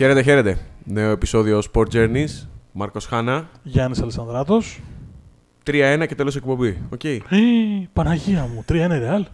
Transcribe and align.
Χαίρετε, 0.00 0.22
χαίρετε. 0.22 0.58
Νέο 0.84 1.10
επεισόδιο 1.10 1.62
Sport 1.72 1.86
Journeys. 1.92 2.46
Μάρκος 2.72 3.06
Χάνα. 3.06 3.48
Γιάννης 3.62 4.00
Αλεξανδράτος. 4.02 4.62
3-1 5.66 6.04
και 6.08 6.14
τέλος 6.14 6.36
εκπομπή. 6.36 6.82
Οκ. 6.92 7.04
Ε, 7.04 7.18
Παναγία 7.92 8.42
μου, 8.42 8.64
3-1 8.68 8.98
Real. 8.98 9.26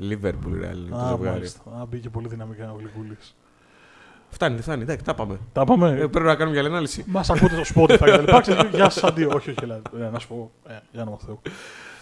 Liverpool 0.00 0.52
Real 0.52 0.76
είναι 0.76 0.88
το 0.90 0.96
Α, 0.96 1.08
ζευγάρι. 1.08 1.18
μάλιστα. 1.30 1.60
Α, 1.80 1.86
μπήκε 1.90 2.10
πολύ 2.10 2.28
δυναμικά 2.28 2.72
ο 2.72 2.76
Γλυκούλης. 2.78 3.36
Φτάνει, 4.28 4.60
φτάνει. 4.60 4.82
Εντάξει, 4.82 5.04
τα 5.04 5.14
πάμε. 5.14 5.38
Τα 5.52 5.64
πάμε. 5.64 5.88
Ε, 5.90 6.06
πρέπει 6.06 6.26
να 6.26 6.34
κάνουμε 6.34 6.50
για 6.56 6.60
άλλη 6.60 6.70
ανάλυση. 6.70 7.04
Μας 7.06 7.30
ακούτε 7.30 7.64
στο 7.64 7.82
Spotify 7.82 7.88
και 8.04 8.10
τα 8.10 8.20
λοιπά. 8.20 8.40
Ξέρετε, 8.40 8.76
Γεια 8.76 8.90
σας, 8.90 9.04
αντίο. 9.04 9.30
Όχι, 9.34 9.50
όχι, 9.50 9.58
ελάτε. 9.62 10.04
Ε, 10.06 10.08
να 10.10 10.18
σου 10.18 10.28
πω. 10.28 10.50
Ε, 10.68 10.72
για 10.92 11.04
όνομα 11.04 11.16
Θεού. 11.26 11.40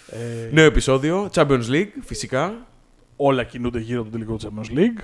Ε, 0.09 0.49
Νέο 0.53 0.65
επεισόδιο. 0.65 1.29
Champions 1.35 1.69
League, 1.69 1.93
φυσικά. 2.01 2.55
Όλα 3.17 3.45
κινούνται 3.45 3.81
γύρω 3.81 4.01
από 4.01 4.11
τον 4.11 4.21
τελικό 4.21 4.37
Champions 4.43 4.79
League. 4.79 5.03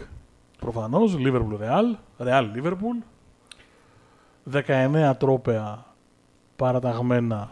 Προφανώς. 0.59 1.17
Liverpool 1.19 1.59
Real. 1.61 1.97
Real 2.27 2.45
Liverpool. 2.57 3.05
19 4.53 5.13
τρόπαια 5.19 5.85
παραταγμένα 6.57 7.51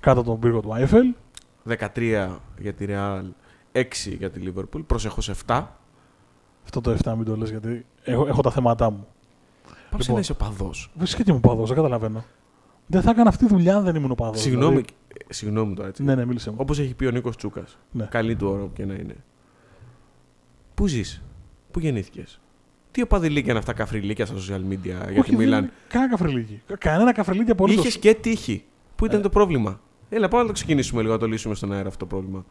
κάτω 0.00 0.20
από 0.20 0.28
τον 0.28 0.38
πύργο 0.38 0.60
του 0.60 0.74
Άιφελ. 0.74 1.14
13 1.68 2.28
για 2.58 2.72
τη 2.74 2.86
Real, 2.88 3.22
6 3.72 3.82
για 4.18 4.30
τη 4.30 4.40
Liverpool. 4.44 4.82
Προσεχώς 4.86 5.30
7. 5.46 5.64
Αυτό 6.64 6.80
το 6.80 6.96
7 7.04 7.14
μην 7.16 7.24
το 7.24 7.36
λες 7.36 7.50
γιατί 7.50 7.86
έχω, 8.02 8.26
έχω 8.26 8.42
τα 8.42 8.50
θέματά 8.50 8.90
μου. 8.90 9.06
Πάψε 9.64 9.96
Λοιπόν. 9.98 10.14
να 10.14 10.20
είσαι 10.20 10.34
παδός. 10.34 10.90
Φυσικά 10.98 11.22
και 11.22 11.30
είμαι 11.30 11.40
παδός, 11.40 11.68
δεν 11.68 11.76
καταλαβαίνω. 11.76 12.24
Δεν 12.86 13.02
θα 13.02 13.10
έκανα 13.10 13.28
αυτή 13.28 13.46
τη 13.46 13.52
δουλειά 13.52 13.76
αν 13.76 13.84
δεν 13.84 13.94
ήμουν 13.94 14.14
παδός. 14.14 14.40
Συγγνώμη, 14.40 14.78
ε, 14.78 15.32
συγγνώμη 15.34 15.74
τώρα 15.74 15.88
έτσι. 15.88 16.02
Ναι, 16.02 16.14
ναι, 16.14 16.24
μίλησε 16.24 16.50
μου. 16.50 16.56
Όπως 16.60 16.78
έχει 16.78 16.94
πει 16.94 17.06
ο 17.06 17.10
Νίκος 17.10 17.36
Τσούκας. 17.36 17.78
Ναι. 17.90 18.04
Καλή 18.04 18.36
του 18.36 18.48
ώρα 18.48 18.68
και 18.72 18.84
να 18.84 18.94
είναι. 18.94 19.16
Πού 20.74 20.86
ζεις, 20.86 21.22
πού 21.78 21.84
γεννήθηκες; 21.84 22.40
Τι 22.90 23.02
οπαδηλίκια 23.02 23.50
είναι 23.50 23.58
αυτά 23.58 23.72
καφριλίκια 23.72 24.26
στα 24.26 24.34
social 24.36 24.72
media 24.72 24.78
για 24.84 24.98
τη 25.06 25.18
Όχι, 25.18 25.30
δεν 25.30 25.38
Μίλαν. 25.38 25.62
είναι 25.62 25.72
Κανένα 25.88 26.10
καφριλίκι. 26.10 26.62
Κα- 26.66 26.76
Κανένα 26.76 27.12
καφριλίκι 27.12 27.50
απολύτω. 27.50 27.80
Είχες 27.80 27.98
και 27.98 28.14
τύχη. 28.14 28.64
Πού 28.96 29.06
ήταν 29.06 29.18
Ε. 29.18 29.22
το 29.22 29.28
πρόβλημα; 29.28 29.80
Έλα, 30.10 30.28
πάμε 30.28 30.42
να 30.42 30.48
το 30.48 30.54
ξεκινήσουμε 30.54 31.00
λίγο, 31.02 31.12
να 31.12 31.18
το 31.18 31.26
λύσουμε 31.26 31.54
στον 31.54 31.72
αέρα 31.72 31.88
αυτό 31.88 31.98
το 31.98 32.06
πρόβλημα. 32.06 32.44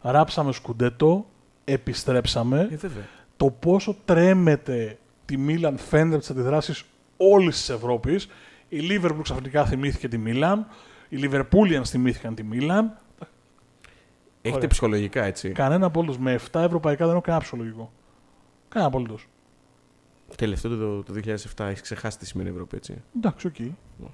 Ράψαμε 0.00 0.52
σκουντέτο, 0.52 1.26
επιστρέψαμε. 1.64 2.68
Ε, 2.72 2.76
βέβαια. 2.76 3.02
Το 3.36 3.50
πόσο 3.50 3.96
τρέμεται 4.04 4.98
τη 5.24 5.36
Μίλαν 5.36 5.78
φαίνεται 5.78 6.14
από 6.16 6.24
τι 6.24 6.30
αντιδράσεις 6.32 6.84
όλης 7.16 7.56
της 7.56 7.68
Ευρώπης. 7.68 8.28
Η 8.68 8.78
Λίβερπουλ 8.78 9.22
ξαφνικά 9.22 9.64
θυμήθηκε 9.64 10.08
τη 10.08 10.18
Μίλαν. 10.18 10.66
Οι 11.08 11.16
Λιβερπούλιανς 11.16 11.90
θυμήθηκαν 11.90 12.34
τη 12.34 12.42
Μίλαν. 12.42 12.98
Έχετε 14.42 14.56
Ωραία. 14.56 14.68
ψυχολογικά 14.68 15.24
έτσι. 15.24 15.48
Κανένα 15.50 15.86
απολύτως. 15.86 16.18
Με 16.18 16.32
7 16.52 16.60
ευρωπαϊκά 16.62 17.04
δεν 17.04 17.12
έχω 17.14 17.20
κανένα 17.22 17.42
ψυχολογικό. 17.42 17.92
Κανένα 18.68 18.90
απολύτως. 18.92 19.26
Τελευταίο 20.36 20.76
το, 20.76 21.02
το 21.02 21.12
2007 21.56 21.64
έχει 21.64 21.82
ξεχάσει 21.82 22.18
τι 22.18 22.26
σημαίνει 22.26 22.48
Ευρώπη, 22.48 22.76
έτσι. 22.76 23.02
Εντάξει, 23.16 23.46
OK. 23.46 23.54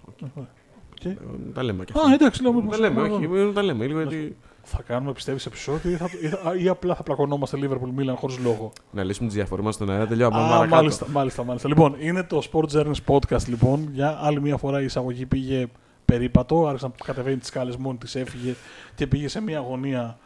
OK. 0.09 0.29
OK. 0.37 1.05
Ε, 1.05 1.17
Τα 1.55 1.63
λέμε 1.63 1.85
και 1.85 1.93
Α, 1.97 2.01
αυτά. 2.01 2.13
εντάξει, 2.15 2.43
λέω. 2.43 2.63
Τα 2.71 2.79
λέμε, 2.79 3.01
όχι, 3.03 3.29
ε, 3.35 3.53
τα 3.53 3.63
λέμε 3.63 3.87
λίγο 3.87 4.01
γιατί. 4.01 4.37
Θα 4.67 4.83
κάνουμε, 4.83 5.13
πιστεύεις, 5.13 5.47
επεισόδιο 5.47 5.91
ή, 5.91 5.95
θα, 5.97 6.09
ή, 6.23 6.27
θα- 6.29 6.57
ή 6.57 6.69
απλά 6.69 6.95
θα 6.95 7.03
πλακωνόμαστε 7.03 7.59
Liverpool 7.61 8.01
Milan 8.01 8.15
χωρίς 8.17 8.39
λόγο; 8.39 8.73
Να 8.91 9.03
λύσουμε 9.05 9.29
τι 9.29 9.35
διαφορές 9.35 9.63
μας 9.63 9.75
στον 9.75 9.91
αέρα. 9.91 10.07
Τελειώνουμε. 10.07 10.43
Α, 10.43 10.49
παρακάτω. 10.49 10.75
μάλιστα, 10.77 11.07
μάλιστα, 11.09 11.45
μάλιστα. 11.45 11.69
Λοιπόν, 11.69 11.97
είναι 11.99 12.23
το 12.23 12.43
Sport 12.53 12.67
Journeys 12.73 13.05
Podcast, 13.07 13.47
λοιπόν. 13.47 13.89
Για 13.93 14.19
άλλη 14.23 14.41
μια 14.41 14.57
φορά 14.57 14.81
η 14.81 14.85
εισαγωγή 14.85 15.27
πήγε 15.27 15.67
περίπατο. 16.05 16.67
Άρχισε 16.67 16.87
να 16.87 16.93
κατεβαίνει 17.05 17.37
τις 17.37 17.49
σκάλε 17.49 17.75
μόνη 17.79 17.99
της, 17.99 18.15
έφυγε 18.15 18.55
και 18.95 19.07
πήγε 19.07 19.29
σε 19.29 19.41
μια 19.41 19.59
αγωνία 19.59 20.19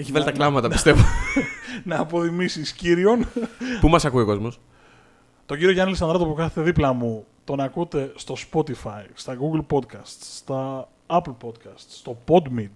Έχει 0.00 0.12
βάλει 0.12 0.24
τα 0.24 0.30
Να- 0.30 0.36
κλάματα, 0.36 0.68
πιστεύω. 0.68 1.02
να 1.84 1.98
αποδημήσεις 2.00 2.72
κύριον. 2.72 3.26
Πού 3.80 3.88
μας 3.88 4.04
ακούει 4.04 4.22
ο 4.22 4.26
κόσμος; 4.26 4.60
τον 5.46 5.56
κύριο 5.56 5.72
Γιάννη 5.72 5.90
Λισανδράτο 5.92 6.26
που 6.26 6.34
κάθεται 6.34 6.62
δίπλα 6.62 6.92
μου 6.92 7.24
τον 7.44 7.60
ακούτε 7.60 8.12
στο 8.16 8.34
Spotify, 8.52 9.04
στα 9.14 9.36
Google 9.36 9.64
Podcasts, 9.76 10.16
στα 10.36 10.88
Apple 11.06 11.34
Podcasts, 11.44 11.84
στο 11.88 12.18
Podmeet, 12.28 12.68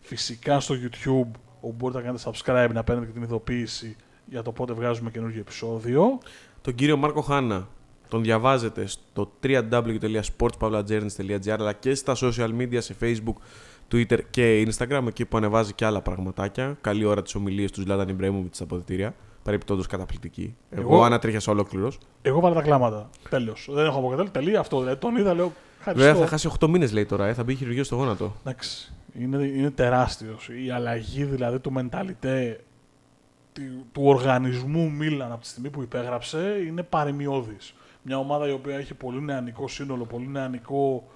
φυσικά 0.00 0.60
στο 0.60 0.74
YouTube, 0.74 1.30
όπου 1.60 1.74
μπορείτε 1.78 1.98
να 1.98 2.04
κάνετε 2.04 2.30
subscribe, 2.30 2.68
να 2.72 2.84
παίρνετε 2.84 3.06
και 3.06 3.12
την 3.12 3.22
ειδοποίηση 3.22 3.96
για 4.26 4.42
το 4.42 4.52
πότε 4.52 4.72
βγάζουμε 4.72 5.10
καινούργιο 5.10 5.40
επεισόδιο. 5.40 6.18
Τον 6.60 6.74
κύριο 6.74 6.96
Μάρκο 6.96 7.20
Χάνα 7.20 7.68
τον 8.08 8.22
διαβάζετε 8.22 8.86
στο 8.86 9.32
www.sportspavlagernis.gr 9.42 11.48
αλλά 11.58 11.72
και 11.72 11.94
στα 11.94 12.14
social 12.16 12.50
media 12.58 12.78
σε 12.78 12.94
Facebook, 13.00 13.34
Twitter 13.92 14.18
και 14.30 14.66
Instagram 14.68 15.04
εκεί 15.08 15.24
που 15.24 15.36
ανεβάζει 15.36 15.72
και 15.72 15.84
άλλα 15.84 16.00
πραγματάκια. 16.00 16.76
Καλή 16.80 17.04
ώρα 17.04 17.22
τις 17.22 17.34
ομιλίες 17.34 17.70
του 17.70 17.80
Ζλάταν 17.80 18.08
Ιμπρέμοβιτ 18.08 18.54
στα 18.54 18.64
αποδητήρια. 18.64 19.14
Παρεπιπτόντως 19.42 19.86
καταπληκτική. 19.86 20.56
Εγώ, 20.70 20.94
Εγώ- 20.94 21.04
ανατρίχιασα 21.04 21.52
ολόκληρος. 21.52 21.98
Εγώ 22.22 22.40
βάλα 22.40 22.54
τα 22.54 22.62
κλάματα. 22.62 23.10
Τέλος. 23.30 23.68
Δεν 23.72 23.86
έχω 23.86 23.98
αποκατέλει. 23.98 24.30
Τελεία 24.30 24.60
αυτό. 24.60 24.78
Δηλαδή, 24.80 24.96
τον 25.00 25.16
είδα, 25.16 25.34
λέω. 25.34 25.52
Βέβαια 25.84 25.94
Ευχαριστώ. 25.94 26.20
θα 26.24 26.26
χάσει 26.26 26.46
8 26.46 26.68
μήνες 26.68 26.92
λέει 26.92 27.04
τώρα, 27.06 27.26
ε, 27.26 27.34
θα 27.34 27.44
μπει 27.44 27.54
χειρουργείο 27.54 27.84
στο 27.84 27.96
γόνατο. 27.96 28.34
Εντάξει. 28.40 28.92
Είναι, 29.18 29.44
είναι 29.44 29.70
τεράστιος. 29.70 30.48
Η 30.66 30.70
αλλαγή 30.70 31.24
δηλαδή 31.24 31.58
του 31.58 31.72
μενταλιτέ 31.72 32.60
του, 33.52 33.62
του 33.92 34.02
οργανισμού 34.04 34.90
Μίλαν 34.90 35.32
από 35.32 35.40
τη 35.40 35.46
στιγμή 35.46 35.70
που 35.70 35.82
υπέγραψε 35.82 36.62
είναι 36.66 36.82
παρεμιώδη. 36.82 37.56
Μια 38.02 38.18
ομάδα 38.18 38.48
η 38.48 38.52
οποία 38.52 38.76
έχει 38.76 38.94
πολύ 38.94 39.22
νεανικό 39.22 39.68
σύνολο, 39.68 40.04
πολύ 40.04 40.28
νεανικό 40.28 41.08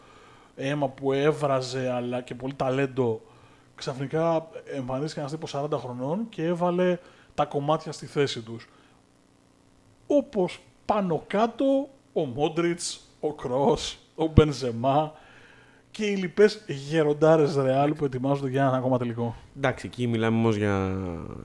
αίμα 0.58 0.88
που 0.88 1.12
έβραζε 1.12 1.90
αλλά 1.90 2.20
και 2.20 2.34
πολύ 2.34 2.54
ταλέντο. 2.54 3.20
Ξαφνικά 3.74 4.48
εμφανίστηκε 4.64 5.20
ένας 5.20 5.32
τύπος 5.32 5.54
40 5.56 5.68
χρονών 5.72 6.28
και 6.28 6.44
έβαλε 6.44 6.98
τα 7.34 7.44
κομμάτια 7.44 7.92
στη 7.92 8.06
θέση 8.06 8.40
τους. 8.40 8.68
Όπως 10.06 10.60
πάνω 10.84 11.24
κάτω 11.26 11.88
ο 12.12 12.24
Μόντριτς, 12.24 13.00
ο 13.20 13.32
Κρός, 13.32 13.98
ο 14.14 14.26
Μπενζεμά 14.26 15.12
και 15.90 16.04
οι 16.04 16.16
λοιπές 16.16 16.64
γεροντάρες 16.66 17.54
Ρεάλ 17.56 17.92
που 17.92 18.04
ετοιμάζονται 18.04 18.50
για 18.50 18.66
ένα 18.66 18.76
ακόμα 18.76 18.98
τελικό. 18.98 19.34
Εντάξει, 19.56 19.86
εκεί 19.86 20.06
μιλάμε 20.06 20.36
όμως 20.36 20.56
για 20.56 20.96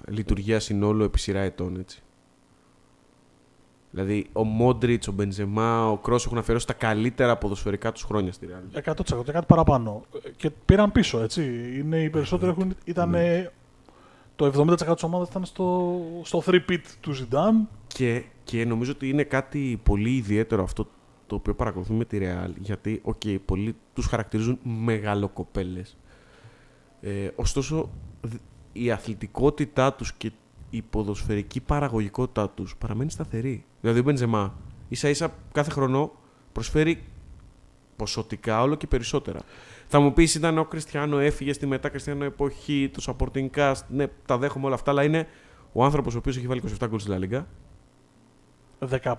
λειτουργία 0.07 0.59
συνόλου 0.59 1.03
επί 1.03 1.19
σειρά 1.19 1.39
ετών, 1.39 1.79
έτσι. 1.79 2.01
Δηλαδή, 3.95 4.29
ο 4.33 4.43
Μόντριτς, 4.43 5.07
ο 5.07 5.11
Μπενζεμά, 5.11 5.89
ο 5.91 5.97
Κρος 5.97 6.15
έχουν 6.15 6.37
αφιερώσει 6.37 6.67
τα 6.67 6.73
καλύτερα 6.73 7.37
ποδοσφαιρικά 7.37 7.91
τους 7.91 8.03
χρόνια 8.03 8.31
στη 8.31 8.47
Real. 8.49 8.77
100% 8.93 9.23
και 9.25 9.31
κάτι 9.31 9.45
παραπάνω. 9.45 10.01
Ε, 10.25 10.29
Και 10.29 10.49
πήραν 10.49 10.91
πίσω, 10.91 11.19
έτσι. 11.19 11.43
Είναι, 11.79 12.01
οι 12.01 12.09
περισσότεροι 12.09 12.51
έχουν, 12.51 12.75
ήταν, 12.85 13.09
Ναι. 13.09 13.49
το 14.35 14.45
70% 14.45 14.93
της 14.93 15.03
ομάδας 15.03 15.29
ήταν 15.29 15.45
στο, 15.45 15.99
στο 16.23 16.43
3-peat 16.45 16.79
του 16.99 17.11
Ζιντάν. 17.11 17.67
Και, 17.87 18.23
και 18.43 18.65
νομίζω 18.65 18.91
ότι 18.91 19.09
είναι 19.09 19.23
κάτι 19.23 19.79
πολύ 19.83 20.09
ιδιαίτερο 20.15 20.63
αυτό 20.63 20.87
το 21.27 21.35
οποίο 21.35 21.55
παρακολουθούμε 21.55 21.97
με 21.97 22.05
τη 22.05 22.17
Real. 22.21 22.51
Γιατί, 22.57 22.99
οκ, 23.03 23.21
πολλοί 23.45 23.75
τους 23.93 24.05
χαρακτηρίζουν 24.05 24.59
μεγαλοκοπέλες. 24.63 25.97
Ε, 27.01 27.27
ωστόσο, 27.35 27.89
δ- 28.21 28.33
η 28.73 28.91
αθλητικότητά 28.91 29.93
τους 29.93 30.13
και 30.13 30.31
η 30.73 30.81
ποδοσφαιρική 30.81 31.61
παραγωγικότητά 31.61 32.49
τους 32.49 32.75
παραμένει 32.77 33.11
σταθερή. 33.11 33.65
Δηλαδή, 33.81 33.99
ο 33.99 34.03
Μπεντζεμά 34.03 34.53
ίσα 34.89 35.09
ίσα 35.09 35.33
κάθε 35.51 35.71
χρόνο 35.71 36.11
προσφέρει 36.51 37.03
ποσοτικά 37.95 38.61
όλο 38.61 38.75
και 38.75 38.87
περισσότερα. 38.87 39.39
Θα 39.87 39.99
μου 39.99 40.13
πεις, 40.13 40.35
ήταν 40.35 40.57
ο 40.57 40.65
Κριστιανό, 40.65 41.19
έφυγε 41.19 41.53
στη 41.53 41.65
μετά 41.65 41.89
Κριστιανό 41.89 42.23
εποχή, 42.23 42.91
το 42.93 43.03
supporting 43.05 43.49
cast. 43.55 43.81
Ναι, 43.87 44.07
τα 44.25 44.37
δέχομαι 44.37 44.65
όλα 44.65 44.75
αυτά, 44.75 44.91
αλλά 44.91 45.03
είναι 45.03 45.27
ο 45.71 45.83
άνθρωπος 45.83 46.15
ο 46.15 46.17
οποίος 46.17 46.37
έχει 46.37 46.47
βάλει 46.47 46.61
27 46.79 46.87
γκολ 46.87 46.99
στη 46.99 47.11
La 47.13 47.23
Liga. 47.23 47.43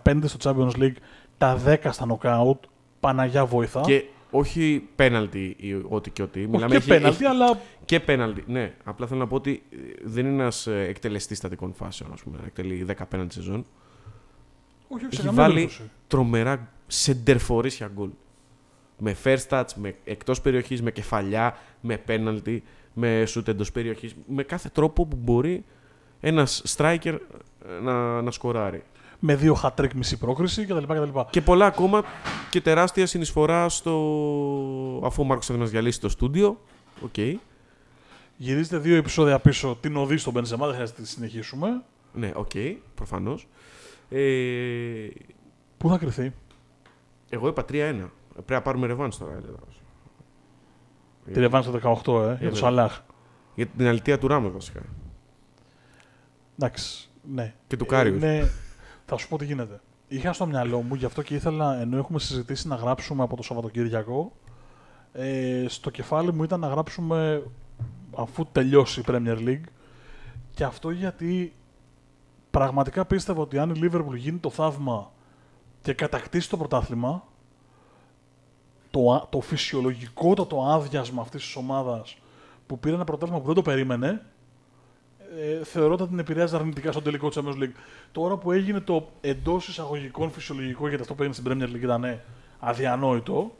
15 0.04 0.20
στο 0.24 0.38
Champions 0.42 0.82
League, 0.82 0.96
τα 1.38 1.60
10 1.66 1.76
στα 1.90 2.06
knockout. 2.08 2.68
Παναγιά 3.00 3.46
βοηθά. 3.46 3.80
Και 3.80 4.04
όχι 4.36 4.88
πέναλτι 4.96 5.56
ή 5.58 5.74
ό,τι 5.88 6.10
και 6.10 6.22
ό,τι. 6.22 6.48
Όχι 6.52 6.66
και 6.66 6.74
έχει- 6.76 6.88
πέναλτι, 6.88 7.16
έχει- 7.16 7.24
αλλά 7.24 7.60
Και 7.84 8.00
πέναλτι. 8.00 8.44
Ναι, 8.46 8.74
απλά 8.84 9.06
θέλω 9.06 9.20
να 9.20 9.26
πω 9.26 9.34
ότι 9.36 9.62
ε, 9.70 9.76
δεν 10.02 10.26
είναι 10.26 10.42
ένας 10.42 10.66
εκτελεστής 10.66 11.38
στατικών 11.38 11.72
φάσεων, 11.74 12.12
ας 12.12 12.22
πούμε. 12.22 12.36
να 12.40 12.44
Εκτελεί 12.46 12.86
10 12.88 13.06
πέναλτι 13.08 13.34
σεζόν. 13.34 13.66
όχι, 14.88 15.04
όχι, 15.04 15.14
σε 15.14 15.20
Έχει 15.20 15.26
καμία 15.26 15.42
βάλει 15.42 15.54
περίπτωση. 15.54 15.90
τρομερά 16.06 16.68
σεντερφορίσια 16.86 17.90
γκολ. 17.94 18.08
Με 18.98 19.16
first 19.24 19.48
touch, 19.48 19.66
με 19.76 19.94
εκτός 20.04 20.40
περιοχής, 20.40 20.82
με 20.82 20.90
κεφαλιά, 20.90 21.56
με 21.80 21.96
πέναλτι, 21.96 22.62
με 22.92 23.24
σούτ 23.26 23.48
εντός 23.48 23.72
περιοχής. 23.72 24.14
Με 24.26 24.42
κάθε 24.42 24.68
τρόπο 24.68 25.06
που 25.06 25.16
μπορεί 25.16 25.64
ένας 26.20 26.62
striker 26.76 27.18
ε, 27.68 27.80
να, 27.82 28.22
να 28.22 28.30
σκοράρει. 28.30 28.82
Με 29.26 29.36
δύο 29.36 29.56
hat-trick 29.62 29.92
μισή 29.94 30.18
πρόκριση 30.18 30.64
κτλ. 30.64 30.82
κτλ. 30.82 31.18
Και 31.30 31.40
πολλά 31.40 31.66
ακόμα 31.66 32.04
και 32.50 32.60
τεράστια 32.60 33.06
συνεισφορά 33.06 33.68
στο... 33.68 33.90
αφού 35.04 35.22
ο 35.22 35.24
Μάρκος 35.24 35.46
θα 35.46 35.56
μας 35.56 35.70
διαλύσει 35.70 36.00
το 36.00 36.08
στούντιο. 36.08 36.60
Οκ. 37.02 37.14
Γυρίζετε 38.36 38.78
δύο 38.78 38.96
επεισόδια 38.96 39.38
πίσω 39.38 39.78
την 39.80 39.96
ωδή 39.96 40.16
στον 40.16 40.32
Μπενζεμά, 40.32 40.66
δεν 40.66 40.74
χρειάζεται 40.74 41.00
να 41.00 41.06
τη 41.06 41.12
συνεχίσουμε. 41.12 41.82
Ναι, 42.12 42.32
οκ, 42.34 42.50
προφανώς. 42.94 43.48
Ε, 44.10 45.06
Πού 45.76 45.88
θα 45.88 45.98
κριθεί; 45.98 46.32
εγώ 47.28 47.48
είπα 47.48 47.62
3-1. 47.62 47.64
Πρέπει 47.68 48.52
να 48.52 48.62
πάρουμε 48.62 48.86
ρεβάνς 48.86 49.18
τώρα, 49.18 49.32
έλεγα. 49.32 49.56
Τη 51.32 51.40
ρεβάνς 51.40 51.66
το 51.66 51.72
18, 51.72 51.80
ε, 51.82 52.20
για 52.20 52.28
βέβαια. 52.28 52.50
το 52.50 52.56
Σαλάχ. 52.56 53.00
Για 53.54 53.66
την 53.66 53.86
αλητεία 53.86 54.18
του 54.18 54.28
Ράμος 54.28 54.52
βασικά. 54.52 54.80
Εντάξει, 56.58 57.08
ναι. 57.34 57.54
Και 57.66 57.76
του 57.76 57.86
Κάριους. 57.86 58.20
Ναι, 58.20 58.48
θα 59.06 59.16
σου 59.16 59.28
πω 59.28 59.38
τι 59.38 59.44
γίνεται. 59.44 59.80
είχα 60.08 60.32
στο 60.32 60.46
μυαλό 60.46 60.82
μου, 60.82 60.94
γι' 60.94 61.04
αυτό 61.04 61.22
και 61.22 61.34
ήθελα, 61.34 61.80
ενώ 61.80 61.96
έχουμε 61.96 62.18
συζητήσει 62.18 62.68
να 62.68 62.74
γράψουμε 62.74 63.22
από 63.22 63.36
το 63.36 63.42
Σαββατοκύριακο, 63.42 64.32
ε, 65.12 65.64
στο 65.68 65.90
κεφάλι 65.90 66.32
μου 66.32 66.42
ήταν 66.42 66.60
να 66.60 66.68
γράψουμε 66.68 67.42
αφού 68.16 68.46
τελειώσει 68.52 69.00
η 69.00 69.04
Premier 69.06 69.38
League. 69.38 69.64
Και 70.54 70.64
αυτό 70.64 70.90
γιατί 70.90 71.54
πραγματικά 72.50 73.04
πίστευα 73.04 73.40
ότι 73.40 73.58
αν 73.58 73.70
η 73.70 73.80
Liverpool 73.82 74.16
γίνει 74.16 74.38
το 74.38 74.50
θαύμα 74.50 75.10
και 75.82 75.92
κατακτήσει 75.92 76.48
το 76.48 76.56
πρωτάθλημα, 76.56 77.24
το, 78.90 79.26
το 79.30 79.40
φυσιολογικότατο 79.40 80.62
άδειασμα 80.62 81.22
αυτής 81.22 81.42
της 81.44 81.56
ομάδας 81.56 82.18
που 82.66 82.78
πήρε 82.78 82.94
ένα 82.94 83.04
πρωτάθλημα 83.04 83.40
που 83.40 83.46
δεν 83.46 83.54
το 83.54 83.62
περίμενε, 83.62 84.22
ε, 85.44 85.64
θεωρώ 85.64 85.92
ότι 85.92 86.06
την 86.06 86.18
επηρέαζε 86.18 86.56
αρνητικά 86.56 86.92
στο 86.92 87.02
τελικό 87.02 87.28
τη 87.28 87.40
Champions 87.40 87.62
League. 87.62 87.74
Τώρα 88.12 88.36
που 88.36 88.52
έγινε 88.52 88.80
το 88.80 89.08
εντός 89.20 89.68
εισαγωγικών 89.68 90.30
φυσιολογικό, 90.30 90.88
γιατί 90.88 91.02
αυτό 91.02 91.14
που 91.14 91.22
έγινε 91.22 91.34
στην 91.34 91.52
Premier 91.52 91.74
League 91.74 91.82
ήταν 91.82 92.20
αδιανόητο, 92.58 93.52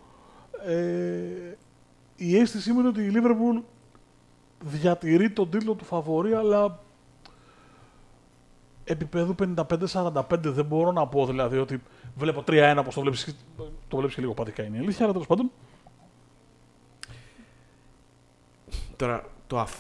ε, 0.67 1.57
η 2.17 2.37
αίσθησή 2.39 2.73
μου 2.73 2.79
είναι 2.79 2.89
ότι 2.89 3.03
η 3.03 3.13
Liverpool 3.15 3.63
διατηρεί 4.61 5.31
τον 5.31 5.51
τίτλο 5.51 5.75
του 5.75 5.85
φαβορή, 5.85 6.33
αλλά 6.33 6.83
επίπεδου 8.85 9.35
55-45 9.93 10.23
δεν 10.31 10.65
μπορώ 10.65 10.93
να 10.93 11.07
πω 11.07 11.27
δηλαδή 11.27 11.59
ότι 11.59 11.83
βλέπω 12.17 12.45
3-1 12.47 12.77
όπως 12.79 12.95
το 12.95 13.01
βλέπεις, 13.01 13.37
το 13.89 13.97
βλέπεις 13.97 14.15
και 14.15 14.21
λίγο 14.21 14.35
πατικά 14.35 14.63
είναι 14.63 14.77
η 14.77 14.81
αλήθεια, 14.81 15.05
αλλά 15.05 15.13
τέλος 15.13 15.27
πάντων. 15.27 15.51
Τώρα, 18.97 19.25
το 19.47 19.59
αφ... 19.59 19.77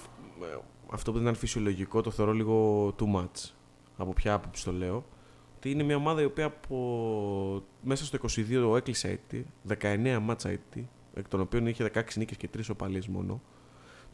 αυτό 0.91 1.11
που 1.11 1.17
δεν 1.17 1.27
ήταν 1.27 1.39
φυσιολογικό 1.39 2.01
το 2.01 2.11
θεωρώ 2.11 2.33
λίγο 2.33 2.87
too 2.99 3.15
much. 3.15 3.51
Από 3.97 4.13
ποια 4.13 4.35
άποψη 4.35 4.65
το 4.65 4.73
λέω. 4.73 5.05
Ότι 5.57 5.71
είναι 5.71 5.83
μια 5.83 5.97
ομάδα 5.97 6.23
η 6.23 6.25
οποία 6.25 6.45
από... 6.45 7.63
μέσα 7.83 8.05
στο 8.05 8.19
22 8.73 8.77
έκλεισε 8.77 9.09
έτη, 9.09 9.47
19 9.81 10.19
μάτσα 10.23 10.49
έτη, 10.49 10.89
εκ 11.15 11.29
των 11.29 11.41
οποίων 11.41 11.67
είχε 11.67 11.91
16 11.95 12.01
νίκες 12.15 12.37
και 12.37 12.49
3 12.57 12.61
οπαλίες 12.71 13.09
μόνο. 13.09 13.41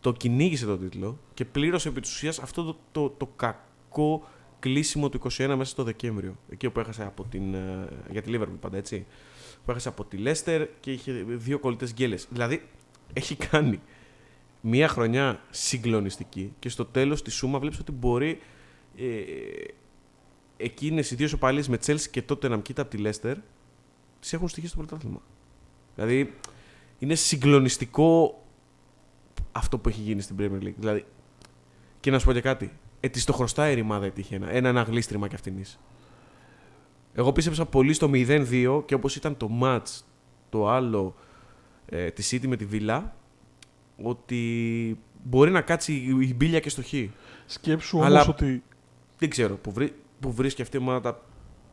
Το 0.01 0.13
κυνήγησε 0.13 0.67
τον 0.67 0.81
τίτλο 0.81 1.19
και 1.35 1.45
πλήρωσε 1.45 1.89
επί 1.89 2.01
της 2.01 2.11
ουσίας 2.13 2.39
αυτό 2.39 2.63
το, 2.63 2.77
το, 2.93 3.11
το 3.11 3.27
κακό 3.37 4.25
κλείσιμο 4.59 5.09
του 5.09 5.21
21 5.23 5.29
μέσα 5.57 5.65
στο 5.65 5.83
Δεκέμβριο. 5.83 6.37
Εκεί 6.51 6.71
που 6.71 6.81
έχασε 6.81 7.05
από 7.05 7.25
την. 7.25 7.55
Ε, 7.55 7.89
για 8.11 8.23
τη 8.23 8.33
Liverpool 8.35 8.59
πάντα 8.61 8.77
έτσι. 8.77 9.07
Που 9.65 9.71
έχασε 9.71 9.89
από 9.89 10.05
τη 10.05 10.19
Leicester 10.25 10.67
και 10.81 10.93
είχε 10.93 11.13
δύο 11.27 11.59
κολλητές 11.59 11.93
γκέλες. 11.93 12.27
Δηλαδή 12.31 12.63
έχει 13.13 13.37
κάνει 13.37 13.81
μία 14.61 14.89
χρονιά 14.89 15.41
συγκλονιστική 15.51 16.53
και 16.59 16.69
στο 16.69 16.85
τέλος 16.85 17.23
της 17.23 17.35
Σούμα 17.35 17.59
βλέπεις 17.59 17.79
ότι 17.79 17.93
μπορεί 17.93 18.41
ε, 18.97 19.05
εκείνες 20.57 21.11
οι 21.11 21.15
δύο 21.15 21.29
σοπαλίες 21.29 21.69
με 21.69 21.79
Chelsea 21.87 22.09
και 22.11 22.23
τότε 22.23 22.49
να 22.49 22.59
κοίτα 22.59 22.83
από 22.83 22.97
τη 22.97 23.03
Leicester 23.05 23.35
τις 24.21 24.33
έχουν 24.33 24.49
στοιχεί 24.49 24.67
στο 24.67 24.77
πρωτάθλημα. 24.77 25.21
Δηλαδή 25.95 26.35
είναι 26.99 27.15
συγκλονιστικό 27.15 28.43
αυτό 29.53 29.79
που 29.79 29.89
έχει 29.89 30.01
γίνει 30.01 30.21
στην 30.21 30.37
Premier 30.39 30.63
League. 30.65 30.75
Δηλαδή, 30.77 31.05
και 32.01 32.11
να 32.11 32.19
σου 32.19 32.27
πω 32.27 32.33
και 32.33 32.41
κάτι. 32.41 32.73
Ε, 33.01 33.09
της 33.09 33.25
το 33.25 33.33
χρωστάει 33.33 33.73
η 33.73 33.75
ρημάδα 33.75 34.07
έτυχε 34.07 34.35
ένα. 34.35 34.51
Ένα, 34.51 34.69
ένα 34.69 34.83
γλίστριμα 34.83 35.29
κι 35.29 35.35
αυτήν. 35.35 35.65
Εγώ 37.13 37.33
πίστεψα 37.33 37.67
πολύ 37.67 37.93
στο 37.93 38.11
0-2 38.13 38.83
και 38.87 38.95
όπως 38.95 39.17
ήταν 39.17 39.37
το 39.37 39.51
match 39.63 40.01
το 40.49 40.69
άλλο 40.69 41.15
ε, 41.87 42.11
της 42.11 42.35
City 42.35 42.47
με 42.47 42.57
τη 42.57 42.65
Βίλα, 42.65 43.17
ότι 44.03 44.99
μπορεί 45.25 45.51
να 45.51 45.61
κάτσει 45.61 45.93
η 46.21 46.35
μπίλια 46.37 46.61
και 46.61 46.69
στο 46.69 46.83
χ. 46.83 46.93
Σκέψου 47.47 47.99
όμως 47.99 48.29
ότι. 48.29 48.63
Δεν 49.19 49.31
ξέρω 49.31 49.57
που, 49.57 49.73
βρί, 49.73 49.95
που 50.21 50.33
βρίσκει 50.33 50.63
αυτή 50.63 50.77
η 50.77 50.81
ομάδα 50.81 51.01
τα, 51.01 51.23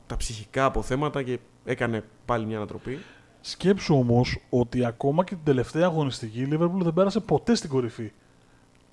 τα 0.08 0.18
ψυχικά 0.18 0.66
αποθέματα 0.66 1.24
και 1.24 1.40
έκανε 1.66 2.04
πάλι 2.26 2.46
μια 2.46 2.58
ανατροπή. 2.58 3.00
Σκέψου 3.42 3.96
όμως 3.96 4.40
ότι 4.50 4.86
ακόμα 4.86 5.24
και 5.24 5.36
την 5.36 5.44
τελευταία 5.44 5.86
αγωνιστική 5.86 6.40
η 6.40 6.48
Liverpool 6.52 6.82
δεν 6.82 6.94
πέρασε 6.94 7.20
ποτέ 7.20 7.56
στην 7.56 7.70
κορυφή. 7.70 8.12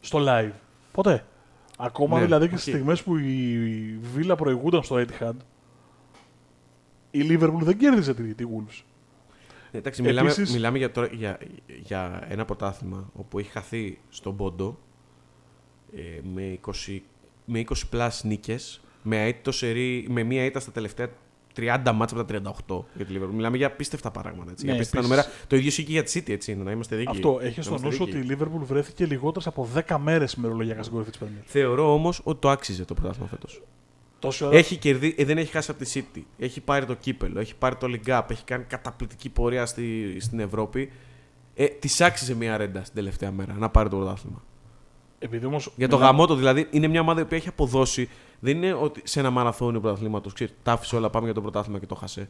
Στο 0.01 0.25
live. 0.29 0.53
Ποτέ. 0.93 1.25
Ακόμα 1.79 2.19
ναι, 2.19 2.25
δηλαδή 2.25 2.49
και 2.49 2.57
στις 2.57 2.73
στιγμές 2.73 3.03
που 3.03 3.17
η 3.17 3.99
Βίλα 4.15 4.37
προηγούνταν 4.37 4.83
στο 4.83 4.97
Etihad, 4.97 5.35
η 7.11 7.27
Liverpool 7.29 7.61
δεν 7.61 7.79
κέρδισε 7.79 8.15
τη, 8.15 8.35
τη 8.35 8.45
Wolves. 8.45 8.83
Ναι, 9.75 9.81
εντάξει, 9.81 10.03
μιλάμε, 10.03 10.35
μιλάμε 10.53 10.79
για, 10.79 10.91
για, 11.13 11.39
για 11.83 12.27
ένα 12.29 12.45
πρωτάθλημα 12.45 13.11
όπου 13.15 13.39
έχει 13.39 13.51
χαθεί 13.51 13.99
στον 14.09 14.37
πόντο 14.37 14.79
ε, 15.97 16.01
με 16.35 16.59
20, 16.87 17.01
με 17.45 17.65
20 17.69 17.75
plus 17.91 18.25
νίκες, 18.25 18.81
με, 19.03 19.41
με 20.09 20.23
μία 20.23 20.45
ήττα 20.45 20.61
στα 20.61 20.73
τελευταία 20.73 21.09
30 21.57 21.93
μάτσα 21.95 22.21
από 22.21 22.33
τα 22.33 22.55
38 22.69 22.85
για 22.95 23.05
τη 23.05 23.15
Liverpool. 23.17 23.33
Μιλάμε 23.33 23.57
για 23.57 23.67
απίστευτα 23.67 24.11
πράγματα. 24.11 24.51
Έτσι. 24.51 24.65
Ναι, 24.65 24.71
για 24.71 24.81
απίστευτα 24.81 25.09
νούμερα. 25.09 25.27
Το 25.47 25.57
ίδιο 25.57 25.69
ισχύει 25.69 25.85
και 25.85 25.93
για 25.93 26.03
τη 26.03 26.21
City, 26.21 26.31
έτσι, 26.31 26.55
να 26.55 26.71
είμαστε 26.71 26.97
δίκαιοι. 26.97 27.15
Αυτό. 27.15 27.39
Έχει 27.43 27.63
στο 27.63 27.79
νου 27.79 27.97
ότι 28.01 28.19
η 28.19 28.27
Liverpool 28.31 28.63
βρέθηκε 28.63 29.07
λιγότερες 29.07 29.47
από 29.47 29.69
10 29.89 29.97
μέρες 30.01 30.33
ημερολογιακά 30.33 30.83
στην 30.83 30.95
κορυφή 30.95 31.11
της 31.11 31.21
Premier. 31.25 31.43
Θεωρώ 31.45 31.93
όμως 31.93 32.21
ότι 32.25 32.41
το 32.41 32.51
άξιζε 32.51 32.85
το 32.85 32.95
πρωτάθλημα 32.95 33.29
φέτος. 33.29 33.63
Έχει 34.51 34.77
κερδί, 34.77 35.15
ε, 35.19 35.25
δεν 35.25 35.39
έχει 35.39 35.51
χάσει 35.51 35.71
από 35.71 35.85
τη 35.85 35.91
City. 35.95 36.23
Έχει 36.39 36.61
πάρει 36.61 36.87
το 36.87 36.95
κύπελο, 36.95 37.41
έχει 37.41 37.55
πάρει 37.55 37.77
το 37.77 37.87
League 37.91 38.19
Up, 38.19 38.31
έχει 38.31 38.45
κάνει 38.45 38.65
καταπληκτική 38.65 39.29
πορεία 39.29 39.67
στη, 39.67 40.17
στην 40.21 40.41
Ευρώπη. 40.41 40.93
Ε, 41.55 41.67
της 41.67 42.01
άξιζε 42.01 42.35
μια 42.35 42.57
ρέντα 42.57 42.81
στην 42.81 42.95
τελευταία 42.95 43.31
μέρα 43.31 43.55
να 43.59 43.71
πάρει 43.71 43.89
το 43.89 43.97
πρωτάθλημα. 43.97 44.43
Επειδή 45.19 45.47
όμως, 45.47 45.73
Για 45.77 45.89
το 45.89 45.99
μιλά... 45.99 46.27
το 46.27 46.35
δηλαδή 46.35 46.67
είναι 46.71 46.87
μια 46.87 47.01
ομάδα 47.01 47.25
που 47.25 47.35
έχει 47.35 47.49
αποδώσει. 47.49 48.09
Δεν 48.41 48.57
είναι 48.57 48.73
ότι 48.73 49.01
σε 49.05 49.21
ένα 49.21 49.31
μαραθώνιο 49.31 49.81
πρωταθλήματος 49.81 50.33
τα 50.63 50.73
άφησε 50.73 50.97
όλα, 50.97 51.11
πάμε 51.11 51.25
για 51.25 51.35
το 51.35 51.41
πρωτάθλημα 51.41 51.79
και 51.79 51.87
το 51.87 51.95
χασε. 51.95 52.29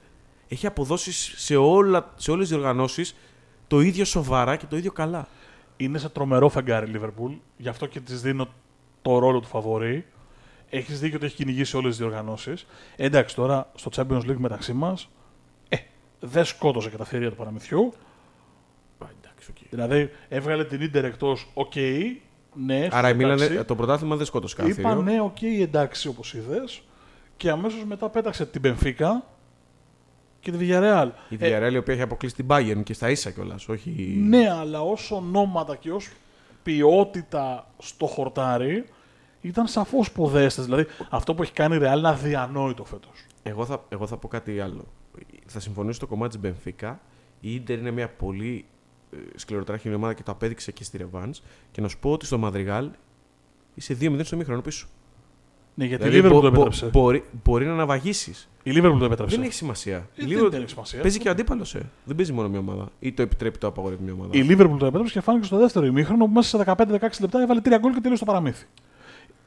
Έχει 0.49 0.67
αποδώσει 0.67 1.13
σε, 1.13 1.57
όλα, 1.57 2.13
σε 2.17 2.31
όλες 2.31 2.49
τις 2.49 2.57
διοργανώσεις 2.57 3.15
το 3.67 3.81
ίδιο 3.81 4.05
σοβαρά 4.05 4.57
και 4.57 4.67
το 4.67 4.77
ίδιο 4.77 4.93
καλά. 4.93 5.29
Είναι 5.77 5.99
σε 5.99 6.09
τρομερό 6.09 6.49
φεγγάρι 6.49 6.87
η 6.89 6.91
Λίβερπουλ, 6.91 7.33
γι' 7.57 7.69
αυτό 7.69 7.87
και 7.87 8.01
της 8.01 8.21
δίνω 8.21 8.49
το 9.03 9.19
ρόλο 9.19 9.41
του 9.41 9.49
φαβορή. 9.49 10.07
Έχεις 10.77 11.01
δίκιο 11.01 11.17
ότι 11.17 11.27
έχει 11.27 11.35
κυνηγήσει 11.35 11.77
όλες 11.77 11.89
τις 11.89 11.99
διοργανώσεις. 11.99 12.67
Εντάξει, 12.97 13.35
τώρα 13.35 13.71
στο 13.75 13.91
Champions 13.97 14.31
League 14.31 14.37
μεταξύ 14.37 14.73
μας, 14.73 15.09
ε, 15.69 15.77
δεν 16.21 16.45
σκότωσε 16.45 16.91
και 16.91 16.97
τα 16.97 17.05
θηρία 17.05 17.31
του 17.31 17.37
παραμυθιού. 17.37 17.93
εντάξει, 18.99 19.53
okay. 19.55 19.67
Δηλαδή 19.71 20.11
έβγαλε 20.29 20.65
την 20.65 20.91
Inter 20.91 21.05
εκτός, 21.05 21.51
οκ, 21.55 21.73
ναι, 22.55 22.89
Άρα 22.91 23.09
η 23.09 23.15
Μίλαν 23.15 23.67
το 23.67 23.75
πρωτάθλημα 23.75 24.17
δεν 24.17 24.27
σκότωσε 24.27 24.57
κάτι. 24.57 24.71
Είπα 24.71 24.95
ναι, 24.95 25.21
OK, 25.21 25.37
okay, 25.41 25.63
εντάξει 25.63 26.09
όπως 26.09 26.35
είδες. 26.35 26.83
Και 27.37 27.51
αμέσως 27.51 27.85
μετά 27.85 28.09
πέταξε 28.09 28.47
την 28.47 28.61
Benfica 28.61 29.25
και 30.41 30.51
τη 30.51 30.57
Villarreal. 30.61 31.09
Η 31.29 31.37
Villarreal 31.41 31.63
ε, 31.63 31.73
η 31.73 31.77
οποία 31.77 31.95
έχει 31.95 32.03
αποκλείσει 32.03 32.35
την 32.35 32.47
Bayern 32.49 32.83
και 32.85 32.93
στα 32.93 33.11
ίσα 33.11 33.31
κιόλας. 33.31 33.69
Όχι... 33.69 33.91
Ναι, 34.29 34.51
αλλά 34.51 34.83
ω 34.83 34.97
ονόματα 35.11 35.77
και 35.77 35.93
ως 35.93 36.11
ποιότητα 36.63 37.67
στο 37.79 38.07
χορτάρι 38.07 38.85
ήταν 39.49 39.67
σαφώς 39.67 40.13
ποδέστες. 40.13 40.65
Δηλαδή 40.65 40.87
αυτό 41.11 41.35
που 41.35 41.43
έχει 41.43 41.53
κάνει 41.53 41.77
η 41.77 41.79
Real 41.83 41.97
είναι 41.99 42.09
αδιανόητο 42.09 42.85
φέτος. 42.85 43.27
Εγώ 43.43 43.65
θα, 43.65 43.85
εγώ 43.89 44.07
θα 44.07 44.17
πω 44.17 44.29
κάτι 44.29 44.61
άλλο. 44.61 44.85
Θα 45.47 45.61
συμφωνήσω 45.61 45.95
στο 45.95 46.07
κομμάτι 46.07 46.33
της 46.33 46.41
Μπενφίκα. 46.41 47.01
Η 47.41 47.55
Ιντερ 47.55 47.79
είναι 47.79 47.91
μια 47.91 48.09
πολύ 48.09 48.65
ε, 49.13 49.17
σκληροτράχη 49.35 49.95
ομάδα 49.95 50.15
και 50.15 50.23
το 50.23 50.33
απέδειξε 50.33 50.73
και 50.73 50.85
στη 50.85 50.97
Ρεβάν. 50.97 51.35
Και 51.71 51.81
να 51.81 51.89
σου 51.89 51.99
πω 51.99 52.11
ότι 52.11 52.27
στο 52.27 52.39
Μαδριγάλ 52.39 52.91
είσαι 53.75 53.97
2-0 54.01 54.21
στο 54.23 54.37
μήχρονο 54.37 54.61
πίσω. 54.61 54.87
Ναι, 55.75 55.85
γιατί 55.85 56.09
δηλαδή, 56.09 56.29
η 56.29 56.31
Liverpool 56.31 56.41
το 56.41 56.47
επέτρεψε. 56.47 56.87
Μπορεί, 56.87 57.25
μπορεί 57.45 57.67
να 57.67 57.75
ναυαγήσει. 57.75 58.35
Η 58.63 58.71
Liverpool 58.75 58.97
το 58.99 59.05
επέτρεψε. 59.05 59.37
Δεν 59.37 59.45
έχει 59.45 59.55
σημασία. 59.55 60.09
Ε, 60.17 60.25
η 60.25 60.35
δεν 60.35 60.61
έχει 60.61 60.69
σημασία. 60.69 61.01
Παίζει 61.01 61.19
και 61.19 61.29
ο 61.29 61.31
αντίπαλος. 61.31 61.75
Ε. 61.75 61.91
Δεν 62.05 62.17
παίζει 62.17 62.33
μόνο 62.33 62.49
μια 62.49 62.59
ομάδα. 62.59 62.89
Ή 62.99 63.13
το 63.13 63.23
επιτρέπει 63.23 63.59
το 63.59 63.67
απαγορεύει 63.67 64.03
μια 64.03 64.13
ομάδα. 64.13 64.37
Η 64.37 64.47
Liverpool 64.49 64.77
το 64.79 64.87
επέτρεψε 64.87 65.13
και 65.13 65.21
φάνηκε 65.21 65.47
στο 65.47 65.57
δεύτερο 65.57 65.87
ημίχρονο 65.87 66.25
που 66.25 66.33
μέσα 66.33 66.59
σε 66.59 66.75
15-16 66.77 67.01
λεπτά 67.21 67.43
έβαλε 67.43 67.61
3 67.65 67.77
γκολ 67.81 67.93
και 67.93 68.01
τελείωσε 68.01 68.25
το 68.25 68.31
παραμύθι. 68.31 68.67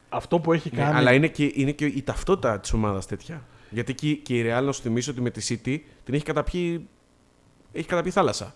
Αυτό 0.09 0.39
που 0.39 0.53
έχει 0.53 0.69
ναι, 0.73 0.81
κάνει. 0.81 0.97
αλλά 0.97 1.13
είναι 1.13 1.27
και, 1.27 1.51
είναι 1.55 1.71
και 1.71 1.85
η 1.85 2.01
ταυτότητα 2.01 2.59
της 2.59 2.73
ομάδας 2.73 3.05
τέτοια. 3.05 3.43
Γιατί 3.69 3.93
και, 3.93 4.13
και 4.13 4.37
η 4.37 4.43
Real, 4.45 4.63
να 4.63 4.71
σου 4.71 4.81
θυμίσω 4.81 5.11
ότι 5.11 5.21
με 5.21 5.29
τη 5.29 5.47
City 5.49 5.79
την 6.03 6.13
έχει 6.13 6.23
καταπιεί, 6.23 6.87
έχει 7.71 7.87
καταπιεί 7.87 8.11
θάλασσα. 8.11 8.53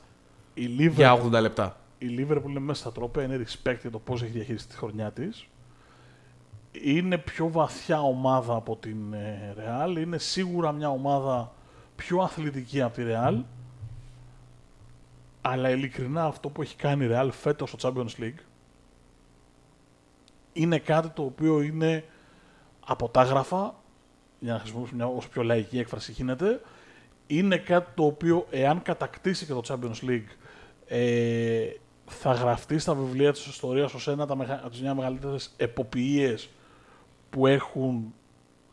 Η 0.54 0.70
Liverpool, 0.80 0.92
για 0.92 1.22
80 1.24 1.32
λεπτά. 1.32 1.80
Η 1.98 2.08
Liverpool 2.18 2.50
είναι 2.50 2.60
μέσα 2.60 2.82
στα 2.82 2.92
τρόπια, 2.92 3.24
είναι 3.24 3.46
respect 3.46 3.78
για 3.82 3.92
το 3.92 4.00
πώς 4.00 4.22
έχει 4.22 4.32
διαχειριστεί 4.32 4.70
τη 4.70 4.78
χρονιά 4.78 5.12
της. 5.12 5.48
Είναι 6.72 7.18
πιο 7.18 7.50
βαθιά 7.50 8.02
ομάδα 8.02 8.56
από 8.56 8.76
την 8.76 9.14
ε, 9.14 9.54
Real. 9.58 9.98
Είναι 9.98 10.18
σίγουρα 10.18 10.72
μια 10.72 10.90
ομάδα 10.90 11.54
πιο 11.96 12.20
αθλητική 12.20 12.82
από 12.82 12.96
τη 12.96 13.04
Real. 13.06 13.44
Αλλά 15.42 15.70
ειλικρινά 15.70 16.26
αυτό 16.26 16.50
που 16.50 16.62
έχει 16.62 16.76
κάνει 16.76 17.06
η 17.06 17.10
Real 17.12 17.30
φέτος 17.32 17.70
στο 17.70 17.94
Champions 17.94 18.22
League 18.22 18.40
είναι 20.54 20.78
κάτι 20.78 21.10
το 21.10 21.24
οποίο 21.24 21.62
είναι 21.62 22.04
αποτάγραφα, 22.86 23.76
για 24.40 24.54
να 24.54 24.60
χρησιμοποιήσω 24.60 24.96
μια 24.96 25.08
όσο 25.08 25.30
πιο 25.30 25.44
λαϊκή 25.44 25.80
έκφραση 25.80 26.12
γίνεται, 26.12 26.62
είναι 27.28 27.58
κάτι 27.58 27.92
το 27.96 28.06
οποίο 28.06 28.48
εάν 28.50 28.82
κατακτήσει 28.82 29.46
και 29.46 29.54
το 29.54 29.62
Champions 29.68 30.10
League 30.10 30.30
ε, 30.88 31.68
θα 32.06 32.32
γραφτεί 32.32 32.80
στα 32.80 32.94
βιβλία 32.94 33.32
της 33.32 33.46
ιστορίας 33.46 33.94
ως 33.94 34.08
ένα 34.08 34.24
από 34.24 34.70
τις 34.70 34.82
μια 34.82 34.96
μεγαλύτερες 34.96 35.54
εποποιίες 35.58 36.50
που 37.30 37.48
έχουν 37.48 38.14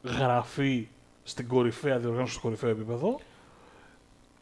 γραφεί 0.03 0.89
στην 1.23 1.49
κορυφαία 1.49 1.99
διοργάνωση, 1.99 2.33
στο 2.33 2.41
κορυφαίο 2.41 2.71
επίπεδο. 2.71 3.21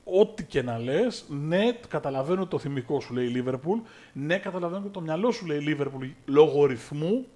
Ό,τι 0.09 0.45
και 0.45 0.63
να 0.63 0.79
λες, 0.79 1.25
ναι, 1.29 1.73
καταλαβαίνω 1.89 2.47
το 2.47 2.59
θυμικό 2.59 3.01
σου 3.01 3.15
λέει 3.15 3.25
η 3.25 3.29
Λίβερπουλ, 3.29 3.79
ναι, 4.13 4.39
καταλαβαίνω 4.39 4.83
και 4.83 4.89
το 4.89 5.01
μυαλό 5.01 5.31
σου 5.31 5.47
λέει 5.47 5.57
η 5.57 5.61
Λίβερπουλ 5.61 6.07
λόγω 6.25 6.67
ρυθμού, 6.67 7.27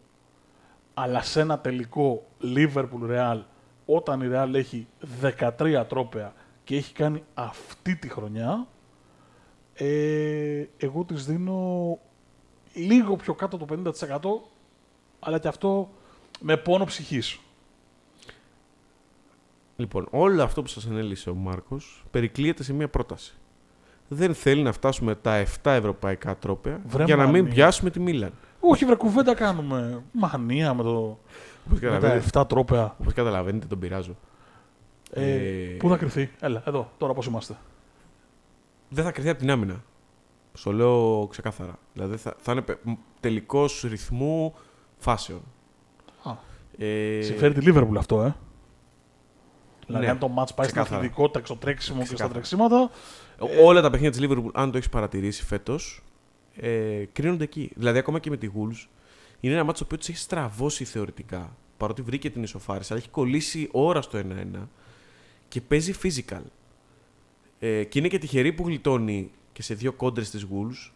αλλά 0.94 1.22
σε 1.22 1.40
ένα 1.40 1.58
τελικό 1.58 2.26
Liverpool 2.42 3.10
Real, 3.10 3.42
όταν 3.86 4.20
η 4.20 4.28
Real 4.32 4.54
έχει 4.54 4.86
13 5.58 5.84
τρόπαια 5.88 6.34
και 6.64 6.76
έχει 6.76 6.92
κάνει 6.92 7.22
αυτή 7.34 7.96
τη 7.96 8.08
χρονιά, 8.08 8.66
ε, 9.74 10.64
εγώ 10.76 11.04
της 11.04 11.26
δίνω 11.26 11.98
λίγο 12.74 13.16
πιο 13.16 13.34
κάτω 13.34 13.56
το 13.56 13.66
50% 13.68 14.50
αλλά 15.20 15.38
και 15.38 15.48
αυτό 15.48 15.90
με 16.40 16.56
πόνο 16.56 16.84
ψυχής. 16.84 17.38
Λοιπόν, 19.80 20.06
όλο 20.10 20.42
αυτό 20.42 20.62
που 20.62 20.68
σας 20.68 20.87
ανέλησε 20.87 21.30
ο 21.30 21.34
Μάρκος 21.34 22.04
περικλείεται 22.10 22.62
σε 22.62 22.72
μία 22.72 22.88
πρόταση. 22.88 23.34
Δεν 24.08 24.34
θέλει 24.34 24.62
να 24.62 24.72
φτάσουμε 24.72 25.14
τα 25.14 25.44
7 25.62 25.70
ευρωπαϊκά 25.70 26.37
τρόπαια 26.37 26.80
Βρε 26.87 27.04
για 27.04 27.16
να 27.16 27.25
μην 27.26 27.32
μανία. 27.34 27.54
πιάσουμε 27.54 27.90
τη 27.90 28.00
Μίλαν. 28.00 28.32
Όχι, 28.60 28.84
βρε 28.84 28.94
κουβέντα 28.94 29.34
κάνουμε. 29.34 30.02
Μανία 30.12 30.75
με, 30.75 30.82
το, 30.82 30.90
Όπως 30.99 31.18
με 31.66 31.78
τα 31.80 31.87
καταλαβαίνετε, 31.87 32.40
7 32.40 32.44
τρόπαια. 32.49 32.94
όπως 33.00 33.12
καταλαβαίνετε 33.12 33.66
τον 33.66 33.78
πειράζω. 33.78 34.16
Ε, 35.12 35.32
Ε, 35.34 35.76
Πού 35.76 35.88
θα 35.88 35.96
κρυθεί; 35.96 36.30
Έλα, 36.40 36.62
εδώ, 36.66 36.90
τώρα 36.99 37.12
πώς 37.12 37.26
είμαστε. 37.26 37.56
δεν 38.88 39.04
θα 39.04 39.12
κρυθεί 39.12 39.28
από 39.28 39.38
την 39.38 39.50
άμυνα. 39.50 39.82
Στο 40.52 40.72
λέω 40.72 41.26
ξεκάθαρα. 41.30 41.78
Δηλαδή 41.92 42.16
θα, 42.16 42.34
θα 42.38 42.52
είναι 42.52 42.64
τελικός 43.20 43.84
ρυθμού 43.88 44.54
φάσεων. 44.99 45.40
Α, 46.22 46.32
Ε, 46.78 47.20
Συμφέρει 47.22 47.54
τη 47.54 47.70
Liverpool 47.72 47.96
αυτό, 47.99 48.22
ε. 48.22 48.34
Δηλαδή, 49.90 50.04
ναι, 50.04 50.11
αν 50.11 50.18
το 50.18 50.28
μάτς 50.28 50.54
πάει 50.54 50.66
στην 50.66 50.76
ξεκάθαρα. 50.80 50.97
αθλητικότητα, 51.06 51.44
στο 51.47 51.56
τρέξιμο 51.56 51.99
και 51.99 52.04
στα 52.04 52.14
Ξεκάθαρα. 52.14 52.40
τρεξίματα, 52.40 52.90
Ό- 53.38 53.64
Όλα 53.66 53.80
τα 53.80 53.90
παιχνίδια 53.90 54.20
της 54.20 54.28
Liverpool, 54.30 54.50
αν 54.52 54.70
το 54.70 54.76
έχεις 54.76 54.88
παρατηρήσει 54.88 55.44
φέτος, 55.44 56.02
ε, 56.56 57.04
κρίνονται 57.12 57.44
εκεί. 57.44 57.70
Δηλαδή, 57.75 57.99
ακόμα 57.99 58.18
και 58.18 58.30
με 58.30 58.37
τη 58.37 58.49
Wolves, 58.56 58.87
είναι 59.40 59.54
ένα 59.54 59.64
μάτσο 59.64 59.87
που 59.87 59.97
τη 59.97 60.06
έχει 60.11 60.18
στραβώσει 60.18 60.85
θεωρητικά. 60.85 61.56
Παρότι 61.76 62.02
βρήκε 62.02 62.30
την 62.30 62.42
ισοφάριση, 62.42 62.92
αλλά 62.92 63.00
έχει 63.02 63.11
κολλήσει 63.11 63.68
ώρα 63.73 64.02
στο 64.02 64.18
1-1 64.18 64.68
και 65.49 65.61
παίζει 65.61 65.94
physical. 66.02 66.40
Ε, 67.59 67.85
και 67.85 67.99
είναι 67.99 68.09
και 68.09 68.18
τυχερή 68.18 68.52
που 68.52 68.66
γλιτώνει 68.66 69.30
και 69.52 69.62
σε 69.62 69.75
δύο 69.75 69.92
κόντρες 69.92 70.30
της 70.30 70.47
Wolves 70.52 70.90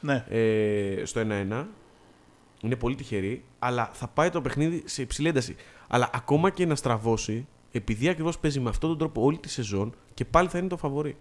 ναι. 0.00 0.24
ε, 0.28 1.04
στο 1.04 1.20
1-1. 1.20 1.64
Είναι 2.62 2.76
πολύ 2.76 2.94
τυχερή, 2.94 3.44
αλλά 3.58 3.90
θα 3.92 4.08
πάει 4.08 4.30
το 4.30 4.40
παιχνίδι 4.40 4.82
σε 4.86 5.02
υψηλή 5.02 5.28
ένταση. 5.28 5.56
Αλλά 5.88 6.10
ακόμα 6.14 6.50
και 6.50 6.66
να 6.66 6.74
στραβώσει, 6.74 7.46
επειδή 7.76 8.08
ακριβώς 8.08 8.38
παίζει 8.38 8.60
με 8.60 8.68
αυτόν 8.68 8.88
τον 8.88 8.98
τρόπο 8.98 9.22
όλη 9.22 9.38
τη 9.38 9.48
σεζόν 9.48 9.94
και 10.14 10.24
πάλι 10.24 10.48
θα 10.48 10.58
είναι 10.58 10.68
το 10.68 10.76
φαβορή. 10.76 11.16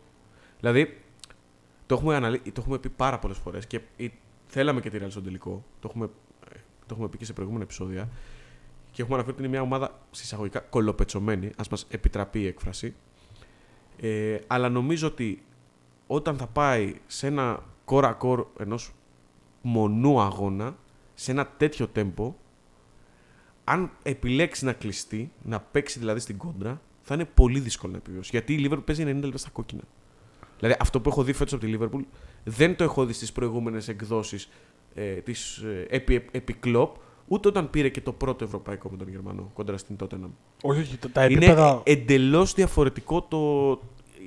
Δηλαδή, 0.60 1.02
το 1.86 1.96
έχουμε, 1.96 2.16
αναλύ... 2.16 2.40
το 2.40 2.52
έχουμε 2.58 2.78
πει 2.80 2.90
πάρα 2.90 3.20
πολλές 3.20 3.38
φορές 3.38 3.68
και 3.68 3.82
η- 3.96 4.14
θέλαμε 4.48 4.82
και 4.82 4.90
τη 4.90 4.98
Real 5.02 5.06
στον 5.10 5.24
τελικό. 5.24 5.64
Το 5.80 5.88
έχουμε, 5.90 6.06
ε, 6.50 6.58
το 6.80 6.88
έχουμε 6.92 7.08
πει 7.08 7.18
και 7.18 7.26
σε 7.26 7.34
προηγούμενα 7.34 7.64
επεισόδια. 7.64 8.10
Και 8.92 9.02
έχουμε 9.02 9.16
αναφέρει 9.18 9.36
ότι 9.38 9.46
είναι 9.46 9.52
μια 9.58 9.62
ομάδα 9.62 10.00
συσσαγωγικά 10.12 10.60
κολοπετσωμένη, 10.60 11.52
ας 11.58 11.68
μας 11.70 11.86
επιτραπεί 11.90 12.40
η 12.40 12.48
έκφραση. 12.48 12.96
Ε, 14.02 14.38
αλλά 14.48 14.70
νομίζω 14.70 15.08
ότι 15.08 15.44
όταν 16.08 16.38
θα 16.38 16.48
πάει 16.48 16.96
σε 17.08 17.28
ένα 17.28 17.64
κόρα-κόρ 17.86 18.46
ενός 18.60 18.92
μονού 19.62 20.20
αγώνα, 20.22 20.78
σε 21.14 21.32
ένα 21.32 21.48
τέτοιο 21.48 21.88
τέμπο, 21.88 22.36
αν 23.68 23.92
επιλέξει 24.04 24.66
να 24.66 24.74
κλειστεί, 24.74 25.32
να 25.44 25.60
παίξει 25.60 26.00
δηλαδή 26.00 26.20
στην 26.20 26.38
κόντρα, 26.38 26.82
θα 27.02 27.14
είναι 27.14 27.26
πολύ 27.26 27.60
δύσκολο 27.60 27.92
να 27.92 27.98
επιβιώσει. 27.98 28.30
Γιατί 28.34 28.54
η 28.54 28.68
Liverpool 28.70 28.86
παίζει 28.86 29.04
90 29.04 29.22
λεπτά 29.24 29.38
στα 29.38 29.50
κόκκινα. 29.50 29.82
Δηλαδή 30.60 30.78
αυτό 30.82 31.02
που 31.02 31.10
έχω 31.10 31.24
δει 31.24 31.34
φέτος 31.34 31.54
από 31.54 31.66
τη 31.66 31.78
Liverpool 31.80 32.04
δεν 32.44 32.76
το 32.76 32.84
έχω 32.84 33.06
δει 33.06 33.14
στις 33.14 33.32
προηγούμενες 33.32 33.88
εκδόσεις 33.88 34.50
ε, 34.96 35.12
της 35.14 35.58
ε, 35.58 35.86
επί, 35.90 36.26
επί 36.32 36.54
κλόπ, 36.54 36.96
ούτε 37.28 37.48
όταν 37.48 37.70
πήρε 37.70 37.90
και 37.90 38.02
το 38.02 38.12
πρώτο 38.12 38.44
ευρωπαϊκό 38.44 38.90
με 38.90 38.98
τον 38.98 39.10
Γερμανό 39.10 39.52
κόντρα 39.54 39.78
στην 39.78 39.96
Tottenham. 40.04 40.30
Όχι, 40.64 40.80
όχι, 40.80 40.98
τα- 40.98 41.10
τα 41.10 41.26
Είναι 41.26 41.34
επίπεδα... 41.36 41.82
εντελώς 41.86 42.54
διαφορετικό 42.54 43.22
το, 43.22 43.72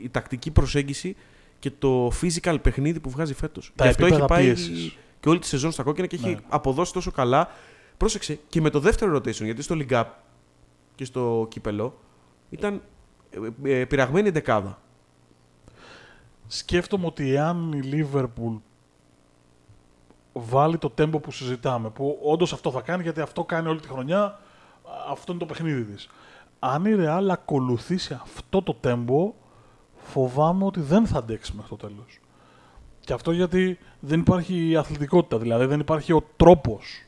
η 0.04 0.09
τακτική 0.09 0.50
προσέγγιση 0.50 1.16
και 1.59 1.71
το 1.71 2.12
physical 2.23 2.57
παιχνίδι 2.62 3.00
που 3.00 3.11
βγάζει 3.11 3.35
φέτος. 3.35 3.73
Τα 3.76 3.85
Γι' 3.85 3.90
αυτό 3.90 4.04
έχει 4.07 4.14
επίπεδα 4.14 4.35
πάει 4.35 4.45
πίεσης. 4.45 4.97
και 5.21 5.28
όλη 5.28 5.38
τη 5.38 5.47
σεζόν 5.47 5.71
στα 5.73 5.83
κόκκινα 5.83 6.07
και 6.07 6.16
έχει 6.16 6.28
Ναι. 6.28 6.37
αποδώσει 6.49 6.92
τόσο 6.92 7.11
καλά. 7.11 7.49
Πρόσεξε 7.99 8.38
και 8.49 8.61
με 8.61 8.71
το 8.71 8.81
δεύτερο 8.81 9.17
rotation, 9.17 9.45
γιατί 9.45 9.62
στο 9.62 9.76
League 9.78 9.90
Cup 9.90 10.05
και 10.95 11.05
στο 11.05 11.47
κύπελο 11.50 11.99
ήταν 12.50 12.83
ε, 13.62 13.81
ε, 13.81 13.85
πειραγμένη 13.85 14.31
δεκάδα. 14.31 14.78
Σκέφτομαι 16.47 17.07
ότι 17.07 17.35
εάν 17.35 17.73
η 17.73 17.81
Liverpool 17.93 18.61
βάλει 20.33 20.78
το 20.78 20.90
τέμπο 20.90 21.19
που 21.21 21.33
συζητάμε, 21.33 21.90
που 21.90 22.19
όντως 22.23 22.52
αυτό 22.52 22.71
θα 22.71 22.81
κάνει 22.81 23.02
γιατί 23.02 23.21
αυτό 23.21 23.45
κάνει 23.45 23.69
όλη 23.69 23.81
τη 23.81 23.88
χρονιά, 23.88 24.23
α, 24.23 24.38
αυτό 25.11 25.33
είναι 25.33 25.40
το 25.40 25.47
παιχνίδι 25.47 25.83
της. 25.83 26.09
Αν 26.59 26.85
η 26.85 26.95
Real 26.99 27.28
ακολουθήσει 27.31 28.19
αυτό 28.23 28.62
το 28.62 28.75
τέμπο, 28.75 29.35
φοβάμαι 29.97 30.64
ότι 30.64 30.81
δεν 30.81 31.07
θα 31.07 31.19
αντέξει 31.19 31.52
μέχρι 31.55 31.76
το 31.76 31.76
τέλος. 31.76 32.21
Και 33.00 33.12
αυτό 33.12 33.33
γιατί 33.33 33.78
δεν 34.00 34.21
υπάρχει 34.21 34.76
αθλητικότητα, 34.76 35.38
δηλαδή 35.38 35.64
δεν 35.64 35.81
υπάρχει 35.81 36.12
ο 36.12 36.25
τρόπος 36.37 37.07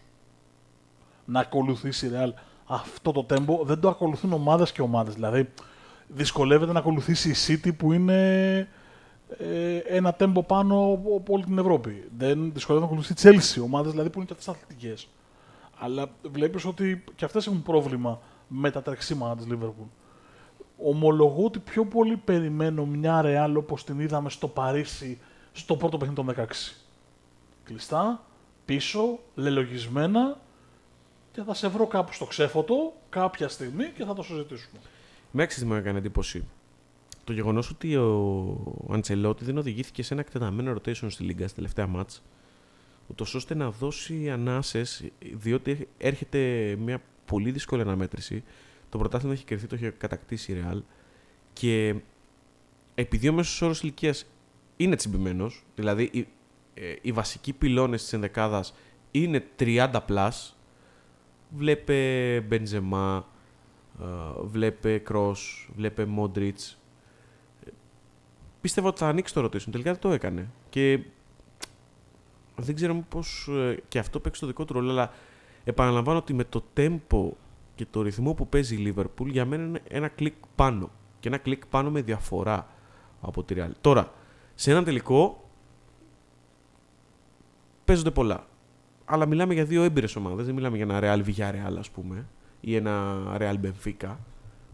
να 1.30 1.40
ακολουθήσει 1.40 2.06
η 2.06 2.10
Real 2.14 2.30
αυτό 2.66 3.12
το 3.12 3.24
τέμπο. 3.24 3.64
Δεν 3.64 3.80
το 3.80 3.88
ακολουθούν 3.88 4.32
ομάδες 4.32 4.72
και 4.72 4.82
ομάδες. 4.82 5.14
Δηλαδή 5.14 5.48
δυσκολεύεται 6.06 6.72
να 6.72 6.78
ακολουθήσει 6.78 7.30
η 7.30 7.34
City 7.46 7.76
που 7.76 7.92
είναι 7.92 8.58
ε, 9.38 9.76
ένα 9.76 10.12
τέμπο 10.12 10.42
πάνω 10.42 11.00
από 11.16 11.32
όλη 11.32 11.44
την 11.44 11.58
Ευρώπη. 11.58 12.08
Δεν 12.16 12.52
δυσκολεύεται 12.52 12.92
να 12.92 13.00
ακολουθήσει 13.00 13.28
η 13.28 13.40
Chelsea, 13.40 13.64
ομάδες 13.64 13.90
δηλαδή 13.90 14.10
που 14.10 14.18
είναι 14.18 14.26
και 14.26 14.32
αυτές 14.32 14.48
αθλητικές. 14.54 15.08
Αλλά 15.78 16.10
βλέπεις 16.30 16.64
ότι 16.64 17.04
και 17.14 17.24
αυτές 17.24 17.46
έχουν 17.46 17.62
πρόβλημα 17.62 18.20
με 18.48 18.70
τα 18.70 18.82
τρεξίματα 18.82 19.36
της 19.36 19.46
Liverpool. 19.50 19.88
Ομολογώ 20.84 21.44
ότι 21.44 21.58
πιο 21.58 21.84
πολύ 21.84 22.16
περιμένω 22.16 22.84
μια 22.86 23.22
Real 23.24 23.54
όπως 23.56 23.84
την 23.84 24.00
είδαμε 24.00 24.30
στο 24.30 24.48
Παρίσι 24.48 25.20
στο 25.52 25.76
πρώτο 25.76 25.96
παιχνίδι 25.96 26.22
των 26.22 26.46
16. 26.46 26.46
Κλειστά, 27.64 28.24
πίσω, 28.64 29.18
λελογισμένα 29.34 30.36
και 31.40 31.46
θα 31.46 31.54
σε 31.54 31.68
βρω 31.68 31.86
κάπου 31.86 32.12
στο 32.12 32.24
ξέφωτο 32.24 32.92
κάποια 33.08 33.48
στιγμή 33.48 33.92
και 33.96 34.04
θα 34.04 34.14
το 34.14 34.22
συζητήσουμε. 34.22 34.80
Με 35.30 35.42
έξι 35.42 35.64
μου 35.64 35.74
έκανε 35.74 35.98
εντύπωση. 35.98 36.44
Το 37.24 37.32
γεγονός 37.32 37.70
ότι 37.70 37.96
ο 37.96 38.86
Αντσελότη 38.90 39.44
δεν 39.44 39.58
οδηγήθηκε 39.58 40.02
σε 40.02 40.12
ένα 40.12 40.22
εκτεταμένο 40.22 40.72
rotation 40.72 41.06
στη 41.10 41.22
Λίγκα 41.22 41.46
στα 41.46 41.54
τελευταία 41.54 41.86
μάτς, 41.86 42.22
ούτως 43.06 43.34
ώστε 43.34 43.54
να 43.54 43.70
δώσει 43.70 44.30
ανάσες, 44.30 45.04
διότι 45.32 45.88
έρχεται 45.98 46.38
μια 46.78 47.02
πολύ 47.24 47.50
δύσκολη 47.50 47.82
αναμέτρηση. 47.82 48.44
Το 48.88 48.98
πρωτάθλημα 48.98 49.34
έχει 49.34 49.44
κρυφθεί, 49.44 49.66
το 49.66 49.74
έχει 49.74 49.90
κατακτήσει 49.90 50.52
η 50.52 50.62
Real. 50.64 50.80
Και 51.52 51.94
επειδή 52.94 53.28
ο 53.28 53.32
μέσος 53.32 53.62
όρος 53.62 53.82
ηλικίας 53.82 54.26
είναι 54.76 54.96
τσιμπημένος, 54.96 55.64
δηλαδή 55.74 56.02
οι, 56.12 56.26
ε, 56.74 56.94
οι 57.02 57.12
βασικοί 57.12 57.52
πυλώνες 57.52 58.02
της 58.02 58.12
ενδεκάδας 58.12 58.74
είναι 59.10 59.44
30 59.56 60.04
plus, 60.08 60.30
βλέπε 61.56 62.40
Μπεντζεμά, 62.40 63.26
ε, 64.00 64.04
βλέπε 64.42 64.98
Κρός, 64.98 65.70
βλέπε 65.76 66.04
Μόντριτς. 66.04 66.78
Πίστευα 68.60 68.88
ότι 68.88 68.98
θα 68.98 69.08
ανοίξει 69.08 69.34
το 69.34 69.44
rotation, 69.44 69.70
τελικά 69.70 69.90
δεν 69.90 70.00
το 70.00 70.10
έκανε. 70.10 70.50
Και 70.70 71.00
δεν 72.56 72.74
ξέρω 72.74 73.04
πώς 73.08 73.48
ε, 73.50 73.82
και 73.88 73.98
αυτό 73.98 74.20
παίξει 74.20 74.40
το 74.40 74.46
δικό 74.46 74.64
του 74.64 74.72
ρόλο, 74.72 74.90
αλλά 74.90 75.12
επαναλαμβάνω 75.64 76.18
ότι 76.18 76.34
με 76.34 76.44
το 76.44 76.64
tempo 76.76 77.30
και 77.74 77.86
το 77.90 78.02
ρυθμό 78.02 78.34
που 78.34 78.48
παίζει 78.48 78.82
η 78.82 78.94
Liverpool 78.96 79.26
για 79.26 79.44
μένα 79.44 79.64
είναι 79.64 79.80
ένα 79.88 80.08
κλικ 80.08 80.34
πάνω. 80.54 80.90
Και 81.20 81.28
ένα 81.28 81.38
κλικ 81.38 81.66
πάνω 81.66 81.90
με 81.90 82.02
διαφορά 82.02 82.68
από 83.20 83.42
τη 83.42 83.54
Real. 83.58 83.70
Τώρα, 83.80 84.12
σε 84.54 84.70
έναν 84.70 84.84
τελικό 84.84 85.50
παίζονται 87.84 88.10
πολλά. 88.10 88.46
Αλλά 89.12 89.26
μιλάμε 89.26 89.54
για 89.54 89.64
δύο 89.64 89.82
έμπειρες 89.82 90.16
ομάδες. 90.16 90.46
Δεν 90.46 90.54
μιλάμε 90.54 90.76
για 90.76 90.86
ένα 90.90 90.98
Real 91.02 91.24
Villarreal, 91.28 91.76
ας 91.78 91.90
πούμε, 91.90 92.26
ή 92.60 92.74
ένα 92.74 93.22
Real 93.40 93.54
Benfica, 93.64 94.16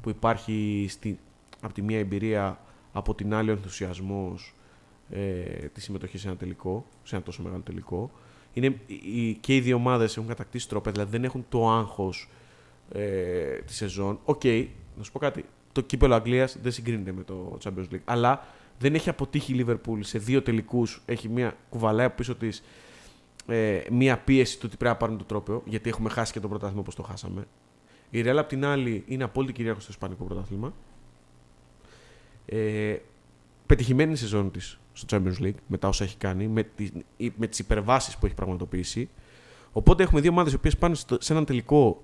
που 0.01 0.09
υπάρχει 0.09 0.87
στη, 0.89 1.19
από 1.61 1.75
τη 1.75 1.83
μία 1.83 1.99
εμπειρία, 1.99 2.61
από 2.93 3.15
την 3.15 3.35
άλλη 3.35 3.51
ο 3.51 3.53
ενθουσιασμός 3.53 4.55
ε, 5.11 5.21
της 5.73 5.85
συμμετοχής 5.85 6.21
σε 6.21 6.29
ένα 6.29 6.37
τελικό, 6.37 6.87
σε 7.03 7.15
ένα 7.15 7.25
τόσο 7.25 7.43
μεγάλο 7.43 7.63
τελικό. 7.63 8.11
Είναι, 8.53 8.81
οι, 8.87 9.35
και 9.35 9.57
οι 9.57 9.61
δύο 9.61 9.77
ομάδες 9.77 10.17
έχουν 10.17 10.29
κατακτήσει 10.29 10.69
τρόπαια, 10.69 10.93
δηλαδή 10.93 11.11
δεν 11.11 11.25
έχουν 11.25 11.45
το 11.49 11.71
άγχος 11.71 12.29
ε, 12.93 13.59
τη 13.67 13.75
σεζόν. 13.75 14.19
Οκ, 14.25 14.45
να 14.97 15.03
σου 15.03 15.13
πω 15.13 15.19
κάτι. 15.19 15.45
Το 15.73 15.81
κύπελο 15.81 16.15
Αγγλίας 16.15 16.59
δεν 16.63 16.73
συγκρίνεται 16.73 17.13
με 17.13 17.23
το 17.23 17.59
Champions 17.65 17.95
League. 17.95 18.05
Αλλά 18.05 18.47
δεν 18.79 18.95
έχει 18.95 19.09
αποτύχει 19.09 19.55
η 19.55 19.65
Liverpool 19.69 19.99
σε 20.01 20.19
δύο 20.19 20.43
τελικούς. 20.43 21.03
Έχει 21.07 21.29
μια 21.29 21.57
κουβαλάει 21.69 22.11
πίσω 22.11 22.35
της 22.35 22.63
ε, 23.47 23.81
μια 23.91 24.19
πίεση 24.19 24.55
του 24.59 24.63
ότι 24.67 24.77
πρέπει 24.77 24.93
να 24.93 24.99
πάρουν 24.99 25.19
το 25.19 25.25
τρόπαιο, 25.25 25.63
γιατί 25.65 25.89
έχουμε 25.89 26.09
χάσει 26.09 26.33
και 26.33 26.41
το 26.41 26.49
πρωτάθλημα 26.49 26.81
όπως 26.81 26.95
το 26.95 27.03
χάσαμε. 27.03 27.47
Η 28.11 28.23
Real 28.25 28.37
απ' 28.37 28.49
την 28.49 28.65
άλλη 28.65 29.05
είναι 29.07 29.25
απόλυτη 29.25 29.53
κυρίαρχος 29.53 29.83
στο 29.83 29.93
Ισπανικό 29.93 30.25
πρωτάθλημα. 30.25 30.75
Ε, 32.47 32.97
πετυχημένη 33.67 34.13
η 34.13 34.17
σεζόν 34.17 34.51
της 34.51 34.79
στο 34.93 35.07
Champions 35.17 35.43
League 35.43 35.55
με 35.67 35.79
τα 35.79 35.89
όσα 35.89 36.05
έχει 36.05 36.17
κάνει, 36.17 36.49
με, 36.49 36.63
τις, 36.63 36.93
με 37.37 37.47
τις 37.47 37.59
υπερβάσεις 37.59 38.17
που 38.17 38.27
έχει 38.27 38.35
πραγματοποιήσει. 38.35 39.09
Οπότε 39.73 40.03
έχουμε 40.03 40.21
δύο 40.21 40.31
ομάδες 40.31 40.53
οι 40.53 40.57
οποίες 40.57 40.77
πάνε 40.77 40.95
σε 40.95 41.33
έναν 41.33 41.45
τελικό 41.45 42.03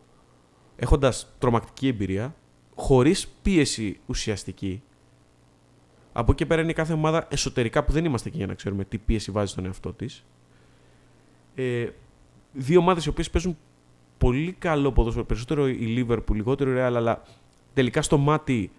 έχοντας 0.77 1.35
τρομακτική 1.39 1.89
εμπειρία, 1.89 2.35
χωρίς 2.75 3.29
πίεση 3.43 4.01
ουσιαστική. 4.07 4.83
Από 6.13 6.33
εκεί 6.33 6.47
πέρα 6.47 6.63
είναι 6.63 6.73
κάθε 6.73 6.93
ομάδα 6.93 7.27
εσωτερικά 7.31 7.85
που 7.85 7.93
δεν 7.93 8.05
είμαστε 8.05 8.29
εκεί 8.29 8.37
για 8.37 8.47
να 8.47 8.55
ξέρουμε 8.55 8.85
τι 8.85 8.99
πίεση 8.99 9.31
βάζει 9.31 9.53
στον 9.53 9.65
εαυτό 9.65 9.93
της. 9.93 10.25
Ε, 11.55 11.89
δύο 12.53 12.79
ομάδες 12.79 13.05
οι 13.05 13.09
οποίες 13.09 13.31
παίζουν 13.31 13.57
πολύ 14.19 14.53
καλό 14.53 14.93
ποδόσφαιρο, 14.93 15.25
περισσότερο 15.25 15.69
η 15.69 16.07
Liverpool, 16.09 16.35
λιγότερο 16.35 16.71
η 16.71 16.75
Real, 16.75 16.95
αλλά 16.95 17.23
τελικά 17.75 18.03
στο 18.03 18.19
μάτι 18.19 18.71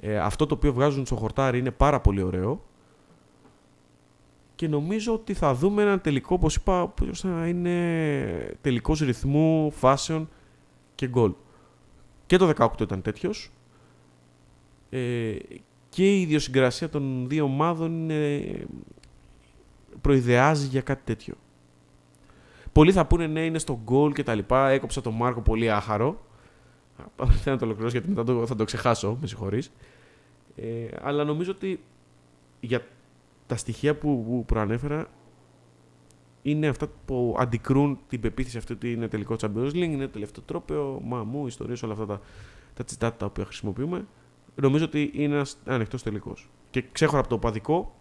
ε, 0.00 0.18
αυτό 0.18 0.46
το 0.46 0.54
οποίο 0.54 0.72
βγάζουν 0.72 1.06
στο 1.06 1.16
χορτάρι 1.16 1.58
είναι 1.58 1.70
πάρα 1.70 2.00
πολύ 2.00 2.22
ωραίο 2.22 2.64
και 4.60 4.68
νομίζω 4.68 5.12
ότι 5.12 5.34
θα 5.34 5.54
δούμε 5.54 5.82
ένα 5.82 6.00
τελικό, 6.00 6.34
όπως 6.34 6.54
είπα, 6.54 6.88
που 6.88 7.08
θα 7.12 7.46
είναι 7.46 8.56
τελικός 8.60 9.00
ρυθμού, 9.00 9.70
φάσεων 9.70 10.28
και 10.94 11.08
γκολ. 11.08 11.32
Και 12.26 12.36
το 12.36 12.52
18 12.56 12.80
ήταν 12.80 13.02
τέτοιος. 13.02 13.50
Ε, 14.90 15.36
και 15.88 16.16
η 16.16 16.20
ιδιοσυγκρασία 16.20 16.88
των 16.88 17.28
δύο 17.28 17.44
ομάδων 17.44 18.10
ε, 18.10 18.66
προειδεάζει 20.00 20.66
για 20.66 20.80
κάτι 20.80 21.02
τέτοιο. 21.04 21.34
Πολλοί 22.72 22.92
θα 22.92 23.06
πούνε 23.06 23.26
ναι, 23.26 23.44
είναι 23.44 23.58
στο 23.58 23.80
γκολ 23.84 24.12
και 24.12 24.22
τα 24.22 24.34
λοιπά. 24.34 24.68
Έκοψα 24.68 25.00
τον 25.00 25.14
Μάρκο 25.14 25.40
πολύ 25.40 25.70
άχαρο. 25.70 26.20
Θέλω 27.16 27.54
να 27.54 27.56
το 27.56 27.64
ολοκληρώσω 27.64 27.96
γιατί 27.96 28.08
μετά 28.08 28.24
το, 28.24 28.46
θα 28.46 28.54
το 28.54 28.64
ξεχάσω, 28.64 29.18
με 29.20 29.26
συγχωρείς. 29.26 29.72
Ε, 30.56 30.86
αλλά 31.02 31.24
νομίζω 31.24 31.50
ότι 31.50 31.80
για 32.60 32.86
τα 33.46 33.56
στοιχεία 33.56 33.96
που, 33.96 34.24
που 34.24 34.44
προανέφερα 34.44 35.08
είναι 36.42 36.66
αυτά 36.66 36.86
που 37.04 37.36
αντικρούν 37.38 37.98
την 38.08 38.20
πεποίθηση 38.20 38.58
αυτή 38.58 38.72
ότι 38.72 38.92
είναι 38.92 39.08
τελικό 39.08 39.36
Champions 39.40 39.70
League, 39.70 39.74
είναι 39.74 40.08
τελευταίο 40.08 40.44
τρόπαιο, 40.46 41.00
μαμού, 41.04 41.46
ιστορίες, 41.46 41.82
όλα 41.82 41.92
αυτά 41.92 42.06
τα, 42.06 42.20
τα 42.74 42.84
τσιτάτα 42.84 43.16
τα 43.16 43.26
οποία 43.26 43.44
χρησιμοποιούμε. 43.44 44.06
Νομίζω 44.54 44.84
ότι 44.84 45.10
είναι 45.14 45.34
ένας 45.34 45.58
ανοιχτός 45.64 46.02
τελικός. 46.02 46.48
Και 46.70 46.84
ξέχωρα 46.92 47.20
από 47.20 47.28
το 47.28 47.38
παδικό 47.38 47.94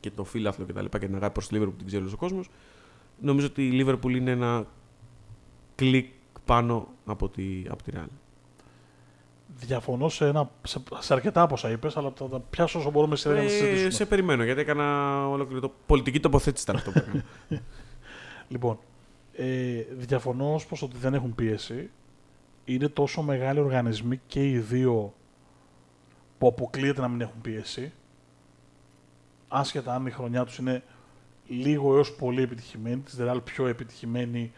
και 0.00 0.10
το 0.10 0.24
φίλαθλο 0.24 0.64
και 0.64 0.72
τα 0.72 0.82
λοιπά 0.82 0.98
και 0.98 1.06
την 1.06 1.14
αγάπη 1.14 1.32
προς 1.32 1.48
τη 1.48 1.56
Liverpool 1.56 1.70
που 1.70 1.76
την 1.76 1.86
ξέρει 1.86 2.04
ο 2.04 2.16
κόσμος, 2.16 2.50
νομίζω 3.20 3.46
ότι 3.46 3.66
η 3.66 3.84
Liverpool 3.84 4.10
είναι 4.10 4.30
ένα 4.30 4.66
κλικ 5.74 6.12
πάνω 6.44 6.88
από 7.04 7.28
τη, 7.28 7.64
από 7.68 7.82
τη 7.82 7.92
Real. 7.94 8.08
Διαφωνώ 9.56 10.08
σε, 10.08 10.26
ένα, 10.26 10.50
σε, 10.62 10.82
σε 10.98 11.12
αρκετά 11.12 11.42
από 11.42 11.54
όσα 11.54 11.70
είπες, 11.70 11.96
αλλά 11.96 12.12
θα 12.16 12.28
τα 12.28 12.40
πιάσω 12.40 12.78
όσο 12.78 12.90
μπορούμε 12.90 13.16
σε 13.16 13.38
ε, 13.38 13.48
συζητήσουμε. 13.48 13.90
Σε 13.90 14.06
περιμένω, 14.06 14.44
γιατί 14.44 14.60
έκανα 14.60 15.26
ολόκληρο 15.28 15.72
πολιτική 15.86 16.20
τοποθέτηση 16.20 16.62
ήταν 16.62 16.76
αυτό 16.76 16.90
που 16.90 16.98
έκανα. 16.98 17.24
λοιπόν, 18.52 18.78
ε, 19.32 19.82
διαφωνώ 19.90 20.54
ως 20.54 20.82
ότι 20.82 20.96
δεν 20.96 21.14
έχουν 21.14 21.34
πίεση. 21.34 21.90
Είναι 22.64 22.88
τόσο 22.88 23.22
μεγάλοι 23.22 23.60
οργανισμοί 23.60 24.20
και 24.26 24.48
οι 24.48 24.58
δύο 24.58 25.14
που 26.38 26.46
αποκλείεται 26.46 27.00
να 27.00 27.08
μην 27.08 27.20
έχουν 27.20 27.40
πίεση. 27.40 27.92
Άσχετα 29.48 29.94
αν 29.94 30.06
η 30.06 30.10
χρονιά 30.10 30.44
τους 30.44 30.58
είναι 30.58 30.82
λίγο 31.50 31.96
έως 31.96 32.12
πολύ 32.12 32.42
επιτυχημένη, 32.42 32.96
της 32.96 33.16
Real 33.20 33.38
πιο 33.44 33.66
επιτυχημένη, 33.66 34.52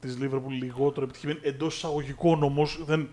της 0.00 0.18
Liverpool 0.20 0.50
λιγότερο 0.60 1.04
επιτυχημένη. 1.04 1.38
Εντός 1.42 1.76
εισαγωγικών 1.76 2.42
όμω 2.42 2.66
δεν, 2.84 3.08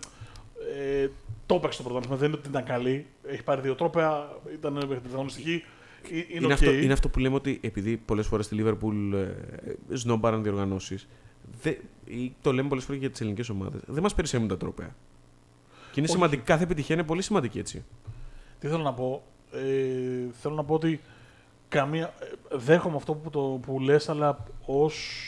ε, 0.76 1.08
το 1.46 1.54
έπαιξε 1.54 1.82
το 1.82 1.88
πρωτάθλημα. 1.88 2.16
Δεν 2.16 2.28
είναι 2.28 2.38
ότι 2.38 2.48
ήταν 2.48 2.64
καλή. 2.64 3.06
Έχει 3.26 3.42
πάρει 3.42 3.60
δύο 3.60 3.74
τρόπια, 3.74 4.28
ήταν 4.52 5.00
αγωνιστική. 5.12 5.64
Ε, 6.10 6.16
είναι, 6.16 6.26
είναι, 6.30 6.46
okay. 6.46 6.50
αυτό, 6.50 6.72
είναι 6.72 6.92
αυτό 6.92 7.08
που 7.08 7.18
λέμε 7.18 7.34
ότι 7.34 7.58
επειδή 7.62 7.96
πολλές 7.96 8.26
φορές 8.26 8.44
στη 8.44 8.54
Λίβερπουλ 8.54 9.12
ε, 9.12 9.34
σνόμπαραν 9.92 10.42
διοργανώσεις. 10.42 11.08
Το 12.40 12.52
λέμε 12.52 12.68
πολλές 12.68 12.84
φορές 12.84 13.00
για 13.00 13.10
τις 13.10 13.20
ελληνικές 13.20 13.48
ομάδες. 13.48 13.80
Δεν 13.86 14.02
μας 14.02 14.14
περισσεύουν 14.14 14.48
τα 14.48 14.56
τρόπια. 14.56 14.96
Και 15.92 16.00
είναι 16.00 16.08
σημαντικό. 16.08 16.42
Κάθε 16.46 16.64
επιτυχία 16.64 16.94
είναι 16.94 17.04
πολύ 17.04 17.22
σημαντική 17.22 17.58
έτσι. 17.58 17.84
Τι 18.58 18.68
θέλω 18.68 18.82
να 18.82 18.92
πω. 18.92 19.22
Ε, 19.52 20.30
θέλω 20.32 20.54
να 20.54 20.64
πω 20.64 20.74
ότι 20.74 21.00
καμία, 21.68 22.14
ε, 22.20 22.56
δέχομαι 22.56 22.96
αυτό 22.96 23.14
που, 23.14 23.30
το, 23.30 23.40
που 23.40 23.80
λες, 23.80 24.08
αλλά 24.08 24.44
ως 24.66 25.20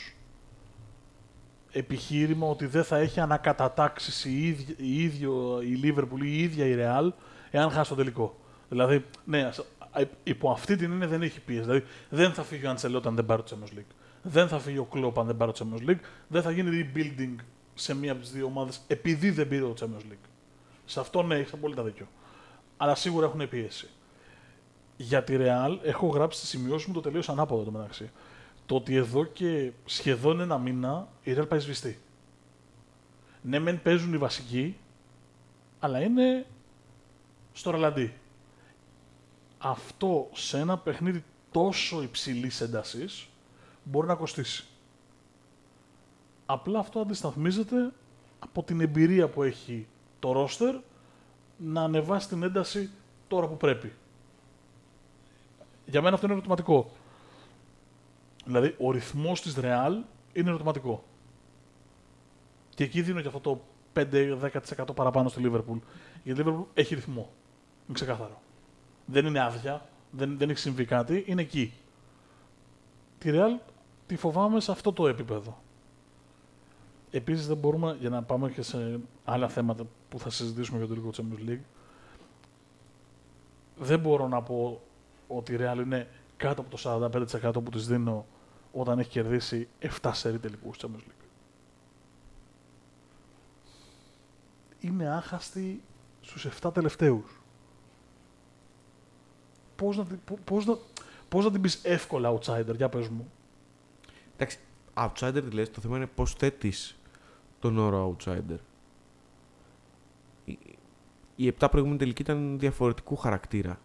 επιχείρημα 1.72 2.46
ότι 2.46 2.66
δεν 2.66 2.84
θα 2.84 2.96
έχει 2.96 3.20
ανακατατάξεις 3.20 4.24
η, 4.24 4.46
ίδια, 4.46 4.74
η, 4.78 5.02
ίδιο, 5.02 5.60
η 5.62 5.80
Liverpool 5.82 6.22
ή 6.22 6.28
η 6.28 6.42
ίδια 6.42 6.66
η 6.66 6.76
Real 6.78 7.08
εάν 7.50 7.70
χάσει 7.70 7.90
το 7.90 7.96
τελικό. 7.96 8.36
Δηλαδή, 8.68 9.04
ναι, 9.24 9.50
υπό 10.22 10.50
αυτή 10.50 10.76
την 10.76 10.92
είναι 10.92 11.06
δεν 11.06 11.22
έχει 11.22 11.40
πίεση. 11.40 11.60
Δηλαδή, 11.60 11.84
δεν 12.08 12.32
θα 12.32 12.42
φύγει 12.42 12.66
ο 12.66 12.70
Αντσελό 12.70 12.96
όταν 12.96 13.14
δεν 13.14 13.26
πάρει 13.26 13.42
το 13.42 13.56
Champions 13.56 13.78
League. 13.78 13.92
Δεν 14.22 14.48
θα 14.48 14.58
φύγει 14.58 14.78
ο 14.78 14.84
Κλόπ 14.84 15.18
αν 15.18 15.26
δεν 15.26 15.36
πάρει 15.36 15.52
το 15.52 15.66
Champions 15.66 15.90
League. 15.90 16.00
Δεν 16.28 16.42
θα 16.42 16.50
γίνει 16.50 16.90
rebuilding 16.94 17.34
σε 17.74 17.94
μία 17.94 18.12
από 18.12 18.20
τις 18.20 18.30
δύο 18.30 18.46
ομάδες 18.46 18.80
επειδή 18.86 19.30
δεν 19.30 19.48
πήρε 19.48 19.62
το 19.62 19.74
Champions 19.80 20.12
League. 20.12 20.28
Σε 20.84 21.00
αυτό 21.00 21.22
ναι, 21.22 21.34
έχει 21.34 21.54
απόλυτα 21.54 21.82
δίκιο. 21.82 22.06
Αλλά 22.76 22.94
σίγουρα 22.94 23.26
έχουν 23.26 23.48
πίεση. 23.48 23.88
Για 25.00 25.24
τη 25.24 25.36
Real 25.38 25.78
έχω 25.82 26.06
γράψει 26.06 26.40
τη 26.40 26.46
σημειώσει 26.46 26.88
μου 26.88 26.94
το 26.94 27.00
τελείως 27.00 27.28
ανάποδο 27.28 27.62
το 27.62 27.70
μεταξύ 27.70 28.10
το 28.68 28.74
ότι 28.74 28.94
εδώ 28.94 29.24
και 29.24 29.72
σχεδόν 29.84 30.40
ένα 30.40 30.58
μήνα 30.58 31.08
η 31.22 31.34
Real 31.36 31.48
πάει 31.48 31.60
σβηστή. 31.60 31.98
Ναι, 33.42 33.58
μεν 33.58 33.82
παίζουν 33.82 34.14
οι 34.14 34.18
βασικοί, 34.18 34.76
αλλά 35.78 36.00
είναι 36.00 36.46
στο 37.52 37.70
ραλαντί. 37.70 38.14
Αυτό 39.58 40.28
σε 40.32 40.58
ένα 40.58 40.78
παιχνίδι 40.78 41.24
τόσο 41.50 42.02
υψηλής 42.02 42.60
έντασης 42.60 43.28
μπορεί 43.82 44.06
να 44.06 44.14
κοστίσει. 44.14 44.66
Απλά 46.46 46.78
αυτό 46.78 47.00
αντισταθμίζεται 47.00 47.92
από 48.38 48.62
την 48.62 48.80
εμπειρία 48.80 49.28
που 49.28 49.42
έχει 49.42 49.86
το 50.18 50.32
ρόστερ 50.32 50.76
να 51.56 51.82
ανεβάσει 51.82 52.28
την 52.28 52.42
ένταση 52.42 52.90
τώρα 53.28 53.46
που 53.46 53.56
πρέπει. 53.56 53.92
Για 55.90 56.02
μένα 56.02 56.14
αυτό 56.14 56.26
είναι 56.26 56.34
ερωτηματικό. 56.34 56.90
Δηλαδή, 58.44 58.74
ο 58.78 58.90
ρυθμός 58.90 59.40
της 59.42 59.56
Real 59.60 59.92
είναι 60.32 60.48
ερωτηματικό. 60.48 61.04
Και 62.74 62.84
εκεί 62.84 63.02
δίνω 63.02 63.20
και 63.20 63.26
αυτό 63.26 63.40
το 63.40 63.60
5-10% 63.94 64.94
παραπάνω 64.94 65.28
στη 65.28 65.42
Liverpool. 65.44 65.78
Γιατί 66.22 66.40
η 66.40 66.44
Liverpool 66.46 66.64
έχει 66.74 66.94
ρυθμό. 66.94 67.30
Είναι 67.84 67.92
ξεκάθαρο. 67.92 68.40
Δεν 69.06 69.26
είναι 69.26 69.40
άδεια, 69.40 69.88
δεν, 70.10 70.38
δεν 70.38 70.50
έχει 70.50 70.58
συμβεί 70.58 70.84
κάτι, 70.84 71.24
είναι 71.26 71.42
εκεί. 71.42 71.72
Τη 73.18 73.30
Real 73.32 73.60
τη 74.06 74.16
φοβάμαι 74.16 74.60
σε 74.60 74.70
αυτό 74.70 74.92
το 74.92 75.08
επίπεδο. 75.08 75.58
Επίσης 77.10 77.46
δεν 77.46 77.56
μπορούμε, 77.56 77.96
για 78.00 78.08
να 78.08 78.22
πάμε 78.22 78.50
και 78.50 78.62
σε 78.62 79.00
άλλα 79.24 79.48
θέματα 79.48 79.84
που 80.08 80.18
θα 80.18 80.30
συζητήσουμε 80.30 80.78
για 80.78 80.86
το 80.86 80.94
λίγο 80.94 81.10
Champions 81.16 81.50
League, 81.50 81.64
δεν 83.76 84.00
μπορώ 84.00 84.28
να 84.28 84.42
πω 84.42 84.80
ότι 85.28 85.52
η 85.52 85.56
Real 85.60 85.78
είναι 85.84 86.08
κάτω 86.36 86.60
από 86.60 86.76
το 86.76 87.08
45% 87.44 87.52
που 87.52 87.70
της 87.70 87.86
δίνω 87.86 88.26
όταν 88.72 88.98
έχει 88.98 89.10
κερδίσει 89.10 89.68
7 90.00 90.10
σερί 90.12 90.38
τελικούς 90.38 90.78
Champions 90.80 91.08
League. 91.08 91.26
Είναι 94.80 95.08
άχαστη 95.08 95.82
στους 96.20 96.46
7 96.62 96.70
τελευταίους. 96.74 97.40
Πώς 99.76 99.96
να, 99.96 100.06
πώς 100.44 100.66
να, 100.66 100.76
πώς 101.28 101.44
να 101.44 101.50
την 101.50 101.60
πεις 101.60 101.80
εύκολα 101.84 102.38
outsider, 102.38 102.74
για 102.76 102.88
πες 102.88 103.08
μου. 103.08 103.30
Εντάξει, 104.34 104.58
outsider 104.94 105.42
τι 105.48 105.54
λες, 105.54 105.70
το 105.70 105.80
θέμα 105.80 105.96
είναι 105.96 106.06
πώς 106.06 106.32
θέτεις 106.32 106.98
τον 107.58 107.78
όρο 107.78 108.16
outsider. 108.16 108.58
Οι 111.36 111.54
7 111.58 111.68
προηγούμενοι 111.70 111.98
τελικοί 111.98 112.22
ήταν 112.22 112.58
διαφορετικού 112.58 113.16
χαρακτήρα. 113.16 113.80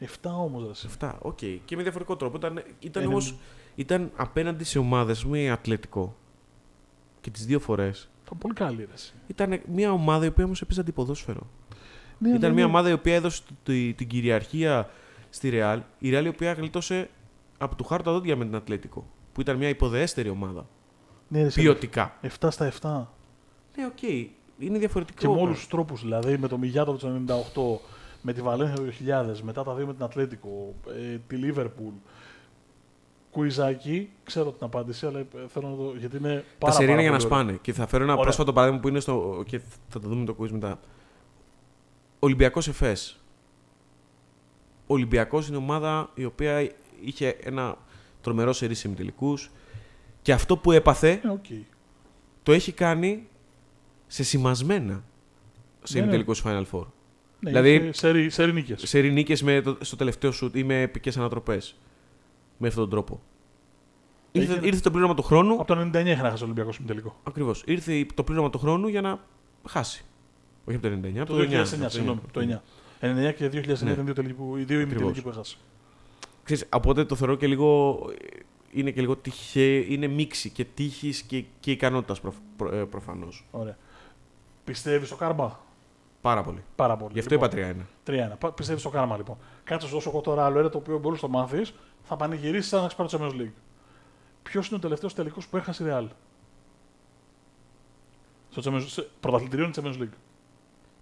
7 0.00 0.06
όμως, 0.22 0.86
7, 1.00 1.12
OK. 1.18 1.38
Okay. 1.42 1.58
Και 1.64 1.76
με 1.76 1.82
διαφορετικό 1.82 2.16
τρόπο. 2.16 2.36
Ήταν, 2.36 2.62
ήταν 2.80 3.06
όμως 3.06 3.34
ήταν 3.74 4.10
απέναντι 4.16 4.64
σε 4.64 4.78
ομάδες, 4.78 5.24
με 5.24 5.50
Ατλετικό. 5.50 6.16
Και 7.20 7.30
τις 7.30 7.46
δύο 7.46 7.60
φορές. 7.60 8.10
Ήταν 8.24 8.38
πολύ 8.38 8.54
καλή, 8.54 8.84
ρε. 8.84 8.94
Ήταν 9.26 9.60
μια 9.72 9.92
ομάδα 9.92 10.24
η 10.24 10.28
οποία 10.28 10.44
όμως 10.44 10.62
έπαιζε 10.62 10.80
αντιποδόσφαιρο. 10.80 11.46
Ναι, 12.18 12.28
ήταν 12.28 12.40
ναι, 12.40 12.54
μια 12.54 12.64
ναι. 12.64 12.70
ομάδα 12.70 12.88
η 12.88 12.92
οποία 12.92 13.14
έδωσε 13.14 13.42
την 13.96 14.06
κυριαρχία 14.06 14.90
στη 15.30 15.48
Real. 15.48 15.82
Η 15.98 16.10
Real 16.10 16.24
η 16.24 16.28
οποία 16.28 16.52
γλιτώσε 16.52 17.10
από 17.58 17.76
του 17.76 17.84
Χάρου 17.84 18.05
τα 18.05 18.12
δόντια 18.12 18.36
με 18.36 18.44
την 18.44 18.54
Ατλέτικο. 18.54 19.06
Που 19.32 19.40
ήταν 19.40 19.56
μια 19.56 19.68
υποδεέστερη 19.68 20.28
ομάδα. 20.28 20.66
Ναι, 21.28 21.46
Ποιοτικά. 21.46 22.18
7 22.40 22.48
στα 22.50 22.72
7. 22.80 23.06
Ναι, 23.76 23.86
OK. 23.86 23.92
Okay. 24.02 24.26
Είναι 24.58 24.78
διαφορετικό. 24.78 25.18
Και 25.20 25.28
με 25.28 25.40
όλους 25.40 25.56
τους 25.58 25.68
τρόπους. 25.68 26.02
Δηλαδή 26.02 26.38
με 26.38 26.48
το 26.48 26.58
Μιγιάτο 26.58 26.92
του 26.92 27.24
98, 27.28 27.86
με 28.22 28.32
τη 28.32 28.40
Βαλένθια 28.42 28.76
του 28.76 28.92
2000, 29.36 29.40
μετά 29.42 29.62
τα 29.64 29.74
δύο 29.74 29.86
με 29.86 29.94
την 29.94 30.02
Ατλέτικο, 30.04 30.74
ε, 31.12 31.18
τη 31.26 31.36
Λίβερπουλ, 31.36 31.92
κουιζάκι, 33.30 34.10
ξέρω 34.24 34.50
την 34.52 34.66
απάντηση, 34.66 35.06
αλλά 35.06 35.18
ε, 35.18 35.26
θέλω 35.48 35.68
να 35.68 35.76
το. 35.76 35.94
γιατί 35.98 36.16
είναι 36.16 36.34
Τα 36.36 36.44
πάρα, 36.58 36.72
σερί 36.72 36.84
είναι 36.86 36.94
πάρα 36.94 37.02
για 37.02 37.10
να 37.10 37.16
πολύ 37.18 37.32
ωραίο. 37.32 37.44
σπάνε. 37.44 37.58
Και 37.62 37.72
θα 37.72 37.86
φέρω 37.86 38.02
ένα 38.02 38.12
Ωραία. 38.12 38.24
πρόσφατο 38.24 38.52
παράδειγμα 38.52 38.80
που 38.80 38.88
είναι 38.88 39.00
στο. 39.00 39.42
και 39.46 39.60
θα 39.88 40.00
το 40.00 40.08
δούμε 40.08 40.24
το 40.24 40.36
quiz 40.40 40.48
μετά. 40.50 40.80
Ολυμπιακός 42.18 42.68
Εφές. 42.68 43.20
Ο 44.86 44.94
Ολυμπιακός 44.94 45.48
είναι 45.48 45.56
ομάδα 45.56 46.10
η 46.14 46.24
οποία 46.24 46.70
είχε 47.04 47.28
ένα 47.28 47.76
τρομερό 48.20 48.52
σερί 48.52 48.74
σε 48.74 48.90
και 50.22 50.32
αυτό 50.32 50.56
που 50.56 50.72
έπαθε 50.72 51.20
Ε, 51.24 51.28
οκ. 51.28 51.44
το 52.42 52.52
έχει 52.52 52.72
κάνει 52.72 53.28
σε 54.06 54.22
σημασμένα 54.22 55.02
σε 55.82 55.94
Ναι, 55.94 56.00
ναι. 56.00 56.06
ημιτελικούς 56.06 56.42
Final 56.46 56.64
Four. 56.72 56.84
Ναι, 57.40 57.50
Δηλαδή- 57.50 57.74
είχε 57.74 57.92
σερί, 57.92 58.30
σερί 58.30 58.52
νίκες. 58.52 58.82
Σε 58.84 59.00
νίκες 59.00 59.34
με 59.42 59.60
το, 59.60 59.76
στο 59.80 59.96
τελευταίο 59.96 60.32
σουτ 60.32 60.56
ή 60.56 60.64
με 60.64 60.80
επικές 60.80 61.16
ανατροπές. 61.16 61.76
Με 62.58 62.68
αυτόν 62.68 62.82
τον 62.82 62.90
τρόπο. 62.92 63.20
Ήρθε, 64.32 64.50
Έγινε- 64.52 64.66
ήρθε 64.66 64.80
το 64.80 64.90
πλήρωμα 64.90 65.14
του 65.14 65.22
χρόνου. 65.22 65.54
Από 65.54 65.64
το 65.64 65.74
99 65.80 65.94
είχε 66.12 66.22
να 66.22 66.28
χάσει 66.30 66.42
ο 66.42 66.46
Ολυμπιακός 66.46 66.78
με 66.80 66.86
τελικό. 66.86 67.20
Ακριβώς. 67.22 67.62
Ήρθε 67.66 68.06
το 68.14 68.22
πλήρωμα 68.24 68.50
του 68.50 68.58
χρόνου 68.58 68.88
για 68.88 69.00
να 69.00 69.20
χάσει. 69.68 70.04
Όχι 70.64 70.76
από 70.76 70.88
το 70.88 70.92
99, 70.94 71.20
από 71.20 71.32
Το 71.32 71.36
το 71.38 71.42
2009, 71.48 71.86
9. 71.86 71.90
συγγνώμη. 71.90 72.20
Το 72.32 72.40
9. 72.40 72.62
99 73.00 73.32
και 73.32 73.48
2009 73.48 73.84
Ναι. 73.84 73.90
ήταν 73.92 74.04
δύο, 74.04 74.14
τελικοί 74.14 74.34
που- 74.34 74.56
οι 74.56 74.62
δύο 74.64 74.80
ημιτελικοί 74.80 75.22
που 75.22 75.28
έχασε. 75.28 75.56
Ξέρεις, 76.44 76.66
οπότε 76.72 77.04
το 77.04 77.14
θεωρώ 77.14 77.34
και 77.36 77.46
λίγο. 77.46 77.98
Είναι 78.72 78.90
και 78.90 79.00
λίγο 79.00 79.16
τυχαίο. 79.16 79.84
Είναι 79.88 80.06
μίξη 80.06 80.50
και 80.50 80.64
τύχης 80.64 81.22
και, 81.22 81.44
και 81.60 81.70
ικανότητας 81.70 82.20
προ, 82.20 82.34
προ, 82.56 82.74
ε, 82.76 82.84
προφανώς. 82.84 83.46
Ωραία. 83.50 83.76
Πιστεύεις 84.64 85.06
στο 85.08 85.16
κάρμα. 85.16 85.60
Πάρα 86.20 86.42
πολύ. 86.42 86.64
Πάρα 86.76 86.96
πολύ. 86.96 87.12
Γι' 87.12 87.18
αυτό 87.18 87.34
Λοιπόν, 87.34 87.48
είπα 87.48 87.86
3-1. 88.04 88.46
3-1. 88.46 88.50
Πιστεύεις 88.54 88.80
στο 88.80 88.90
κάρμα 88.90 89.16
λοιπόν. 89.16 89.36
Κάτσε 89.64 89.86
σου 89.86 89.92
δώσω 89.94 90.10
εγώ 90.10 90.20
τώρα 90.20 90.44
άλλο 90.44 90.58
ένα 90.58 90.68
το 90.68 90.78
οποίο 90.78 90.98
μπορείς 90.98 91.22
να 91.22 91.28
το 91.28 91.34
μάθεις. 91.34 91.74
Θα 92.02 92.16
πανηγυρίσεις 92.16 92.68
σαν 92.70 92.78
να 92.78 92.84
έχεις 92.84 92.96
πάρει 92.96 93.08
το 93.10 93.18
Champions 93.20 93.40
League. 93.40 93.52
Ποιος 94.42 94.66
είναι 94.68 94.76
ο 94.76 94.80
τελευταίος 94.80 95.14
τελικός 95.14 95.46
που 95.48 95.56
έχασε 95.56 95.84
η 95.84 95.86
Real; 95.90 96.06
Στο 98.50 98.62
Champions- 98.72 98.84
σε- 98.86 99.08
πρωταθλητηρίων 99.20 99.70
της 99.72 99.82
Champions 99.82 100.02
League. 100.02 100.14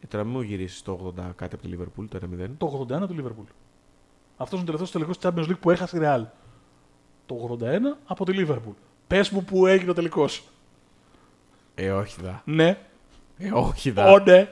Ε, 0.00 0.06
τώρα 0.06 0.24
μην 0.24 0.32
μου 0.32 0.40
γυρίσεις 0.40 0.82
το 0.82 0.92
80 0.92 1.32
κάτι 1.36 1.54
από 1.54 1.68
τη 1.68 1.76
Liverpool, 1.76 2.04
το 2.08 2.16
1-0. 2.16 2.54
Το 2.58 2.66
81 2.66 3.06
του 3.06 3.14
Liverpool. 3.18 3.46
Αυτός 4.36 4.60
είναι 4.60 4.70
ο 4.70 4.72
τελευταίος 4.72 4.90
τελικός 4.90 5.18
της 5.18 5.30
Champions 5.30 5.48
League 5.52 5.60
που 5.60 5.70
έχασε 5.70 5.96
η 5.96 6.00
Real. 6.02 6.24
Το 7.26 7.34
81 7.34 7.96
από 8.06 8.24
τη 8.24 8.32
Liverpool. 8.46 8.74
Πες 9.06 9.30
μου 9.30 9.44
που 9.44 9.66
έγινε 9.66 9.90
ο 9.90 9.94
τελικός. 9.94 10.44
Ε, 11.74 11.90
όχι 11.90 12.20
δα. 12.22 12.42
Ναι, 12.44 12.78
Ε, 13.38 13.50
όχι 13.52 13.90
ω 13.90 13.92
δα. 13.92 14.20
ναι, 14.22 14.48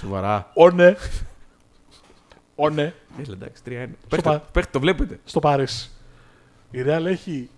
Σοβαρά. 0.00 0.50
ω 0.54 0.70
ναι. 0.70 0.96
Ω 2.54 2.70
ναι. 2.70 2.94
Έλα 3.18 3.32
εντάξει, 3.32 3.62
3-1. 3.66 3.88
Στο 3.98 4.08
Παίχτε, 4.08 4.28
πα- 4.30 4.38
παίχτε, 4.38 4.70
το 4.72 4.80
βλέπετε. 4.80 5.20
στο 5.24 5.40
Παρίσι. 5.40 5.90
Η 6.70 6.82
Real 6.86 7.04
έχει 7.06 7.50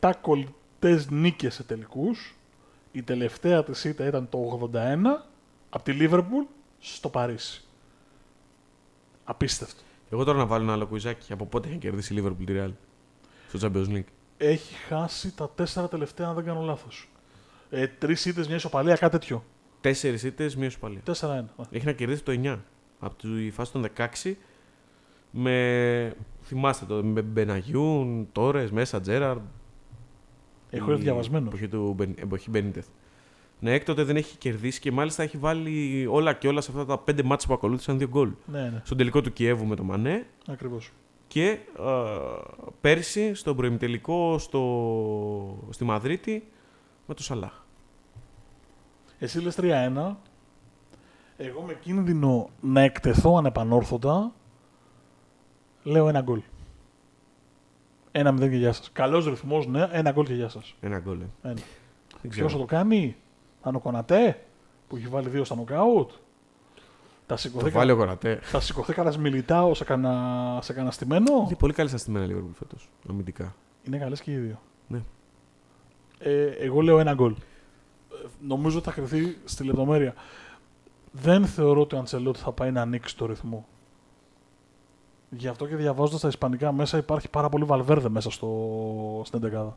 7 0.00 0.12
κολλητές 0.20 1.10
νίκες 1.10 1.54
σε 1.54 1.62
τελικούς. 1.62 2.34
Η 2.92 3.02
τελευταία 3.02 3.64
της 3.64 3.84
ήττα 3.84 4.06
ήταν 4.06 4.28
το 4.28 4.38
81 4.72 5.26
από 5.70 5.84
τη 5.84 5.96
Liverpool 6.00 6.46
στο 6.78 7.08
Παρίσι. 7.08 7.62
Απίστευτο. 9.24 9.82
Εγώ 10.10 10.24
τώρα 10.24 10.38
να 10.38 10.46
βάλω 10.46 10.62
ένα 10.64 10.72
άλλο 10.72 10.86
κουιζάκι. 10.86 11.32
Από 11.32 11.46
πότε 11.46 11.68
έχει 11.68 11.78
κερδίσει 11.78 12.14
η 12.14 12.22
Liverpool 12.24 12.44
τη 12.46 12.52
Real 12.56 12.70
στο 13.54 13.58
Champions 13.72 13.88
League. 13.96 14.04
Έχει 14.38 14.74
χάσει 14.74 15.36
τα 15.36 15.50
τέσσερα 15.54 15.88
τελευταία, 15.88 16.28
αν 16.28 16.34
δεν 16.34 16.44
κάνω 16.44 16.60
λάθος. 16.60 17.08
Ε, 17.70 17.86
Τρεις 17.86 18.24
ήττες, 18.24 18.46
μια 18.46 18.56
ισοπαλία, 18.56 18.96
κάτι 18.96 19.18
τέτοιο. 19.18 19.44
Τέσσερις 19.80 20.22
ήττες, 20.22 20.56
μία 20.56 20.66
ισοπαλία. 20.66 21.00
4-1. 21.04 21.44
Έχει 21.70 21.84
να 21.86 21.92
κερδίσει 21.92 22.22
το 22.22 22.32
9. 22.44 22.58
Από 22.98 23.14
τη 23.16 23.50
φάση 23.50 23.72
των 23.72 23.86
16 24.22 24.34
με. 25.30 26.12
Θυμάστε 26.42 26.84
το, 26.86 27.04
με 27.04 27.22
Μπεναγιούν, 27.22 28.28
Τόρες, 28.32 28.70
Μέσα, 28.70 29.00
Τζέραρντ. 29.00 29.40
Έχω 30.70 30.90
έρθει 30.90 31.02
διαβασμένο. 31.02 31.46
Εποχή, 31.46 31.68
του, 31.68 31.92
Μπεν- 31.96 32.20
εποχή 32.20 32.50
Μπενίτεθ. 32.50 32.86
Ναι, 33.60 33.72
έκτοτε 33.72 34.02
δεν 34.04 34.16
έχει 34.16 34.36
κερδίσει 34.36 34.80
και 34.80 34.92
μάλιστα 34.92 35.22
έχει 35.22 35.36
βάλει 35.36 36.06
όλα 36.10 36.32
και 36.32 36.48
όλα 36.48 36.60
σε 36.60 36.70
αυτά 36.70 36.84
τα 36.84 36.98
πέντε 36.98 37.22
μάτς 37.22 37.46
που 37.46 37.52
ακολούθησαν 37.54 37.98
δύο 37.98 38.08
γκολ. 38.08 38.30
Ναι, 38.46 38.60
ναι, 38.62 38.80
Στον 38.84 38.96
τελικό 38.96 39.20
του 39.20 39.32
Κιέβου 39.32 39.66
με 39.66 39.76
το 39.76 39.82
Μανέ 39.84 40.26
ακριβώς. 40.46 40.92
και 41.28 41.58
α, 41.82 41.92
πέρσι 42.80 43.34
στον 43.34 43.56
προημιτελικό 43.56 44.38
στο, 44.38 45.68
στη 45.70 45.84
Μαδρίτη 45.84 46.48
με 47.06 47.14
το 47.14 47.22
Σαλάχ. 47.22 47.52
Εσύ 49.18 49.40
λες 49.40 49.56
3-1. 49.60 50.16
Εγώ 51.36 51.60
με 51.60 51.74
κίνδυνο 51.74 52.48
να 52.60 52.80
εκτεθώ 52.80 53.36
ανεπανόρθωτα, 53.36 54.32
λέω 55.82 56.08
ένα 56.08 56.20
γκολ. 56.20 56.40
Ένα 58.12 58.32
μηδέν 58.32 58.50
και 58.50 58.56
γεια 58.56 58.72
σας. 58.72 58.90
Καλός 58.92 59.26
ρυθμός, 59.26 59.66
ναι. 59.66 59.88
Ένα 59.90 60.10
γκολ 60.10 60.24
και 60.26 60.34
γεια 60.34 60.48
σας. 60.48 60.74
Ένα 60.80 60.98
γκολ. 60.98 61.20
ε. 61.20 61.24
Ένα. 61.42 61.54
Δεν 61.54 62.30
Ποιος 62.30 62.32
ξέρω. 62.34 62.48
θα 62.48 62.56
το 62.58 62.64
κάνει, 62.64 63.16
θα 63.62 63.68
είναι 63.68 63.76
ο 63.76 63.80
Κονατέ, 63.80 64.40
που 64.88 64.96
έχει 64.96 65.06
βάλει 65.06 65.28
δύο 65.28 65.44
στα 65.44 65.54
νοκάουτ. 65.54 66.10
Θα 66.10 67.34
Το 67.34 67.36
σηκωθεί, 67.36 67.70
βάλει 67.70 67.88
κα... 67.90 67.96
ο 67.96 67.98
Κορατέ. 67.98 68.38
θα 68.42 68.60
σηκωθεί 68.60 68.92
κανένας 68.92 69.18
μιλιτάο 69.18 69.74
σε 69.74 69.84
κανένα, 69.84 70.58
σε 70.62 70.72
κανένα 70.72 70.90
στημένο. 70.92 71.32
Είναι 71.46 71.56
πολύ 71.58 71.72
καλή 71.72 71.88
στα 71.88 71.98
στημένα 71.98 72.26
Liverpool 72.34 72.54
φέτος, 72.54 72.88
αμυντικά. 73.10 73.54
Είναι 73.86 73.98
καλές 73.98 74.20
και 74.20 74.32
οι 74.32 74.36
δύο. 74.36 74.60
Ναι. 74.86 75.00
Ε, 76.18 76.44
εγώ 76.46 76.80
λέω 76.80 76.98
ένα 76.98 77.14
γκολ. 77.14 77.34
Ε, 78.24 78.28
νομίζω 78.46 78.76
ότι 78.78 78.86
θα 78.86 78.92
κρυθεί 78.92 79.36
στη 79.44 79.64
λεπτομέρεια. 79.64 80.14
Δεν 81.12 81.46
θεωρώ 81.46 81.80
ότι 81.80 81.94
ο 81.94 81.98
Αντσελότη 81.98 82.38
θα 82.38 82.52
πάει 82.52 82.70
να 82.70 82.80
ανοίξει 82.80 83.16
το 83.16 83.26
ρυθμό. 83.26 83.66
Γι' 85.30 85.48
αυτό 85.48 85.66
και 85.66 85.76
διαβάζοντας 85.76 86.20
τα 86.20 86.28
ισπανικά 86.28 86.72
μέσα 86.72 86.98
υπάρχει 86.98 87.28
πάρα 87.30 87.48
πολύ 87.48 87.64
βαλβέρδε 87.64 88.08
μέσα 88.08 88.30
στο, 88.30 89.22
στην 89.24 89.40
11. 89.54 89.68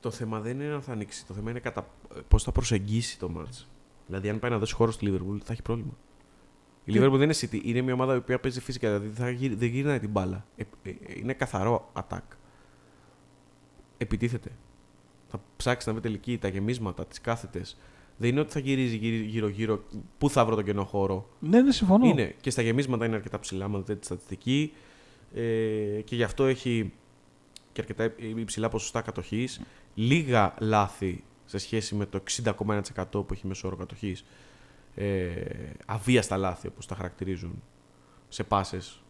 Το 0.00 0.10
θέμα 0.10 0.40
δεν 0.40 0.60
είναι 0.60 0.72
αν 0.72 0.82
θα 0.82 0.92
ανοίξει. 0.92 1.26
Το 1.26 1.34
θέμα 1.34 1.50
είναι 1.50 1.58
κατά 1.60 1.86
πώς 2.28 2.42
θα 2.42 2.52
προσεγγίσει 2.52 3.18
το 3.18 3.28
μάτς. 3.28 3.68
Δηλαδή, 4.06 4.28
αν 4.28 4.38
πάει 4.38 4.50
να 4.50 4.58
δώσει 4.58 4.74
χώρο 4.74 4.90
στη 4.90 5.06
Liverpool, 5.10 5.38
θα 5.44 5.52
έχει 5.52 5.62
πρόβλημα. 5.62 5.92
Η 6.84 6.92
Τι- 6.92 6.98
Liverpool 6.98 7.10
δεν 7.18 7.22
είναι 7.22 7.34
City. 7.40 7.60
Είναι 7.64 7.80
μια 7.80 7.92
ομάδα 7.94 8.14
η 8.14 8.16
οποία 8.16 8.40
παίζει 8.40 8.60
φυσικά. 8.60 8.88
Δηλαδή, 8.98 9.08
θα 9.20 9.30
γυρ- 9.30 9.58
δεν 9.58 9.68
γυρνάει 9.68 9.98
την 10.00 10.10
μπάλα. 10.10 10.44
Ε, 10.56 10.62
ε, 10.82 10.90
ε, 10.90 10.94
είναι 11.16 11.32
καθαρό 11.32 11.90
attack. 11.92 12.20
Επιτίθεται. 13.98 14.50
Θα 15.28 15.40
ψάξεις 15.56 15.86
να 15.86 15.92
βρει 15.92 16.02
τελική 16.02 16.38
τα 16.38 16.48
γεμίσματα, 16.48 17.06
τις 17.06 17.20
κάθετες. 17.20 17.76
Δεν 18.16 18.30
είναι 18.30 18.40
ότι 18.40 18.52
θα 18.52 18.58
γυρίζει 18.58 18.96
γύρι- 18.96 19.28
γύρω-γύρω. 19.28 19.84
Πού 20.18 20.30
θα 20.30 20.44
βρω 20.44 20.54
τον 20.54 20.64
κενό 20.64 20.84
χώρο. 20.84 21.28
Ναι, 21.38 21.60
ναι, 21.60 21.72
συμφωνώ. 21.72 22.06
Είναι. 22.06 22.34
Και 22.40 22.50
στα 22.50 22.62
γεμίσματα 22.62 23.06
είναι 23.06 23.14
αρκετά 23.14 23.38
ψηλά, 23.38 23.68
με 23.68 23.78
δείτε 23.78 23.94
τη 23.96 24.04
στατιστική. 24.06 24.72
Ε, 25.34 26.00
και 26.04 26.16
γι' 26.16 26.22
αυτό 26.22 26.44
έχει 26.44 26.92
και 27.72 27.80
αρκετά 27.80 28.12
υψηλά 28.18 28.68
ποσοστά 28.68 29.00
κατοχής. 29.00 29.60
Λίγα 29.94 30.54
λάθη 30.60 31.24
σε 31.44 31.58
σχέση 31.58 31.94
με 31.94 32.06
το 32.06 32.22
60,1% 32.42 33.10
που 33.10 33.26
έχει 33.30 33.46
μέσο 33.46 33.66
όρο 33.66 33.76
κατοχής. 33.76 34.24
Ε, 34.94 35.32
αβίαστα 35.86 36.36
λάθη, 36.36 36.66
όπως 36.66 36.86
τα 36.86 36.94
χαρακτηρίζουν, 36.94 37.62
σε 38.28 38.44
πάσες 38.44 39.02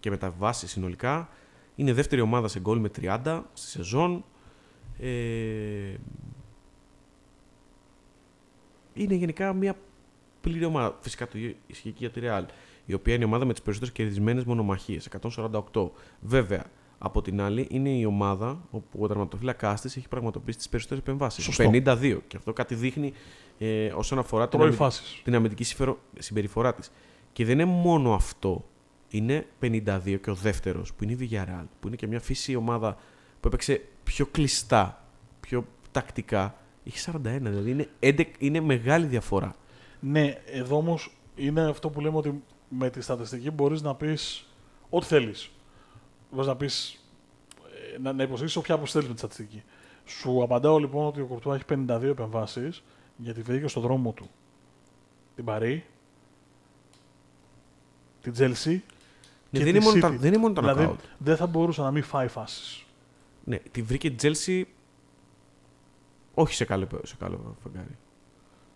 και 0.00 0.10
μεταβάσεις 0.10 0.70
συνολικά. 0.70 1.28
Είναι 1.74 1.92
δεύτερη 1.92 2.20
ομάδα 2.20 2.48
σε 2.48 2.60
γκολ 2.60 2.78
με 2.78 2.88
30 2.88 3.42
στη 3.52 3.68
σεζόν. 3.68 4.24
Ε, 4.98 5.94
είναι 8.94 9.14
γενικά 9.14 9.52
μια 9.52 9.74
πλήρη 10.40 10.64
ομάδα. 10.64 10.96
Φυσικά 11.00 11.28
το 11.28 11.38
ίδιο 11.38 11.54
ισχύει 11.66 11.90
και 11.90 11.96
για 11.98 12.10
τη 12.10 12.20
Real, 12.22 12.44
η 12.86 12.94
οποία 12.94 13.14
είναι 13.14 13.22
η 13.24 13.26
ομάδα 13.26 13.44
με 13.44 13.52
τις 13.52 13.62
περισσότερες 13.62 13.94
κερδισμένες 13.94 14.44
μονομαχίες, 14.44 15.08
148. 15.72 15.90
Βέβαια, 16.20 16.64
από 16.98 17.22
την 17.22 17.40
άλλη, 17.40 17.66
είναι 17.70 17.88
η 17.90 18.04
ομάδα 18.04 18.60
όπου 18.70 19.02
ο 19.02 19.06
τερματοφύλακας 19.06 19.80
της 19.80 19.96
έχει 19.96 20.08
πραγματοποιήσει 20.08 20.58
τις 20.58 20.68
περισσότερες 20.68 21.02
επεμβάσεις. 21.02 21.44
Σωστό. 21.44 21.70
52. 21.72 22.20
Και 22.26 22.36
αυτό 22.36 22.52
κάτι 22.52 22.74
δείχνει 22.74 23.12
ε, 23.58 23.86
όσον 23.86 24.18
αφορά 24.18 24.48
την, 24.48 24.58
Τρώει 24.58 24.62
αμυντική- 24.62 24.84
φάσεις. 24.84 25.20
την 25.24 25.34
αμυντική 25.34 25.64
συμφερο- 25.64 25.98
συμπεριφορά 26.18 26.74
της. 26.74 26.90
Και 27.32 27.44
δεν 27.44 27.58
είναι 27.58 27.70
μόνο 27.70 28.14
αυτό. 28.14 28.64
Είναι 29.08 29.46
52 29.60 30.18
και 30.22 30.30
ο 30.30 30.34
δεύτερος, 30.34 30.94
που 30.94 31.04
είναι 31.04 31.12
η 31.12 31.18
Villarreal, 31.20 31.64
που 31.80 31.86
είναι 31.86 31.96
και 31.96 32.06
μια 32.06 32.20
φύση 32.20 32.54
ομάδα 32.54 32.96
που 33.40 33.48
έπαιξε 33.48 33.82
πιο 34.06 34.26
κλειστά, 34.26 35.04
πιο 35.40 35.66
τακτικά. 35.92 36.54
Έχει 36.84 37.10
41, 37.12 37.18
δηλαδή 37.22 37.70
είναι, 37.70 37.88
11 38.00 38.24
είναι 38.38 38.60
μεγάλη 38.60 39.06
διαφορά. 39.06 39.54
Ναι, 40.00 40.34
εδώ 40.46 40.76
όμως 40.76 41.16
είναι 41.36 41.68
αυτό 41.68 41.90
που 41.90 42.00
λέμε 42.00 42.16
ότι 42.16 42.42
με 42.68 42.90
τη 42.90 43.00
στατιστική 43.00 43.50
μπορείς 43.50 43.82
να 43.82 43.94
πεις 43.94 44.46
ό,τι 44.90 45.06
θέλεις. 45.06 45.50
Μπορείς 46.30 46.46
να 46.46 46.56
πεις. 46.56 47.00
Να, 48.00 48.12
να 48.12 48.22
υποστηρίξει 48.22 48.58
όποια 48.58 48.74
άποψη 48.74 48.92
θέλεις 48.92 49.06
με 49.08 49.12
τη 49.14 49.18
στατιστική. 49.20 49.62
Σου 50.04 50.42
απαντάω 50.42 50.78
λοιπόν 50.78 51.06
ότι 51.06 51.20
ο 51.20 51.24
Κουρτουά 51.24 51.54
έχει 51.54 51.64
52 51.68 52.02
επεμβάσεις 52.02 52.82
γιατί 53.16 53.42
βρήκε 53.42 53.66
στον 53.68 53.82
δρόμο 53.82 54.12
του 54.12 54.28
την 55.34 55.44
Παρί, 55.44 55.84
την 58.22 58.32
Τζέλσι. 58.32 58.70
Ναι, 59.50 59.58
Και 59.58 59.64
δεν, 59.64 59.64
τη 59.64 59.68
είναι 59.70 59.80
μόνο 59.80 60.00
τα, 60.00 60.08
City. 60.08 60.16
δεν 60.18 60.32
είναι 60.32 60.40
μόνο 60.40 60.54
τα 60.54 60.60
Δηλαδή 60.60 60.86
knockout. 60.90 61.04
δεν 61.18 61.36
θα 61.36 61.46
μπορούσε 61.46 61.80
να 61.82 61.90
μην 61.90 62.02
φάει 62.02 62.28
φάσεις. 62.28 62.85
Ναι, 63.48 63.56
τη 63.70 63.82
βρήκε 63.82 64.06
η 64.08 64.14
Chelsea 64.22 64.62
όχι 66.34 66.54
σε 66.54 66.64
καλό, 66.64 66.86
σε 67.02 67.16
καλό 67.18 67.56
φεγγάρι. 67.62 67.96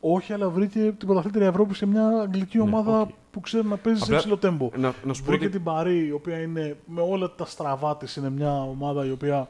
Όχι, 0.01 0.33
αλλά 0.33 0.49
βρήκε 0.51 0.95
την 0.99 1.07
πρωταθλήτρια 1.07 1.47
Ευρώπη 1.47 1.75
σε 1.75 1.87
μια 1.87 2.07
αγγλική 2.09 2.57
Ναι, 2.57 2.63
ομάδα 2.63 3.01
οκ. 3.01 3.09
που 3.31 3.41
ξέρει 3.41 3.67
να 3.67 3.77
παίζει 3.77 3.99
σε 3.99 4.05
Απλά- 4.05 4.17
υψηλό 4.17 4.37
τέμπο. 4.37 4.71
Να, 4.77 4.95
να 5.05 5.13
σου 5.15 5.23
πω 5.23 5.27
Βρήκε 5.31 5.45
ότι 5.45 5.53
την 5.55 5.63
Παρί, 5.65 6.07
η 6.07 6.11
οποία 6.13 6.41
είναι 6.41 6.77
με 6.87 7.01
όλα 7.01 7.35
τα 7.35 7.45
στραβά 7.47 7.97
της, 7.97 8.17
είναι 8.17 8.31
μια 8.31 8.63
ομάδα 8.63 9.05
η 9.07 9.11
οποία 9.11 9.49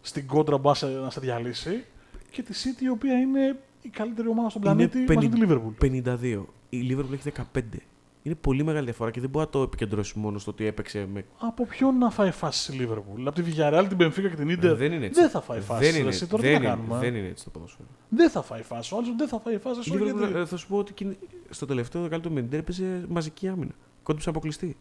στην 0.00 0.26
κόντρα 0.26 0.58
μπας 0.58 0.78
σε- 0.78 0.86
να 0.86 1.10
σε 1.10 1.20
διαλύσει. 1.20 1.84
Και 2.30 2.42
τη 2.42 2.52
City, 2.54 2.82
η 2.82 2.88
οποία 2.88 3.18
είναι 3.18 3.58
η 3.82 3.88
καλύτερη 3.88 4.28
ομάδα 4.28 4.48
στον 4.50 4.62
Είναι 4.62 4.74
πλανήτη 4.88 5.14
μαζί 5.14 5.28
με 5.28 5.34
τη 5.34 5.46
Liverpool. 5.52 5.74
52. 5.78 6.46
Η 6.68 6.86
Liverpool 6.90 7.12
έχει 7.12 7.22
15. 7.22 7.62
Είναι 8.26 8.34
πολύ 8.34 8.62
μεγάλη 8.64 8.84
διαφορά 8.84 9.10
και 9.10 9.20
δεν 9.20 9.30
μπορεί 9.30 9.44
να 9.44 9.50
το 9.50 9.62
επικεντρώσει 9.62 10.18
μόνο 10.18 10.38
στο 10.38 10.50
ότι 10.50 10.66
έπαιξε 10.66 11.08
με. 11.12 11.24
Από 11.38 11.66
ποιον 11.66 11.98
να 11.98 12.10
φάει 12.10 12.30
φάση 12.30 12.74
η 12.76 12.78
Liverpool. 12.88 13.20
Από 13.24 13.42
τη 13.42 13.42
Villarreal, 13.46 13.84
την 13.88 13.96
Benfica 14.00 14.28
και 14.30 14.36
την 14.36 14.50
Inter. 14.50 14.76
δεν 14.76 14.92
είναι 14.92 15.06
έτσι. 15.06 15.20
δεν 15.20 15.30
θα 15.30 15.40
φάει 15.40 15.60
φάση. 15.60 15.84
Δεν 15.84 15.92
ρε, 15.92 15.98
είναι, 15.98 16.08
εσύ, 16.08 16.26
τώρα 16.26 16.42
δεν, 16.42 16.52
τι 16.54 16.58
να 16.58 16.68
είναι, 16.68 16.76
κάνουμε. 16.76 16.98
δεν 16.98 17.14
είναι 17.14 17.28
έτσι 17.28 17.44
το 17.44 17.50
ποδόσφαιρο. 17.50 17.88
Δεν 18.08 18.30
θα 18.30 18.42
φάει 18.42 18.62
φάση. 18.62 18.94
Ο 18.94 18.96
άλλος 18.96 19.14
δεν 19.16 19.28
θα 19.28 19.38
φάει 19.40 19.58
φάση. 19.58 19.78
Η 19.90 19.94
όχι, 19.94 20.02
Liverpool, 20.02 20.18
γιατί- 20.18 20.38
ε, 20.38 20.44
θα 20.46 20.56
σου 20.56 20.68
πω 20.68 20.76
ότι 20.76 20.90
εκείνη- 20.92 21.18
στο 21.50 21.66
τελευταίο 21.66 22.02
δεκάλεπτο 22.02 22.30
με 22.30 22.40
την 22.42 22.50
Inter 22.50 22.60
έπαιζε 22.60 23.04
μαζική 23.08 23.48
άμυνα. 23.48 23.72
Κόντυψε 24.02 24.28
να 24.30 24.34
αποκλειστεί. 24.36 24.76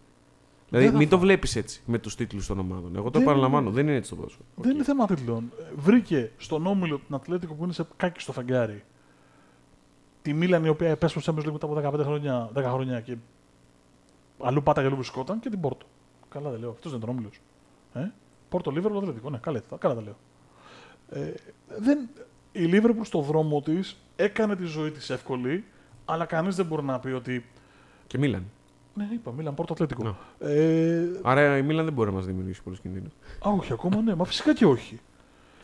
Δηλαδή 0.70 0.88
θα 0.90 0.98
μην 0.98 1.10
το 1.10 1.16
φάει. 1.18 1.26
βλέπεις 1.26 1.56
έτσι 1.56 1.82
με 1.86 1.98
τους 1.98 2.16
τίτλους 2.16 2.48
των 2.48 2.60
ομάδων. 2.60 2.96
Εγώ 2.96 3.04
το 3.04 3.20
Δεν 3.20 3.22
επαναλαμβάνω. 3.22 3.66
είναι. 3.68 3.76
Δεν 3.76 3.88
είναι 3.88 3.96
έτσι 3.96 4.10
το 4.10 4.16
ποδόσφαιρο. 4.16 4.46
Δεν 4.56 4.70
Οκ. 4.70 4.76
είναι 4.76 4.84
θέμα 4.84 5.06
τίτλων. 5.06 5.52
Ε, 5.60 5.64
Βρήκε 5.76 6.32
στον 6.38 6.66
όμιλο 6.68 7.00
την 7.06 7.16
Ατλέτικο 7.16 7.54
που 7.54 7.64
είναι 7.64 7.74
σε 7.74 7.88
κάκιστο 7.96 8.32
φεγγάρι. 8.32 8.84
Τη 10.22 10.34
Μίλαν 10.34 10.66
η 10.66 10.70
οποία 10.70 10.90
επέστρεψε 10.90 11.20
στο 11.20 11.34
Champions 11.34 11.48
League 11.48 11.52
μετά 11.52 11.66
από 11.66 12.00
15 12.00 12.04
χρόνια, 12.04 12.50
10 12.54 12.64
χρόνια 12.64 13.00
και 13.02 13.16
αλλού 14.40 14.64
πάταγε 14.64 14.88
αλλού 14.88 14.96
βρισκόταν 14.96 15.40
και 15.40 15.50
την 15.50 15.60
Πόρτο. 15.60 15.86
Καλά 16.30 16.50
δεν 16.50 16.60
λέω. 16.60 16.70
Αυτός 16.70 16.92
δεν 16.92 17.00
είναι 17.02 17.10
τον 17.10 17.16
όμιλο. 17.16 17.30
Ε; 17.94 18.12
Πόρτο 18.50 18.72
Λίβερπουλ 18.72 18.98
Ατλέτικο. 18.98 19.30
Ναι, 19.30 19.38
καλά, 19.38 19.62
καλά 19.80 19.96
τα 19.96 20.02
λέω. 20.02 20.16
Ε, 21.10 21.34
δεν, 21.78 22.10
η 22.52 22.64
Λίβερπουλ 22.64 23.04
στο 23.04 23.22
δρόμο 23.22 23.62
της 23.62 23.98
έκανε 24.16 24.56
τη 24.56 24.64
ζωή 24.64 24.92
της 24.92 25.10
εύκολη, 25.10 25.64
αλλά 26.06 26.26
κανείς 26.26 26.56
δεν 26.56 26.66
μπορεί 26.66 26.84
να 26.84 27.00
πει 27.00 27.08
ότι. 27.12 27.46
Και 28.08 28.18
Μίλαν. 28.18 28.44
Ναι, 28.94 29.08
είπα, 29.14 29.32
Μίλαν, 29.32 29.54
Πόρτο 29.54 29.74
Ατλέτικο. 29.74 30.04
Να. 30.04 30.48
Ε, 30.50 31.20
Άρα 31.24 31.58
η 31.58 31.62
Μίλαν 31.62 31.86
δεν 31.86 31.94
μπορεί 31.94 32.10
να 32.10 32.16
μας 32.16 32.26
δημιουργήσει 32.26 32.64
πολλούς 32.64 32.80
κινδύνους. 32.80 33.12
Α, 33.48 33.50
όχι, 33.50 33.74
ακόμα 33.74 34.02
ναι. 34.02 34.16
Μα 34.16 34.26
φυσικά 34.26 34.54
και 34.54 34.66
όχι. 34.66 35.00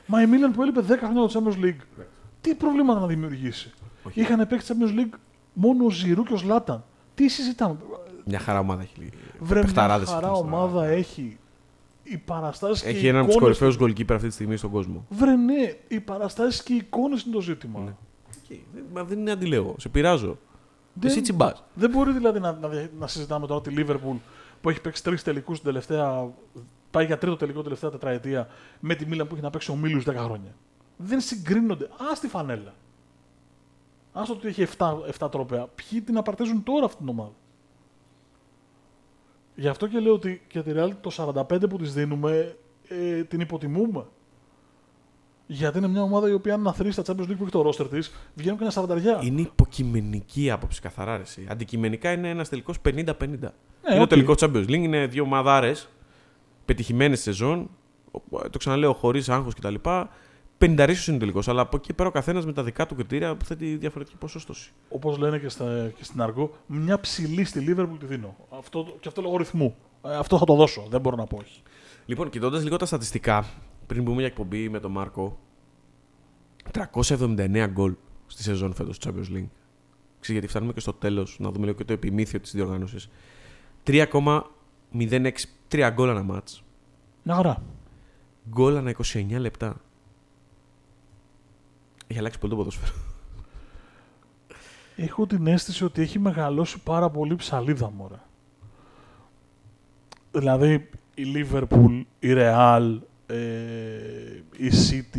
Μα 0.05 0.21
η 0.21 0.27
Μίλαν 0.27 0.51
που 0.51 0.61
έλειπε 0.61 0.81
10 0.81 0.97
χρόνια 0.97 1.27
το 1.27 1.31
Champions 1.33 1.63
League, 1.65 2.03
τι 2.41 2.55
προβλήματα 2.55 2.99
να 2.99 3.07
δημιουργήσει; 3.07 3.73
Όχι. 4.03 4.19
Είχαν 4.19 4.47
παίξει 4.47 4.73
Champions 4.73 4.99
League 4.99 5.17
μόνο 5.53 5.85
ο 5.85 5.89
Ζηρού 5.89 6.23
και 6.23 6.33
ο 6.33 6.37
Σλάταν. 6.37 6.83
Τι 7.15 7.27
συζητάμε; 7.27 7.77
Μια 8.25 8.39
χαρά 8.39 8.59
ομάδα 8.59 8.81
έχει. 8.81 9.09
Βρε, 9.39 9.53
μια 9.53 9.61
παιχταράδες 9.63 10.09
χαρά 10.09 10.27
εκεί 10.27 10.35
στην 10.37 10.47
ομάδα 10.53 10.85
έχει. 10.85 11.37
Οι 12.03 12.17
παραστάσεις 12.17 12.81
και 12.83 12.89
Έχει 12.89 13.05
οι 13.05 13.07
έναν 13.07 13.19
από 13.21 13.27
τους 13.27 13.35
εικόνες- 13.35 13.57
κορυφαίους 13.57 13.77
γκολκίπερ 13.83 14.15
αυτή 14.15 14.27
τη 14.27 14.33
στιγμή 14.33 14.57
στον 14.57 14.69
κόσμο. 14.71 15.05
Βρε, 15.09 15.35
ναι, 15.35 15.75
οι 15.87 15.99
παραστάσεις 15.99 16.63
και 16.63 16.73
οι 16.73 16.75
εικόνες 16.75 17.21
είναι 17.23 17.33
το 17.35 17.41
ζήτημα. 17.41 17.79
Ναι. 17.79 17.93
Μα 18.93 19.03
δεν 19.03 19.19
είναι 19.19 19.31
αντιλέγω. 19.31 19.75
Σε 19.79 19.89
πειράζω. 19.89 20.37
Δεν, 20.93 21.09
Εσύ 21.09 21.21
τσιμπάς. 21.21 21.63
δεν 21.73 21.89
μπορεί 21.89 22.11
δηλαδή 22.11 22.39
να, 22.39 22.51
να, 22.51 22.67
δια- 22.67 22.89
να 22.99 23.07
συζητάμε 23.07 23.47
τώρα 23.47 23.61
τη 23.61 23.69
Λίβερπουλ 23.69 24.15
που 24.61 24.69
έχει 24.69 24.81
παίξει 24.81 25.03
τρεις 25.03 25.23
τελικούς 25.23 25.57
την 25.57 25.65
τελευταία. 25.65 26.29
Πάει 26.91 27.05
για 27.05 27.17
τρίτο 27.17 27.35
τελικό 27.35 27.61
τελευταία 27.61 27.89
τετραετία 27.89 28.47
με 28.79 28.95
τη 28.95 29.05
Μίλαν 29.05 29.27
που 29.27 29.33
έχει 29.33 29.43
να 29.43 29.49
παίξει 29.49 29.71
ομίλου 29.71 30.01
10 30.05 30.13
χρόνια. 30.15 30.55
Δεν 30.97 31.19
συγκρίνονται. 31.21 31.85
Α 31.85 32.19
τη 32.21 32.27
φανέλα. 32.27 32.73
Α 34.13 34.21
το 34.27 34.33
ότι 34.33 34.47
έχει 34.47 34.61
7, 34.77 34.93
7 35.19 35.31
τρόπαια. 35.31 35.67
Ποιοι 35.75 36.01
την 36.01 36.17
απαρτίζουν 36.17 36.63
τώρα 36.63 36.85
αυτή 36.85 36.97
την 36.97 37.09
ομάδα. 37.09 37.31
Γι' 39.55 39.67
αυτό 39.67 39.87
και 39.87 39.99
λέω 39.99 40.13
ότι 40.13 40.41
και 40.47 40.61
τη 40.61 40.71
Real 40.75 40.89
το 41.01 41.11
45 41.49 41.69
που 41.69 41.77
της 41.77 41.93
δίνουμε 41.93 42.55
ε, 42.87 43.23
την 43.23 43.39
υποτιμούμε. 43.39 44.05
Γιατί 45.47 45.77
είναι 45.77 45.87
μια 45.87 46.01
ομάδα 46.01 46.29
η 46.29 46.33
οποία 46.33 46.53
αν 46.53 46.67
αθροίσεις 46.67 47.03
τα 47.03 47.13
Champions 47.13 47.21
League 47.29 47.35
που 47.37 47.43
έχει 47.43 47.51
το 47.51 47.69
roster 47.69 47.89
της, 47.89 48.11
βγαίνουν 48.35 48.57
και 48.57 48.63
ένα 48.63 49.19
40. 49.21 49.23
Είναι 49.25 49.41
υποκειμενική 49.41 50.51
άποψη 50.51 50.81
καθαρά. 50.81 51.15
Ρε, 51.15 51.21
εσύ. 51.21 51.45
Αντικειμενικά 51.49 52.11
είναι 52.11 52.29
ένας 52.29 52.49
τελικός 52.49 52.77
50-50. 52.85 52.89
είναι 52.91 53.51
οκ. 53.95 54.01
ο 54.01 54.07
τελικός 54.07 54.37
Champions 54.39 54.65
League, 54.67 54.69
είναι 54.71 55.05
δύο 55.07 55.23
ομαδάρες 55.23 55.71
πετυχημένη 56.65 57.15
σεζόν. 57.15 57.69
ο- 58.11 58.49
Το 58.49 58.57
ξαναλέω 58.57 58.93
χωρίς 58.93 59.29
άγχος 59.29 59.53
κτλ. 59.53 59.75
50 60.61 61.07
είναι 61.07 61.17
τελικός. 61.17 61.47
Αλλά 61.47 61.61
από 61.61 61.77
εκεί 61.77 61.93
πέρα 61.93 62.09
ο 62.09 62.11
καθένας 62.11 62.45
με 62.45 62.53
τα 62.53 62.63
δικά 62.63 62.85
του 62.85 62.95
κριτήρια 62.95 63.35
που 63.35 63.45
θέτει 63.45 63.75
διαφορετική 63.75 64.17
ποσόστωση. 64.17 64.71
Όπως 64.89 65.17
λένε 65.17 65.37
και, 65.37 65.49
στα, 65.49 65.91
και 65.97 66.03
στην 66.03 66.21
Αργό, 66.21 66.51
μια 66.65 66.99
ψιλή 66.99 67.43
στη 67.43 67.65
Liverpool 67.67 67.97
τη 67.99 68.05
δίνω. 68.05 68.35
Αυτό, 68.49 68.97
και 68.99 69.07
αυτό 69.07 69.21
λόγω 69.21 69.37
ρυθμού. 69.37 69.75
Ε, 70.05 70.15
αυτό 70.15 70.37
θα 70.37 70.45
το 70.45 70.55
δώσω. 70.55 70.87
Δεν 70.89 71.01
μπορώ 71.01 71.15
να 71.15 71.25
πω 71.25 71.37
όχι. 71.37 71.61
Λοιπόν, 72.05 72.29
κοιτώντας 72.29 72.63
λίγο 72.63 72.75
τα 72.75 72.85
στατιστικά, 72.85 73.45
πριν 73.87 74.03
μπούμε 74.03 74.17
για 74.17 74.25
εκπομπή 74.25 74.69
με 74.69 74.79
τον 74.79 74.91
Μάρκο, 74.91 75.39
379 76.71 77.67
γκολ 77.67 77.95
στη 78.27 78.43
σεζόν 78.43 78.73
φέτος 78.73 78.97
του 78.97 79.07
Champions 79.07 79.37
League. 79.37 79.49
Ξέρεις, 80.19 80.39
γιατί 80.39 80.47
φτάνουμε 80.47 80.73
και 80.73 80.79
στο 80.79 80.93
τέλος 80.93 81.37
να 81.39 81.51
δούμε 81.51 81.65
λίγο 81.65 81.77
και 81.77 81.83
το 81.83 81.93
επιμήθειο 81.93 82.39
της 82.39 82.51
διοργάνωσης. 82.51 83.09
3,06 83.83 85.47
3 85.67 85.89
γκολ 85.93 86.09
ανά 86.09 86.23
μάτς. 86.23 86.63
Μια 87.23 87.35
χαρά. 87.35 87.63
Γκολ 88.49 88.77
ανά 88.77 88.89
29 88.89 89.39
λεπτά. 89.39 89.81
Έχει 92.11 92.19
αλλάξει 92.19 92.39
πολύ 92.39 92.51
το 92.51 92.57
ποδόσφαιρο. 92.57 92.93
Έχω 94.95 95.25
την 95.25 95.47
αίσθηση 95.47 95.83
ότι 95.83 96.01
έχει 96.01 96.19
μεγαλώσει 96.19 96.79
πάρα 96.79 97.09
πολύ 97.09 97.35
ψαλίδα 97.35 97.91
μωρέ. 97.91 98.19
Δηλαδή 100.31 100.89
η 101.13 101.23
Liverpool, 101.35 102.03
η 102.19 102.27
Real, 102.33 102.97
ε, 103.25 103.35
η 104.57 104.71
City, 104.89 105.17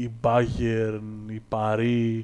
η 0.00 0.10
Bayern, 0.22 1.30
η 1.30 1.42
Paris 1.48 2.20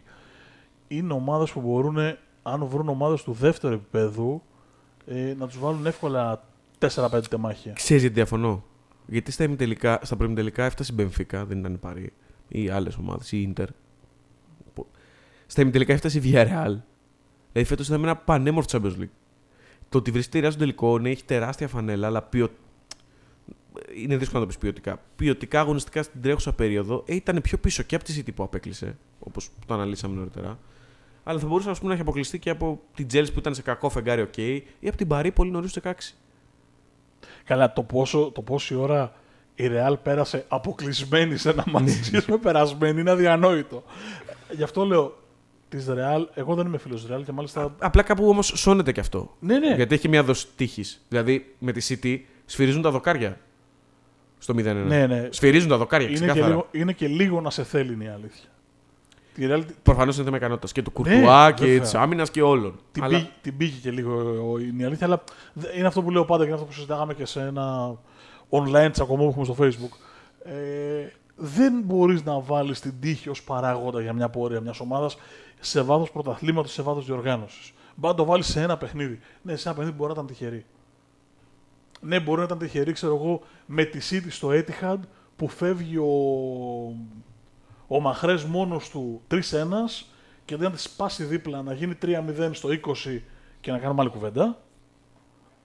είναι 0.88 1.12
ομάδες 1.12 1.52
που 1.52 1.60
μπορούν, 1.60 1.96
αν 2.42 2.66
βρουν 2.66 2.88
ομάδες 2.88 3.22
του 3.22 3.32
δεύτερου 3.32 3.74
επίπεδου, 3.74 4.42
ε, 5.06 5.34
να 5.38 5.46
τους 5.46 5.58
βάλουν 5.58 5.86
εύκολα 5.86 6.44
4-5 6.78 7.28
τεμάχια. 7.28 7.72
Ξέρεις 7.72 8.02
γιατί 8.02 8.16
διαφωνώ; 8.16 8.64
Γιατί 9.06 9.32
στα, 9.32 9.44
ημιτελικά, 9.44 10.00
στα 10.02 10.16
προημιτελικά 10.16 10.64
έφτασε 10.64 10.92
η 10.92 10.94
Μπενφίκα, 10.96 11.44
δεν 11.44 11.58
ήταν 11.58 11.74
η 11.74 11.78
Παρή, 11.78 12.12
ή 12.48 12.68
άλλες 12.68 12.96
ομάδες, 12.96 13.32
η 13.32 13.40
Ιντερ. 13.40 13.68
Που- 15.50 15.56
Στα 15.56 15.62
ημιτελικά 15.62 15.92
έφτασε 15.92 16.18
η 16.18 16.20
Villarreal. 16.24 16.76
Δηλαδή 17.52 17.68
φέτος 17.68 17.86
ήταν 17.88 18.02
ένα 18.02 18.16
πανέμορφο 18.16 18.68
Champions 18.72 19.00
League. 19.00 19.08
Το 19.88 19.98
ότι 19.98 20.10
βρίσκεται 20.10 20.46
στον 20.46 20.58
τελικό, 20.58 20.98
ναι, 20.98 21.10
έχει 21.10 21.24
τεράστια 21.24 21.68
φανέλα, 21.68 22.06
αλλά 22.06 22.22
ποιο... 22.22 22.48
είναι 23.96 24.16
δύσκολο 24.16 24.40
να 24.40 24.46
το 24.46 24.46
πεις 24.46 24.58
ποιοτικά. 24.58 25.00
Ποιοτικά 25.16 25.60
αγωνιστικά 25.60 26.02
στην 26.02 26.22
τρέχουσα 26.22 26.52
περίοδο 26.52 27.02
ε, 27.06 27.14
ήταν 27.14 27.40
πιο 27.40 27.58
πίσω 27.58 27.82
και 27.82 27.94
από 27.94 28.04
τη 28.04 28.14
City 28.18 28.34
που 28.34 28.42
απέκλεισε, 28.42 28.96
όπως 29.18 29.50
το 29.66 29.74
αναλύσαμε 29.74 30.14
νωρίτερα. 30.16 30.58
Αλλά 31.24 31.38
θα 31.38 31.46
μπορούσε 31.46 31.70
ας 31.70 31.76
πούμε, 31.76 31.88
να 31.88 31.94
έχει 31.94 32.02
αποκλειστεί 32.02 32.38
και 32.38 32.50
από 32.50 32.80
την 32.94 33.06
Chelsea 33.12 33.32
που 33.32 33.38
ήταν 33.38 33.54
σε 33.54 33.62
κακό 33.62 33.88
φεγγάρι, 33.88 34.28
OK, 34.34 34.60
ή 34.80 34.88
από 34.88 34.96
την 34.96 35.06
Παρή 35.06 35.32
πολύ 35.32 35.50
νωρίς 35.50 35.70
στο 35.70 35.80
16. 35.84 35.92
Καλά, 37.44 37.72
το 37.72 37.82
πόσο, 37.82 38.30
το 38.34 38.42
πόση 38.42 38.74
ώρα 38.74 39.12
η 39.54 39.68
Real 39.72 39.94
πέρασε 40.02 40.44
αποκλεισμένη 40.48 41.36
σε 41.36 41.50
ένα 41.50 41.64
μάτι 41.72 41.92
με 42.26 42.36
περασμένη 42.36 43.00
είναι 43.00 43.10
αδιανόητο. 43.10 43.84
Γι' 44.52 44.62
αυτό 44.62 44.84
λέω 44.84 45.18
της 45.70 45.86
Real, 45.88 46.24
εγώ 46.34 46.54
δεν 46.54 46.66
είμαι 46.66 46.78
φίλος 46.78 47.04
της 47.06 47.16
Real 47.16 47.22
και 47.24 47.32
μάλιστα. 47.32 47.74
Απλά 47.78 48.02
κάπου 48.02 48.28
όμως 48.28 48.52
σώνεται 48.54 48.92
και 48.92 49.00
αυτό. 49.00 49.36
Ναι, 49.40 49.58
ναι. 49.58 49.74
Γιατί 49.74 49.94
έχει 49.94 50.08
μια 50.08 50.22
δόση 50.22 50.46
τύχης. 50.56 51.04
Δηλαδή 51.08 51.54
με 51.58 51.72
τη 51.72 51.98
City 52.02 52.18
σφυρίζουν 52.44 52.82
τα 52.82 52.90
δοκάρια 52.90 53.38
στο 54.38 54.54
0-1. 54.54 54.62
Ναι, 54.86 55.06
ναι. 55.06 55.28
Σφυρίζουν 55.30 55.68
τα 55.68 55.76
δοκάρια, 55.76 56.06
Είναι 56.08 56.16
και, 56.18 56.24
ξεκάθαρα. 56.24 56.48
λίγο, 56.48 56.66
είναι 56.70 56.92
και 56.92 57.06
λίγο 57.08 57.40
να 57.40 57.50
σε 57.50 57.64
θέλει 57.64 57.92
είναι 57.92 58.04
η 58.04 58.08
αλήθεια. 58.08 58.48
Τη 59.34 59.46
Real 59.50 59.62
την, 59.66 59.74
Προφανώς 59.82 60.14
είναι 60.16 60.24
θέμα 60.24 60.36
ικανότητας 60.36 60.72
και 60.72 60.82
του 60.82 60.90
Κουρτουά 60.90 61.46
Ναι, 61.46 61.52
και 61.52 61.64
βέβαια. 61.64 61.80
της 61.80 61.94
άμυνας 61.94 62.30
και 62.30 62.42
όλων. 62.42 62.78
την, 62.92 63.02
Αλλά 63.02 63.16
πήγε, 63.18 63.30
την 63.42 63.56
πήγε 63.56 63.76
και 63.82 63.90
λίγο 63.90 64.12
ο- 64.52 64.58
είναι 64.58 64.82
η 64.82 64.86
αλήθεια, 64.86 65.06
αλλά 65.06 65.24
δε- 65.52 65.76
είναι 65.78 65.86
αυτό 65.86 66.02
που 66.02 66.10
λέω 66.10 66.24
πάντα 66.24 66.38
και 66.42 66.44
είναι 66.46 66.54
αυτό 66.54 66.66
που 66.66 66.72
συζητάγαμε 66.74 67.14
και 67.14 67.24
σε 67.24 67.40
ένα 67.40 67.96
online 68.50 68.88
τσακωμό 68.92 69.24
που 69.24 69.28
έχουμε 69.30 69.44
στο 69.44 69.56
facebook. 69.64 69.96
Ε, 70.44 71.06
δεν 71.42 71.82
μπορείς 71.84 72.24
να 72.24 72.40
βάλεις 72.40 72.80
την 72.80 72.94
τύχη 73.00 73.28
ως 73.28 73.42
παράγοντα 73.42 74.00
για 74.00 74.12
μια 74.12 74.28
πορεία 74.28 74.60
μιας 74.60 74.80
ομάδας 74.80 75.16
σε 75.60 75.82
βάθος 75.82 76.10
πρωταθλήματος, 76.10 76.72
σε 76.72 76.82
βάθος 76.82 77.04
διοργάνωσης. 77.06 77.72
Μπορεί 77.94 78.14
να 78.14 78.20
το 78.20 78.24
βάλεις 78.24 78.46
σε 78.46 78.60
ένα 78.60 78.76
παιχνίδι. 78.76 79.20
Ναι, 79.42 79.56
σε 79.56 79.68
ένα 79.68 79.76
παιχνίδι 79.76 79.96
μπορεί 79.96 80.08
να 80.08 80.14
ήταν 80.14 80.26
τυχερή. 80.26 80.66
Ναι, 82.00 82.20
μπορεί 82.20 82.38
να 82.38 82.44
ήταν 82.44 82.58
τυχερή, 82.58 82.92
ξέρω 82.92 83.14
εγώ, 83.14 83.40
με 83.66 83.84
τη 83.84 83.98
City 84.10 84.26
στο 84.30 84.48
Etihad 84.52 84.98
που 85.36 85.48
φεύγει 85.48 85.96
ο, 85.96 86.10
ο 87.86 88.00
Μαχρές 88.00 88.44
μόνος 88.44 88.88
του 88.88 89.20
3-1 89.30 89.36
και 90.44 90.56
δεν 90.56 90.70
να 90.70 90.76
τη 90.76 90.80
σπάσει 90.80 91.24
δίπλα 91.24 91.62
να 91.62 91.72
γίνει 91.72 91.98
3-0 92.02 92.50
στο 92.52 92.68
20 92.68 93.20
και 93.60 93.70
να 93.70 93.78
κάνουμε 93.78 94.00
άλλη 94.00 94.10
κουβέντα. 94.10 94.58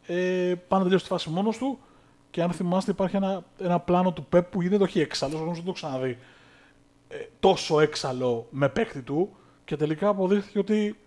Ε, 0.07 0.53
πάνε 0.67 0.83
να 0.83 0.83
τελειώσει 0.83 1.03
τη 1.03 1.09
φάση 1.09 1.29
μόνος 1.29 1.57
του 1.57 1.79
και 2.35 2.41
αν 2.41 2.51
θυμάστε 2.51 2.91
υπάρχει 2.91 3.15
ένα, 3.15 3.43
ένα 3.59 3.79
πλάνο 3.79 4.13
του 4.13 4.25
Πεπ 4.25 4.49
που 4.51 4.61
γίνεται 4.61 4.83
όχι 4.83 4.99
έξαλλος, 4.99 5.39
όμως 5.39 5.55
δεν 5.55 5.65
το 5.65 5.69
έχω 5.69 5.71
ξαναδεί, 5.71 6.17
ε, 7.07 7.15
τόσο 7.39 7.79
έξαλλο 7.79 8.47
με 8.49 8.69
παίκτη 8.69 9.01
του 9.01 9.35
και 9.65 9.75
τελικά 9.75 10.07
αποδείχθηκε 10.07 10.59
ότι 10.59 10.97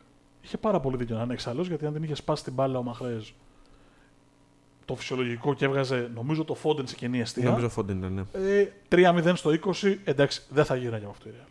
είχε 0.40 0.56
πάρα 0.56 0.80
πολύ 0.80 0.96
δίκιο 0.96 1.16
να 1.16 1.22
είναι 1.22 1.32
έξαλλος 1.32 1.68
γιατί 1.68 1.86
αν 1.86 1.92
την 1.92 2.02
είχε 2.02 2.14
σπάσει 2.14 2.44
την 2.44 2.52
μπάλα 2.52 2.78
ο 2.78 2.82
Μαχρές 2.82 3.34
το 4.84 4.94
φυσιολογικό 4.94 5.54
και 5.54 5.64
έβγαζε 5.64 6.10
νομίζω 6.14 6.44
το 6.44 6.54
Φόντεν 6.54 6.86
σε 6.86 6.94
κενή 6.94 7.20
αιστεία. 7.20 7.48
νομίζω 7.50 7.68
Φόντεν 7.68 7.98
ήταν. 7.98 8.12
Ναι. 8.12 8.50
Ε, 8.58 8.72
3-0 8.88 9.32
στο 9.34 9.50
20, 9.82 9.96
εντάξει, 10.04 10.42
δεν 10.48 10.64
θα 10.64 10.76
γίνανε 10.76 11.02
με 11.04 11.10
αυτό 11.10 11.28
η 11.28 11.32
Real. 11.36 11.48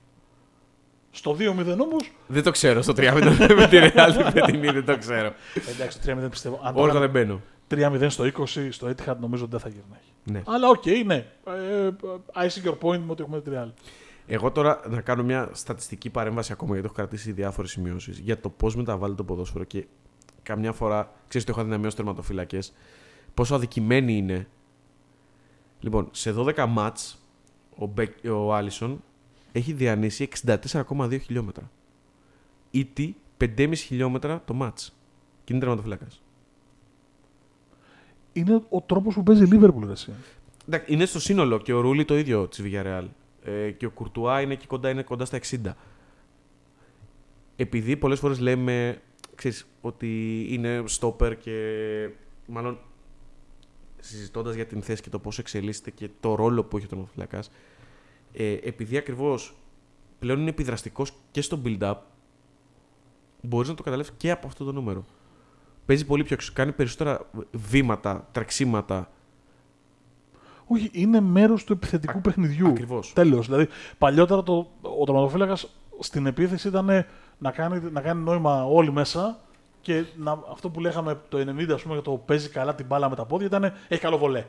Στο 1.12 1.32
2-0 1.32 1.40
όμω. 1.80 1.98
Δεν 2.28 2.44
το 2.44 2.52
ξέρω. 2.52 2.82
Στο 2.82 2.94
3-0 2.98 3.56
με 3.56 3.68
τη 3.68 3.78
Real 3.82 4.12
την 4.24 4.34
Πετινή 4.34 4.72
δεν 4.72 4.86
το 4.86 4.98
ξέρω. 4.98 5.34
Εντάξει, 5.70 6.02
το 6.02 6.22
3-0 6.26 6.30
πιστεύω. 6.30 6.60
Αν 6.64 6.74
το 6.74 6.82
Όργα 6.82 6.94
έκανε 6.94 7.12
δεν 7.12 7.22
μπαίνω. 7.22 7.42
3-0 7.70 8.06
στο 8.10 8.24
20, 8.24 8.68
στο 8.70 8.88
Etihad 8.88 9.16
νομίζω 9.20 9.44
ότι 9.44 9.52
δεν 9.52 9.60
θα 9.60 9.70
γυρνάει. 9.70 10.00
Ναι. 10.24 10.42
Αλλά 10.46 10.70
οκ, 10.70 10.86
ναι. 11.06 11.16
Ε, 11.46 11.90
I 12.36 12.48
see 12.48 12.68
your 12.68 12.78
point 12.82 13.00
με 13.00 13.12
ότι 13.12 13.24
έχουμε 13.24 13.42
τη 13.42 13.52
Real. 13.54 13.72
Εγώ 14.28 14.52
τώρα 14.52 14.82
να 14.90 15.02
κάνω 15.02 15.24
μια 15.24 15.50
στατιστική 15.54 16.10
παρέμβαση 16.10 16.52
ακόμα 16.52 16.72
γιατί 16.72 16.86
έχω 16.86 16.96
κρατήσει 16.96 17.32
διάφορες 17.32 17.72
σημειώσεις 17.72 18.20
για 18.20 18.40
το 18.40 18.50
πώς 18.50 18.76
μεταβάλλει 18.76 19.16
το 19.16 19.24
ποδόσφαιρο 19.24 19.64
και 19.64 19.86
καμιά 20.44 20.72
φορά 20.72 21.12
ξέρεις 21.28 21.48
ότι 21.48 21.52
έχω 21.52 21.62
αδυναμία 21.62 21.92
τερματοφύλακες. 21.92 22.74
Πόσο 23.34 23.56
αδικημένοι 23.56 24.18
είναι. 24.18 24.48
Λοιπόν, 25.80 26.08
σε 26.12 26.34
12 26.38 26.66
ματς 26.70 27.18
ο, 27.76 27.86
Μπεκ, 27.86 28.14
ο 28.32 28.54
Άλισον 28.54 29.04
έχει 29.52 29.74
διανύσει 29.74 30.28
64,2 30.46 31.20
χιλιόμετρα. 31.22 31.72
Ήτι 32.72 33.16
5,5 33.38 33.72
χιλιόμετρα 33.76 34.42
το 34.46 34.54
μάτς. 34.54 34.98
Και 35.44 35.54
είναι 35.54 35.62
τερματοφύλακας. 35.62 36.22
Είναι 38.38 38.62
ο 38.70 38.82
τρόπος 38.82 39.14
που 39.14 39.24
παίζει 39.24 39.44
η 39.44 39.50
Liverpool, 39.52 39.90
εσύ. 39.92 40.12
Εντάξει, 40.68 40.94
είναι 40.94 41.06
στο 41.06 41.20
σύνολο 41.20 41.58
και 41.58 41.74
ο 41.74 41.80
Ρούλι 41.80 42.06
το 42.06 42.18
ίδιο 42.18 42.48
της 42.48 42.62
Villarreal. 42.64 43.06
Ε, 43.44 43.72
και 43.72 43.86
ο 43.86 43.90
Κουρτουά 43.92 44.42
είναι 44.42 44.54
εκεί 44.54 44.68
κοντά, 44.68 44.90
είναι 44.90 45.04
κοντά 45.04 45.26
στα 45.26 45.38
60. 45.38 45.76
Επειδή 47.56 47.98
πολλές 47.98 48.20
φορές 48.20 48.40
λέμε 48.40 49.02
ξέρεις, 49.36 49.68
ότι 49.82 50.46
είναι 50.50 50.84
στόπερ 50.86 51.38
και 51.38 51.54
μάλλον 52.48 52.80
συζητώντας 54.00 54.56
για 54.56 54.66
την 54.66 54.82
θέση 54.82 55.02
και 55.02 55.10
το 55.10 55.20
πώς 55.20 55.40
εξελίσσεται 55.40 55.92
και 55.92 56.10
το 56.20 56.36
ρόλο 56.36 56.64
που 56.64 56.78
έχει 56.78 56.86
ο 56.86 56.90
τερματοφυλακά, 56.90 57.44
ε, 58.34 58.52
επειδή 58.52 58.98
ακριβώς 58.98 59.56
πλέον 60.20 60.40
είναι 60.40 60.50
επιδραστικός 60.50 61.14
και 61.32 61.42
στο 61.42 61.62
build-up, 61.66 61.96
μπορείς 63.42 63.70
να 63.70 63.76
το 63.76 63.84
καταλάβεις 63.84 64.14
και 64.18 64.32
από 64.32 64.48
αυτό 64.48 64.64
το 64.66 64.72
νούμερο. 64.72 65.06
Παίζει 65.88 66.06
πολύ 66.06 66.24
πιο 66.24 66.34
έξω. 66.36 66.52
Κάνει 66.56 66.72
περισσότερα 66.72 67.20
βήματα, 67.52 68.28
τρεξίματα. 68.32 69.10
Όχι, 70.68 70.90
είναι 70.94 71.20
μέρος 71.22 71.64
του 71.64 71.74
επιθετικού 71.74 72.18
Α- 72.18 72.22
παιχνιδιού. 72.22 72.68
Ακριβώς. 72.68 73.14
Τέλος. 73.14 73.46
Δηλαδή, 73.46 73.68
παλιότερα 73.98 74.44
το, 74.44 74.68
ο 75.00 75.04
τερματοφύλακας 75.06 75.70
στην 76.00 76.26
επίθεση 76.26 76.68
ήταν 76.68 77.06
να 77.38 77.52
κάνει, 77.52 77.82
να 77.92 78.02
κάνει 78.02 78.24
νόημα 78.24 78.66
όλοι 78.66 78.92
μέσα 78.92 79.40
και 79.82 80.04
να, 80.16 80.40
αυτό 80.52 80.70
που 80.70 80.80
λέγαμε 80.80 81.20
το 81.30 81.38
90, 81.38 81.72
ας 81.74 81.82
πούμε, 81.82 81.94
για 81.94 82.04
το 82.04 82.12
παίζει 82.12 82.50
καλά 82.50 82.76
την 82.76 82.86
μπάλα 82.86 83.10
με 83.10 83.16
τα 83.16 83.26
πόδια 83.26 83.48
ήταν 83.48 83.74
έχει 83.88 84.02
καλό 84.02 84.18
βολέ. 84.18 84.46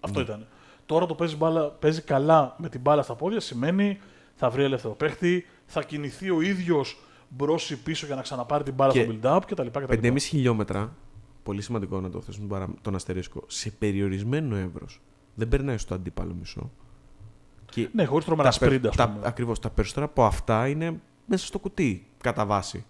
Αυτό 0.00 0.18
Ναι. 0.18 0.24
ήταν. 0.24 0.46
Τώρα 0.86 1.06
το 1.06 1.14
παίζει, 1.14 1.36
μπάλα, 1.36 1.64
παίζει 1.68 2.00
καλά 2.02 2.54
με 2.58 2.68
την 2.68 2.80
μπάλα 2.80 3.02
στα 3.02 3.14
πόδια 3.14 3.40
σημαίνει 3.40 3.98
θα 4.34 4.50
βρει 4.50 4.62
ελεύθερο 4.62 4.94
παίχτη, 4.94 5.46
θα 5.66 5.82
κινηθεί 5.82 6.30
ο 6.30 6.40
ίδιος 6.40 6.98
μπρος 7.36 7.58
ή 7.70 7.76
πίσω 7.76 8.06
για 8.06 8.14
να 8.14 8.22
ξαναπάρει 8.22 8.64
την 8.64 8.74
μπάλα 8.74 8.92
Και 8.92 9.02
στο 9.04 9.12
build-up 9.22 9.40
κτλ. 9.46 9.66
κτλ. 9.66 10.08
5,5 10.08 10.16
χιλιόμετρα, 10.18 10.96
πολύ 11.42 11.62
σημαντικό 11.62 12.00
να 12.00 12.10
το 12.10 12.20
θέσουμε 12.20 12.46
παρά, 12.46 12.68
τον 12.82 12.94
αστερίσκο, 12.94 13.44
σε 13.46 13.70
περιορισμένο 13.70 14.56
εύρος. 14.56 15.00
Δεν 15.34 15.48
περνάει 15.48 15.78
στο 15.78 15.94
αντίπαλο 15.94 16.34
μισό. 16.38 16.70
Και 17.70 17.88
Ναι, 17.92 18.04
χωρίς 18.04 18.24
τρομερά 18.24 18.50
τα, 18.50 18.58
περ- 18.58 18.70
σπρίντα, 18.70 18.88
ας 18.88 18.96
τα, 18.96 19.08
πούμε. 19.10 19.26
ακριβώς, 19.28 19.58
τα 19.58 19.70
περισσότερα 19.70 20.06
από 20.06 20.24
αυτά 20.24 20.68
είναι 20.68 21.00
μέσα 21.26 21.46
στο 21.46 21.58
κουτί, 21.58 22.06
κατά 22.20 22.46
βάση. 22.46 22.84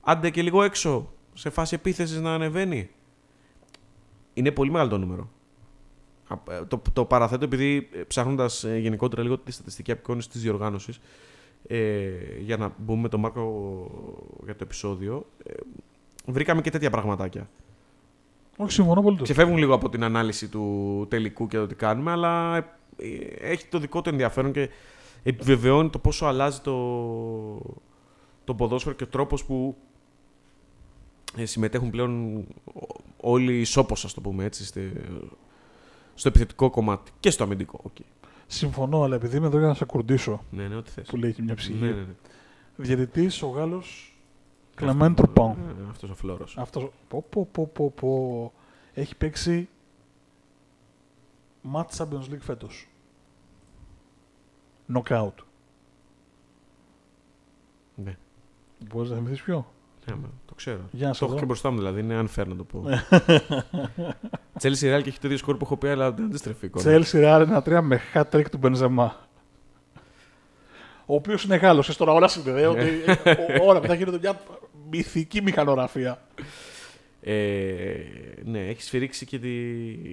Άντε 0.00 0.30
και 0.30 0.42
λίγο 0.42 0.62
έξω, 0.62 1.12
σε 1.34 1.50
φάση 1.50 1.74
επίθεσης 1.74 2.20
να 2.20 2.34
ανεβαίνει. 2.34 2.90
Είναι 4.34 4.50
πολύ 4.50 4.70
μεγάλο 4.70 4.90
το 4.90 4.98
νούμερο. 4.98 5.30
Α, 6.28 6.54
ε, 6.54 6.64
Το, 6.64 6.82
το 6.92 7.04
παραθέτω 7.04 7.44
επειδή 7.44 7.88
ψάχνοντας 8.06 8.64
γενικότερα 8.64 9.22
λίγο 9.22 9.38
τη 9.38 9.52
στατιστική 9.52 9.92
απεικόνησης 9.92 10.30
της 10.32 10.42
διοργάνωσης, 10.42 11.00
ε, 11.66 12.08
για 12.40 12.56
να 12.56 12.74
μπούμε 12.78 13.00
με 13.00 13.08
τον 13.08 13.20
Μάρκο 13.20 13.42
για 14.44 14.56
το 14.56 14.64
επεισόδιο, 14.64 15.26
ε, 15.44 15.52
βρήκαμε 16.26 16.60
και 16.60 16.70
τέτοια 16.70 16.90
πραγματάκια. 16.90 17.48
Όχι, 18.56 18.72
συμφωνώ 18.72 19.02
πολύ. 19.02 19.22
Ξεφεύγουν 19.22 19.56
λίγο 19.56 19.74
από 19.74 19.88
την 19.88 20.04
ανάλυση 20.04 20.48
του 20.48 21.06
τελικού 21.10 21.46
και 21.46 21.56
το 21.56 21.66
τι 21.66 21.74
κάνουμε, 21.74 22.10
αλλά 22.10 22.56
ε, 22.56 23.06
έχει 23.40 23.66
το 23.66 23.78
δικό 23.78 24.02
του 24.02 24.08
ενδιαφέρον 24.08 24.52
και 24.52 24.68
επιβεβαιώνει 25.22 25.90
το 25.90 25.98
πόσο 25.98 26.26
αλλάζει 26.26 26.60
το, 26.60 26.74
το 28.44 28.54
ποδόσφαιρο 28.54 28.94
και 28.94 29.04
ο 29.04 29.06
τρόπος 29.06 29.44
που 29.44 29.76
ε, 31.36 31.44
συμμετέχουν 31.44 31.90
πλέον 31.90 32.36
ο- 32.36 32.42
όλοι 33.20 33.60
ισόποσα, 33.60 34.04
ας 34.04 34.14
το 34.14 34.20
πούμε 34.20 34.44
έτσι, 34.44 34.64
στη- 34.64 34.92
στο 36.14 36.28
επιθετικό 36.28 36.70
κομμάτι 36.70 37.10
και 37.20 37.30
στο 37.30 37.44
αμυντικό. 37.44 37.80
οκ. 37.82 37.96
Συμφωνώ, 38.52 39.02
αλλά 39.02 39.14
επειδή 39.14 39.36
είμαι 39.36 39.46
εδώ 39.46 39.58
για 39.58 39.66
να 39.66 39.74
σε 39.74 39.84
κουρντίσω, 39.84 40.44
Ναι, 40.50 40.68
ναι, 40.68 40.74
ό,τι 40.76 40.90
θες. 40.90 41.06
που 41.08 41.16
λέει 41.16 41.32
και 41.32 41.42
μια 41.42 41.54
ψυχή. 41.54 41.78
Ναι, 41.84 41.90
ναι, 41.90 42.00
ναι. 42.00 42.14
Διαιτητής 42.76 43.42
ο 43.42 43.48
Γάλλος 43.48 44.14
Κλεμέν 44.74 45.14
Τουρπάν. 45.14 45.56
Ναι, 45.66 45.72
ναι, 45.82 45.88
αυτός 45.90 46.10
ο 46.10 46.14
Φλώρος. 46.14 46.56
Αυτός. 46.58 46.88
Πω, 47.08 47.24
πω, 47.30 47.48
πω, 47.52 47.66
πω, 47.66 47.90
πω. 47.90 48.52
Έχει 48.94 49.16
παίξει 49.16 49.68
ματς 51.72 51.88
Champions 51.96 52.30
League 52.30 52.40
φέτος. 52.40 52.88
Knockout. 54.94 55.34
Ναι. 57.94 58.16
Μπορείς 58.88 59.10
να 59.10 59.16
θυμηθείς 59.16 59.42
ποιο; 59.42 59.72
Ναι, 60.10 60.20
μα, 60.20 60.30
το 60.46 60.54
ξέρω. 60.54 60.80
Για 60.90 61.06
να 61.06 61.12
Το 61.12 61.16
σε 61.18 61.24
έχω 61.24 61.32
δω. 61.32 61.38
και 61.38 61.44
μπροστά 61.46 61.70
μου 61.70 61.76
δηλαδή, 61.78 62.00
είναι 62.00 62.20
unfair 62.20 62.46
να 62.46 62.56
το 62.56 62.64
πω. 62.64 62.84
Chelsea 64.62 64.96
Real 64.96 65.02
και 65.02 65.08
έχει 65.08 65.18
το 65.18 65.26
ίδιο 65.26 65.36
σκορ 65.36 65.56
που 65.56 65.64
έχω 65.64 65.76
πει, 65.76 65.88
αλλά 65.88 66.12
δεν 66.12 66.24
αντιστρεφεί 66.24 66.64
η 66.64 66.70
εικόνα. 66.74 67.02
Chelsea 67.12 67.24
Real 67.24 67.62
1-3 67.62 67.80
με 67.82 68.00
hat 68.14 68.24
trick 68.32 68.44
του 68.50 68.58
Μπενζεμά. 68.58 69.28
Ο 71.06 71.14
οποίος 71.14 71.44
είναι 71.44 71.56
Γάλλος. 71.56 71.88
Εσύ 71.88 71.98
τώρα 71.98 72.12
όλα 72.12 72.28
συνδέονται. 72.28 72.88
ε, 73.24 73.36
όλα 73.62 73.80
μετά 73.80 73.94
γίνονται 73.94 74.18
μια 74.18 74.40
μυθική 74.90 75.42
μηχανογραφία. 75.42 76.22
Ε, 77.20 77.94
ναι, 78.44 78.58
έχει 78.66 78.82
σφυρίξει 78.82 79.26
και, 79.26 79.38
τη... 79.38 79.48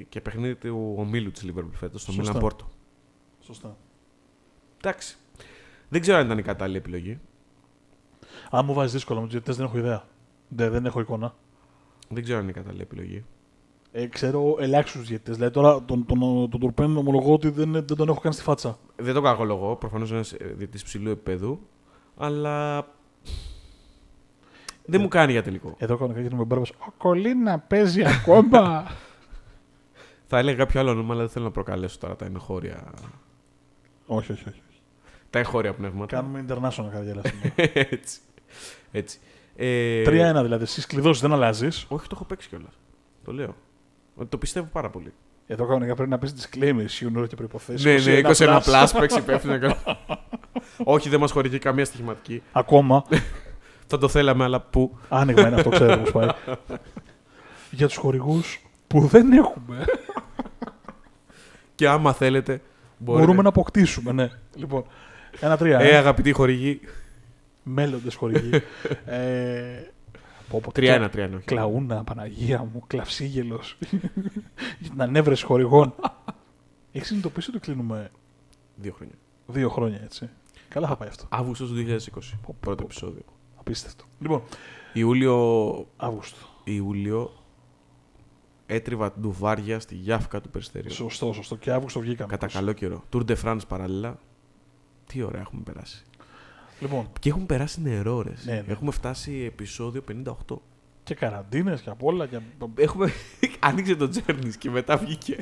και 0.10 0.22
παιχνίδι 0.22 0.56
του 0.56 0.94
ομίλου 0.98 1.32
της 1.32 1.46
Liverpool 1.48 1.70
φέτος, 1.74 2.02
στο 2.02 2.12
Σωστά. 2.12 2.34
Milan 2.34 2.40
Πόρτο. 2.40 2.70
Σωστά. 3.40 3.78
Εντάξει. 4.78 5.16
Δεν 5.90 6.02
ξέρω 6.02 6.18
αν 6.18 6.26
ήταν 6.26 6.38
η 6.38 6.42
κατάλληλη 6.42 6.78
επιλογή. 6.78 7.20
Αν 8.52 8.66
μου 8.66 8.74
βάζεις 8.74 8.92
δύσκολα 8.94 9.20
με 9.20 9.26
του 9.26 9.32
διαιτητέ, 9.32 9.54
δεν 9.54 9.66
έχω 9.66 9.78
ιδέα. 9.78 10.04
Δεν, 10.48 10.72
δεν 10.72 10.86
έχω 10.86 11.00
εικόνα. 11.00 11.34
Δεν 12.10 12.24
ξέρω 12.24 12.38
αν 12.38 12.44
είναι 12.44 12.52
η 12.52 12.56
κατάλληλη 12.56 12.82
επιλογή. 12.82 13.26
Ε, 13.92 14.08
ξέρω 14.08 14.56
ελάχιστους 14.60 15.08
διαιτητέ. 15.08 15.32
Δηλαδή 15.32 15.54
τώρα 15.54 15.84
τον, 15.84 16.06
τον, 16.06 16.50
τον 16.50 16.60
Τουρπέν 16.60 16.98
ομολογώ 16.98 17.34
ότι 17.34 17.50
δεν, 17.50 17.72
δεν 17.72 17.86
τον 17.86 18.10
έχω 18.10 18.20
κάνει 18.20 18.36
στη 18.36 18.44
φάτσα. 18.44 18.78
Δεν 18.96 19.14
το 19.14 19.22
κακολογώ. 19.22 19.76
Προφανώς 19.76 20.10
είναι 20.10 20.18
ένας 20.18 20.36
διαιτητής 20.40 20.84
ψηλού 20.84 21.10
επίπεδου. 21.10 21.60
Αλλά. 22.18 22.88
Δεν 24.86 25.00
Ε, 25.00 25.04
μου 25.04 25.10
κάνει 25.10 25.32
για 25.32 25.44
τελικό. 25.44 25.76
Εδώ 25.78 25.98
κάνω 25.98 26.14
κάτι 26.14 26.36
με 26.36 26.44
μπάρμπα. 26.44 26.66
Ο 26.88 26.92
Κολίνα 26.98 27.60
παίζει 27.60 28.04
ακόμα. 28.06 28.84
Θα 30.30 30.38
έλεγα 30.38 30.58
κάποιο 30.58 30.80
άλλο 30.80 30.90
όνομα, 30.90 31.14
αλλά 31.14 31.22
δεν 31.22 31.32
θέλω 31.32 31.46
να 31.46 31.52
προκαλέσω 31.52 31.98
τώρα 32.00 32.16
τα 32.16 32.26
εγχώρια, 32.26 32.94
όχι, 34.06 34.32
όχι, 34.32 34.50
όχι. 34.50 34.62
τα 35.30 35.40
εγχώρια 35.40 35.74
πνεύματα. 35.74 36.16
Κάνουμε 36.16 36.46
international 36.48 36.90
καρδιέλα. 36.92 37.22
έτσι. 37.74 38.20
Έτσι. 38.91 39.19
Ε, 39.56 40.02
3-1 40.06 40.08
δηλαδή. 40.41 40.63
Εσύ 40.63 40.88
κλειδώσει 40.88 41.21
δεν 41.21 41.34
αλλάζεις. 41.34 41.86
Όχι, 41.89 42.04
το 42.08 42.12
έχω 42.15 42.23
παίξει 42.26 42.47
κιόλας. 42.50 42.71
Το 43.26 43.32
λέω. 43.34 43.56
Ότι 44.15 44.30
Το 44.30 44.38
πιστεύω 44.38 44.67
πάρα 44.71 44.89
πολύ. 44.89 45.13
Εδώ 45.47 45.65
κανονικά 45.65 45.95
πρέπει 45.95 46.10
να 46.10 46.17
πεις 46.17 46.34
disclaimer, 46.36 46.84
σιουνόρα 46.86 47.28
και 47.28 47.36
προποθέσει. 47.36 47.88
Ναι, 47.88 47.93
ναι, 48.13 48.21
21 48.38 48.60
plus, 48.62 48.88
παίξει 49.00 49.17
υπεύθυνο. 49.17 49.58
και- 49.58 49.76
Όχι, 50.84 51.10
δεν 51.10 51.19
μας 51.19 51.32
χορηγεί 51.32 51.60
καμία 51.60 51.86
στοιχηματική. 51.86 52.41
Ακόμα. 52.52 53.04
Θα 53.89 53.97
το 53.97 54.08
θέλαμε, 54.08 54.43
αλλά 54.43 54.60
πού; 54.62 54.97
Άνοιγμα 55.10 55.47
είναι 55.47 55.56
αυτό, 55.56 55.69
ξέρω 55.69 55.97
πώς 55.97 56.12
πάει. 56.12 56.28
Για 57.71 57.88
τους 57.88 57.95
χορηγούς 57.95 58.62
που 58.88 59.00
δεν 59.08 59.32
έχουμε, 59.32 59.86
Και 61.76 61.88
άμα 61.88 62.13
θέλετε. 62.13 62.62
Μπορείτε. 62.97 63.26
μπορούμε 63.26 63.43
να 63.43 63.50
αποκτήσουμε. 63.50 64.12
Ναι. 64.12 64.30
Λοιπόν, 64.56 64.84
ένα-τρία. 65.39 65.80
Ε, 65.80 65.89
Ε, 65.89 65.97
αγαπητοί 65.97 66.32
χορηγοί. 66.32 66.80
Μέλλοντες 67.70 68.15
χορηγοί. 68.15 68.49
ε, 69.05 69.82
πω, 70.49 70.59
πω, 70.59 70.72
3-1, 70.76 71.09
3-1. 71.13 71.30
όχι. 71.36 71.45
Κλαούνα, 71.45 72.03
Παναγία 72.03 72.59
μου, 72.74 72.84
κλαυσίγελος. 72.88 73.78
Για 74.80 74.89
την 74.89 75.01
ανέβρεση 75.01 75.45
χορηγών. 75.45 75.93
Έχεις 76.91 77.07
συνειδητοποιήσει 77.07 77.49
ότι 77.49 77.59
κλείνουμε 77.59 78.11
Δύο 78.76 78.93
χρόνια. 78.93 79.15
δύο 79.47 79.70
χρόνια 79.70 79.99
έτσι. 80.03 80.30
Καλά 80.68 80.88
θα 80.88 80.95
πάει 80.97 81.07
αυτό. 81.09 81.26
Αύγουστος 81.30 81.70
του 81.70 81.76
2020. 81.76 82.38
πω, 82.45 82.55
Πρώτο 82.59 82.76
πω. 82.76 82.84
επεισόδιο. 82.84 83.24
Απίστευτο. 83.55 84.03
Λοιπόν, 84.20 84.41
Ιούλιο, 84.93 85.88
Αύγουστο. 85.97 86.38
Ιούλιο 86.63 87.32
έτριβα 88.65 89.13
ντουβάρια 89.20 89.80
στη 89.80 89.95
γιάφκα 89.95 90.41
του 90.41 90.49
Περιστερίου. 90.49 90.91
Σωστό, 90.91 91.34
σωστό. 91.34 91.55
Και 91.55 91.72
Αύγουστο 91.72 91.99
βγήκαμε. 91.99 92.30
Κατά 92.30 92.47
καλό 92.47 92.72
καιρό. 92.74 93.03
Tour 93.13 93.26
de 93.26 93.36
France 93.43 93.68
παράλληλα. 93.68 94.20
Τι 95.05 95.22
ωραία 95.22 95.41
έχουμε 95.41 95.61
περάσει. 95.61 96.03
Λοιπόν, 96.80 97.09
Και 97.19 97.30
έχουν 97.30 97.45
περάσει 97.45 97.82
νερό, 97.82 98.21
ρε. 98.21 98.34
Ναι, 98.43 98.53
ναι. 98.53 98.63
Έχουμε 98.67 98.91
φτάσει 98.91 99.43
επεισόδιο 99.47 100.03
58. 100.49 100.57
και 101.03 101.15
καραντίνες 101.15 101.82
και 101.82 101.89
απ' 101.89 102.03
όλα. 102.03 102.25
Και... 102.25 102.39
Έχουμε... 102.75 103.11
Άνοιξε 103.59 103.95
το 103.95 104.09
Journeys 104.13 104.55
και 104.57 104.69
μετά 104.69 104.97
βγήκε 104.97 105.38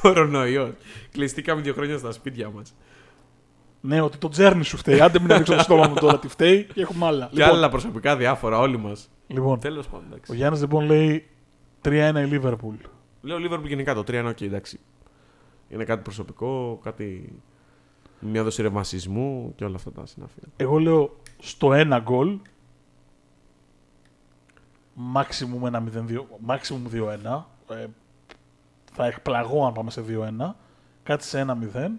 κορονοϊό. 0.00 0.74
Κλειστήκαμε 1.10 1.60
δύο 1.60 1.72
χρόνια 1.72 1.98
στα 1.98 2.12
σπίτια 2.12 2.50
μας. 2.50 2.74
Ναι, 3.80 4.00
ότι 4.00 4.18
το 4.18 4.28
τζέρνι 4.28 4.64
σου 4.64 4.76
φταίει. 4.76 5.00
Άντε 5.00 5.18
μην 5.20 5.32
ανοίξω 5.32 5.54
το 5.54 5.62
στόμα 5.62 5.88
μου 5.88 5.94
τώρα 5.94 6.18
τι 6.18 6.28
φταίει 6.28 6.64
και 6.64 6.80
έχουμε 6.80 7.06
άλλα. 7.06 7.30
Και 7.32 7.44
άλλα 7.44 7.68
προσωπικά 7.68 8.16
διάφορα, 8.16 8.58
όλοι 8.58 8.78
μας. 8.78 9.10
λοιπόν, 9.26 9.60
Τέλος 9.60 9.86
πάντων. 9.86 10.04
ο 10.04 10.08
εντάξει. 10.10 10.36
Γιάννης 10.36 10.60
λοιπόν 10.60 10.84
λέει 10.84 11.26
3-1 11.82 11.88
η 12.16 12.24
Λίβερπουλ. 12.24 12.74
Λέω 13.20 13.36
Liverpool 13.36 13.66
γενικά 13.66 13.94
το 13.94 14.00
3 14.00 14.12
είναι 14.12 14.28
οκ, 14.28 14.40
εντάξει. 14.40 14.80
Είναι 15.68 15.84
κάτι 15.84 16.02
προσωπικό, 16.02 16.80
κάτι. 16.82 17.32
Μια 18.26 18.42
δόση 18.42 18.62
ρομαντισμού 18.62 19.52
και 19.56 19.64
όλα 19.64 19.76
αυτά 19.76 19.92
τα 19.92 20.06
συναφή. 20.06 20.38
Εγώ 20.56 20.78
λέω 20.78 21.16
στο 21.38 21.68
1 21.72 21.98
γκολ. 22.02 22.38
Maximum 25.14 25.70
1-0-2, 25.70 25.80
maximum 26.46 26.92
2-1. 26.92 27.42
Ε, 27.68 27.86
θα 28.92 29.06
εκπλαγώ 29.06 29.66
αν 29.66 29.72
πάμε 29.72 29.90
σε 29.90 30.04
2-1. 30.08 30.54
Κάτι 31.02 31.24
σε 31.24 31.46
1-0. 31.74 31.90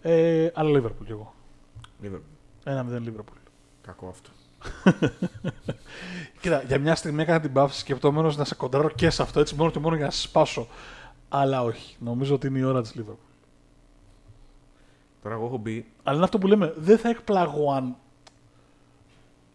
Ε, 0.00 0.50
αλλά 0.54 0.70
Λίβερπουλ 0.70 1.06
κι 1.06 1.12
εγώ. 1.12 1.34
Liverpool. 2.02 2.74
1-0 2.80 3.00
Λίβερπουλ. 3.00 3.38
Κακό 3.82 4.08
αυτό. 4.08 4.30
Κοίτα, 6.40 6.62
για 6.62 6.78
μια 6.78 6.94
στιγμή 6.94 7.22
έκανα 7.22 7.40
την 7.40 7.52
παύση 7.52 7.78
σκεπτόμενος 7.78 8.36
να 8.36 8.44
σε 8.44 8.54
κοντράρω 8.54 8.90
και 8.90 9.10
σε 9.10 9.22
αυτό 9.22 9.40
έτσι 9.40 9.54
μόνο 9.54 9.70
και 9.70 9.78
μόνο 9.78 9.96
για 9.96 10.04
να 10.04 10.10
σε 10.10 10.20
σπάσω. 10.20 10.68
Αλλά 11.28 11.62
όχι. 11.62 11.96
Νομίζω 11.98 12.34
ότι 12.34 12.46
είναι 12.46 12.58
η 12.58 12.62
ώρα 12.62 12.82
της 12.82 12.94
Λίβερπουλ. 12.94 13.29
Τώρα 15.22 15.34
εγώ 15.34 15.46
έχω 15.46 15.56
μπει. 15.56 15.86
Αλλά 16.02 16.16
είναι 16.16 16.24
αυτό 16.24 16.38
που 16.38 16.46
λέμε. 16.46 16.72
Δεν 16.76 16.98
θα 16.98 17.08
εκπλαγώ 17.08 17.72
αν, 17.72 17.96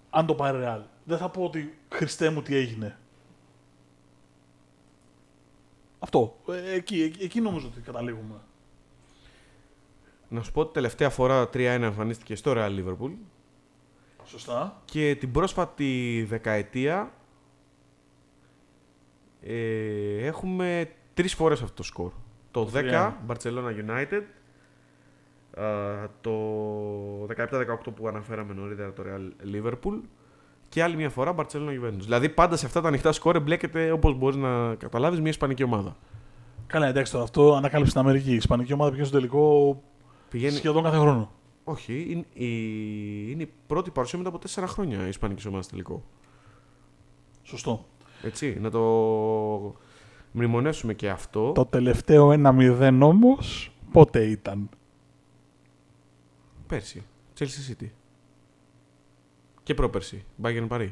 αν 0.10 0.26
το 0.26 0.36
πάρει 0.36 0.58
ρεάλ. 0.58 0.82
Δεν 1.04 1.18
θα 1.18 1.30
πω 1.30 1.44
ότι 1.44 1.78
Χριστέ 1.90 2.30
μου 2.30 2.42
τι 2.42 2.56
έγινε. 2.56 2.98
Αυτό. 6.00 6.38
Ε, 6.50 6.74
εκεί, 6.74 7.02
εκεί, 7.02 7.24
εκεί 7.24 7.42
νομίζω 7.42 7.68
ότι 7.68 7.82
καταλήγουμε. 7.82 8.36
Να 10.28 10.42
σου 10.42 10.52
πω 10.52 10.62
ότι 10.62 10.74
τελευταία 10.74 11.10
φορά 11.10 11.44
3-1 11.44 11.58
εμφανίστηκε 11.58 12.36
στο 12.36 12.54
Real 12.56 12.70
Liverpool 12.80 13.12
Σωστά. 14.26 14.82
και 14.86 15.16
την 15.20 15.32
πρόσφατη 15.32 16.26
δεκαετία 16.30 17.12
ε, 19.42 20.26
έχουμε 20.26 20.92
τρεις 21.14 21.34
φορές 21.34 21.62
αυτό 21.62 21.76
το 21.76 21.84
σκορ. 21.84 22.12
Το 22.52 22.66
Το 22.66 22.72
10 22.74 23.14
Barcelona 23.28 23.74
United, 23.88 24.22
α, 25.62 25.66
το 26.22 26.32
17-18 27.38 27.92
που 27.96 28.08
αναφέραμε 28.08 28.54
νωρίτερα 28.54 28.94
το 28.94 29.04
Real 29.06 29.56
Liverpool 29.56 30.00
και 30.70 30.84
άλλη 30.84 30.96
μια 30.96 31.10
φορά 31.10 31.36
Barcelona 31.38 31.70
Juventus. 31.82 32.02
Δηλαδή 32.04 32.30
πάντα 32.30 32.56
σε 32.56 32.66
αυτά 32.66 32.82
τα 32.82 32.88
ανοιχτά 32.88 33.12
σκορ 33.12 33.36
εμπλέκεται 33.36 33.92
όπως 33.92 34.16
μπορείς 34.18 34.36
να 34.36 34.76
καταλάβεις 34.76 35.20
μια 35.20 35.30
ισπανική 35.30 35.64
ομάδα. 35.64 35.96
Καλά, 36.68 36.88
εντάξει 36.88 37.12
τώρα 37.12 37.24
αυτό 37.24 37.54
ανακάλυψε 37.54 37.92
στην 37.92 38.04
Αμερική. 38.04 38.32
Η 38.32 38.36
Ισπανική 38.36 38.74
ομάδα 38.74 38.92
πήγε 38.92 39.04
στο 39.04 39.18
τελικό 39.18 39.84
Πηγαίνει... 40.30 40.56
σχεδόν 40.56 40.84
κάθε 40.84 40.98
χρόνο. 40.98 41.32
Όχι, 41.64 42.06
είναι 42.10 42.26
η, 42.34 42.52
είναι 43.32 43.44
η 43.44 43.52
πρώτη 43.68 43.92
παρουσία 43.92 44.18
μετά 44.18 44.30
από 44.30 44.40
4 44.56 44.64
χρόνια 44.68 45.06
η 45.06 45.08
ισπανική 45.08 45.48
ομάδα 45.48 45.64
στο 45.64 45.72
τελικό. 45.72 46.04
Σωστό. 47.44 47.86
Έτσι, 48.22 48.58
να 48.62 48.70
το 48.70 48.82
μνημονεύσουμε 50.32 50.94
και 50.94 51.10
αυτό. 51.10 51.52
Το 51.52 51.66
τελευταίο 51.66 52.30
1-0 52.30 53.00
όμως 53.02 53.72
πότε 53.92 54.24
ήταν; 54.24 54.70
Πέρσι. 56.68 57.06
Chelsea 57.40 57.72
City. 57.72 57.90
Και 59.64 59.74
πρόπερσι. 59.74 60.26
Bayern 60.42 60.68
Paris. 60.68 60.92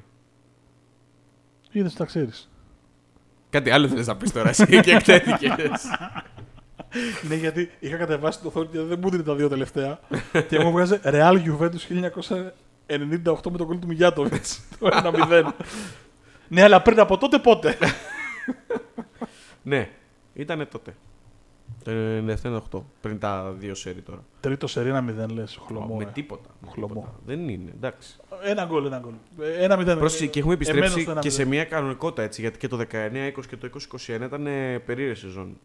Είδες 1.71 1.93
τα 1.93 2.05
ξέρεις. 2.05 2.49
Κάτι 3.49 3.69
άλλο 3.69 3.88
θέλεις 3.88 4.07
να 4.07 4.15
πεις 4.17 4.32
τώρα 4.32 4.49
εσύ 4.49 4.82
και 4.82 4.91
εκτέθηκες. 4.91 5.86
ναι, 7.28 7.36
γιατί 7.36 7.71
είχα 7.80 7.97
κατεβάσει 7.97 8.41
το 8.41 8.49
θόρυβο 8.49 8.71
και 8.71 8.80
δεν 8.80 8.99
μου 9.01 9.09
δίνει 9.09 9.24
τα 9.24 9.36
δύο 9.36 9.49
τελευταία. 9.49 9.99
και 10.49 10.59
μου 10.59 10.71
βγάζει 10.71 10.99
Real 11.03 11.43
Juventus 11.45 12.11
1998 12.88 13.51
με 13.51 13.57
τον 13.57 13.65
κόλλο 13.65 13.80
του 13.80 13.88
Μιγιάτοβιτ. 13.88 14.45
το 14.80 14.89
1-0. 15.30 15.51
ναι, 16.47 16.63
αλλά 16.63 16.82
πριν 16.82 16.99
από 16.99 17.17
τότε 17.17 17.39
πότε; 17.39 17.78
ναι, 19.63 19.89
ήτανε 20.34 20.65
τότε. 20.65 20.95
Το 21.84 21.91
97-98. 22.78 22.82
Πριν 23.01 23.20
τα 23.20 23.53
δύο 23.57 23.76
σερί 23.76 24.01
τώρα. 24.01 24.24
Τρίτο 24.39 24.68
σερί 24.68 24.91
1-0 24.93 25.30
λες. 25.34 25.59
Χλωμό. 25.68 25.95
με 25.95 26.03
ε. 26.03 26.07
τίποτα. 26.14 26.49
με 26.61 26.68
Χλωμό. 26.72 26.93
τίποτα. 26.93 27.14
Δεν 27.26 27.49
είναι, 27.49 27.72
εντάξει. 27.76 28.16
Ένα 28.43 28.66
γκολ, 28.66 28.86
ένα 28.86 28.99
γκολ. 28.99 29.14
Ε, 29.41 29.64
Ένα 29.64 29.93
0. 29.95 29.97
Πρόσεχε 29.99 30.26
και 30.28 30.39
έχουμε 30.39 30.53
Εμένω 30.53 30.72
επιστρέψει 30.82 31.01
στο 31.01 31.11
1-0. 31.18 31.20
και 31.22 31.30
σε 31.30 31.45
μια 31.45 31.64
κανονικότητα 31.64 32.22
έτσι. 32.24 32.41
Γιατί 32.41 32.57
και 32.57 32.68
το 32.68 32.78
19-20 32.78 32.86
και 33.49 33.57
το 33.57 33.70
20-21 34.07 34.22
ήταν 34.26 34.47
περίεργη 34.86 35.16
σεζόν. 35.20 35.57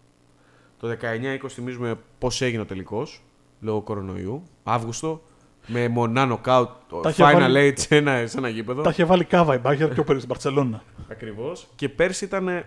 Το 0.79 0.89
19-20 0.89 1.49
θυμίζουμε 1.49 1.95
πώς 2.19 2.43
έγινε 2.43 2.63
ο 2.63 2.67
τελικός 2.67 3.23
λόγω 3.61 3.81
κορονοϊού. 3.83 4.43
Αύγουστο. 4.65 5.23
Με 5.67 5.89
μονά 5.89 6.27
νοκάουτ. 6.27 6.69
Τα 7.03 7.09
είχε 7.11 7.23
Final 7.25 7.33
βάλει- 7.33 7.57
eight 7.75 7.79
σε 7.81 7.97
ένα, 7.97 8.27
σε 8.27 8.39
ένα 8.39 8.49
γήπεδο. 8.49 8.83
Τα 8.83 8.91
είχε 8.91 9.05
βάλει 9.05 9.25
κάβα 9.25 9.55
η 9.55 9.59
Μπάγκερ 9.59 9.89
πιο 9.89 10.05
πριν 10.05 10.17
στην 10.17 10.29
Παρσελώνα. 10.29 10.83
Ακριβώς. 11.11 11.67
Και 11.75 11.89
πέρσι 11.89 12.25
ήταν 12.25 12.65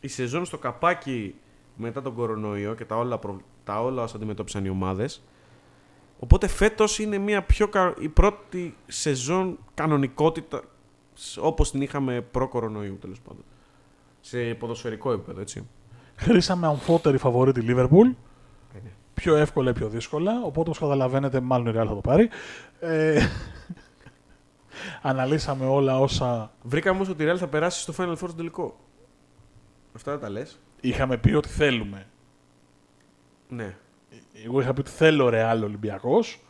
η 0.00 0.08
σεζόν 0.08 0.44
στο 0.44 0.58
καπάκι 0.58 1.34
μετά 1.76 2.02
τον 2.02 2.14
κορονοϊό 2.14 2.74
και 2.74 2.84
τα 2.84 2.96
όλα, 2.96 3.18
προ... 3.18 3.40
τα 3.64 3.82
όλα 3.82 4.02
όσα 4.02 4.16
αντιμετώπισαν 4.16 4.64
οι 4.64 4.68
ομάδες. 4.68 5.22
Οπότε 6.18 6.46
φέτος 6.46 6.98
είναι 6.98 7.18
μια 7.18 7.42
πιο 7.42 7.68
κα... 7.68 7.94
η 7.98 8.08
πρώτη 8.08 8.76
σεζόν 8.86 9.58
κανονικότητα 9.74 10.62
όπως 11.40 11.70
την 11.70 11.80
είχαμε 11.80 12.20
προ-κορονοϊού 12.20 12.98
τέλος 13.00 13.20
πάντων. 13.20 13.44
Σε 14.20 14.38
ποδοσφαιρικό 14.38 15.12
επίπεδο, 15.12 15.40
έτσι. 15.40 15.68
Χρήσαμε 16.16 16.66
αμφότερη 16.66 17.18
φαβορή 17.18 17.52
τη 17.52 17.60
Λίβερπουλ. 17.60 18.08
Ε, 18.08 18.12
ναι. 18.82 18.90
Πιο 19.14 19.36
εύκολα 19.36 19.70
ή 19.70 19.72
πιο 19.72 19.88
δύσκολα. 19.88 20.32
Οπότε 20.44 20.58
όπως 20.58 20.78
καταλαβαίνετε, 20.78 21.40
μάλλον 21.40 21.66
η 21.66 21.70
Real 21.70 21.86
θα 21.86 21.94
το 21.94 22.00
πάρει. 22.00 22.28
Ε, 22.80 23.26
αναλύσαμε 25.02 25.66
όλα 25.66 26.00
όσα 26.00 26.52
Βρήκαμε 26.62 26.96
όμως 26.96 27.08
ότι 27.08 27.24
η 27.24 27.30
Real 27.30 27.36
θα 27.36 27.46
περάσει 27.46 27.80
στο 27.80 27.94
Final 27.96 28.12
Four 28.12 28.16
στο 28.16 28.34
τελικό. 28.34 28.76
Αυτά 29.94 30.10
δεν 30.10 30.20
τα 30.20 30.28
λες. 30.28 30.58
Είχαμε 30.88 31.16
πει 31.16 31.32
ότι 31.34 31.48
θέλουμε. 31.48 32.06
Ναι. 33.48 33.76
Εγώ 34.44 34.60
είχα 34.60 34.72
πει 34.72 34.80
ότι 34.80 34.90
θέλω 34.90 35.30
Real 35.32 35.60
Ολυμπιακός. 35.64 36.40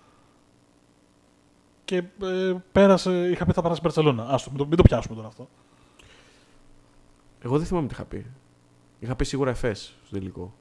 Και 1.85 1.97
ε, 2.23 2.55
πέρασε, 2.73 3.29
είχα 3.31 3.45
πει 3.47 3.53
θα 3.53 3.63
περάσει 3.63 3.79
η 3.81 3.83
Μπαρσελόνα. 3.85 4.27
Άστο, 4.29 4.51
μην 4.51 4.59
το, 4.59 4.67
μην 4.67 4.77
το 4.77 4.83
πιάσουμε 4.83 5.15
τώρα 5.17 5.29
αυτό. 5.29 5.49
Εγώ 7.43 7.59
δεν 7.59 7.67
θυμάμαι 7.67 7.87
τι 7.87 7.95
είχα 7.95 8.05
πει. 8.05 8.27
Είχα 8.99 9.17
πει 9.17 9.25
σίγουρα 9.25 9.51
Εφές 9.51 9.95
στο 10.07 10.17
τελικό. 10.17 10.55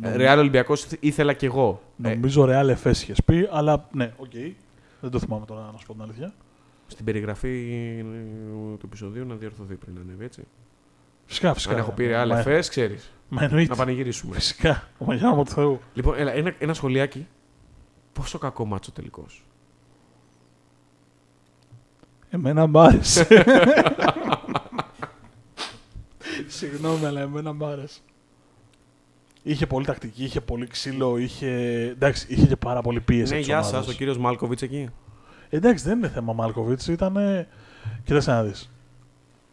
Νομ- 0.00 0.16
Ρεάλ 0.16 0.38
Ολυμπιακός 0.38 0.86
ήθελα 1.00 1.32
κι 1.32 1.44
εγώ. 1.44 1.82
Ε, 2.02 2.08
Νομίζω 2.14 2.44
Real 2.48 2.76
Εφές 2.82 2.90
είχες 2.96 3.22
πει, 3.24 3.48
αλλά 3.50 3.88
ναι, 3.92 4.12
οκ. 4.16 4.32
Δεν 5.00 5.10
το 5.10 5.18
θυμάμαι 5.18 5.46
τώρα 5.46 5.70
να 5.72 5.78
σου 5.78 5.86
πω 5.86 5.92
την 5.92 6.02
αλήθεια. 6.02 6.34
στην 6.86 7.04
περιγραφή 7.04 7.48
ε, 7.98 8.02
του 8.78 8.86
επεισοδίου 8.86 9.24
να 9.26 9.34
διορθωθεί 9.34 9.74
πριν 9.74 9.98
ανέβει, 9.98 10.24
έτσι. 10.24 10.42
Φυσικά, 11.26 11.54
φυσικά. 11.54 11.72
Αν 11.72 11.78
έχω 11.78 11.90
πει 11.92 12.08
Real 12.10 12.26
Μα- 12.28 12.42
FS, 12.46 12.62
ξέρεις. 12.68 13.10
Μα 13.28 13.42
εννοείται. 13.44 13.70
Να 13.70 13.76
πανηγυρίσουμε. 13.76 14.34
Φυσικά. 14.34 14.88
Ο 14.98 15.04
Μαγιά 15.04 15.30
μου 15.34 15.44
του 15.44 15.50
Θεού. 15.50 15.80
λοιπόν, 15.94 16.14
έλα, 16.18 16.32
ένα, 16.32 16.54
ένα 16.58 16.74
σχολιάκι. 16.74 17.26
Πόσο 18.12 18.38
κακό 18.38 18.64
μάτσο 18.64 18.92
τελικός; 18.92 19.44
Εμένα 22.30 22.66
μ' 22.66 22.78
άρεσε. 22.78 23.26
Συγγνώμη, 26.46 27.06
αλλά 27.06 27.20
εμένα 27.20 27.52
μ' 27.52 27.64
άρεσε. 27.64 28.00
Είχε 29.42 29.66
πολύ 29.66 29.84
τακτική, 29.86 30.24
είχε 30.24 30.40
πολύ 30.40 30.66
ξύλο, 30.66 31.16
είχε. 31.16 31.48
Εντάξει, 31.90 32.26
είχε 32.28 32.46
και 32.46 32.56
πάρα 32.56 32.80
πολύ 32.82 33.00
πίεση. 33.00 33.22
Ναι, 33.22 33.28
από 33.28 33.36
τις 33.38 33.46
γεια 33.46 33.62
σας, 33.62 33.72
ομάδες. 33.72 33.88
ο 33.88 33.96
κύριος 33.96 34.18
Μάλκοβιτς 34.18 34.62
εκεί. 34.62 34.88
Εντάξει, 35.48 35.84
δεν 35.84 35.98
είναι 35.98 36.08
θέμα 36.08 36.32
Μάλκοβιτς. 36.32 36.86
Ήταν. 36.86 37.16
Κοίταξε 38.04 38.30
να 38.30 38.42
δεις. 38.42 38.70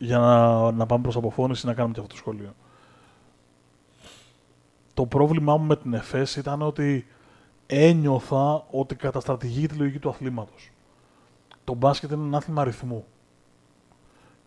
Για 0.03 0.17
να, 0.17 0.71
να 0.71 0.85
πάμε 0.85 1.01
προς 1.01 1.15
αποφώνηση 1.15 1.65
να 1.65 1.73
κάνουμε 1.73 1.93
και 1.93 1.99
αυτό 1.99 2.11
το 2.13 2.19
σχόλιο. 2.19 2.55
Το 4.93 5.05
πρόβλημά 5.05 5.57
μου 5.57 5.65
με 5.65 5.75
την 5.75 5.93
ΕΦΕΣ 5.93 6.35
ήταν 6.35 6.61
ότι 6.61 7.07
ένιωθα 7.65 8.65
ότι 8.71 8.95
καταστρατηγεί 8.95 9.67
τη 9.67 9.75
λογική 9.75 9.99
του 9.99 10.09
αθλήματος. 10.09 10.71
Το 11.63 11.73
μπάσκετ 11.73 12.11
είναι 12.11 12.23
ένα 12.23 12.37
άθλημα 12.37 12.63
ρυθμού. 12.63 13.05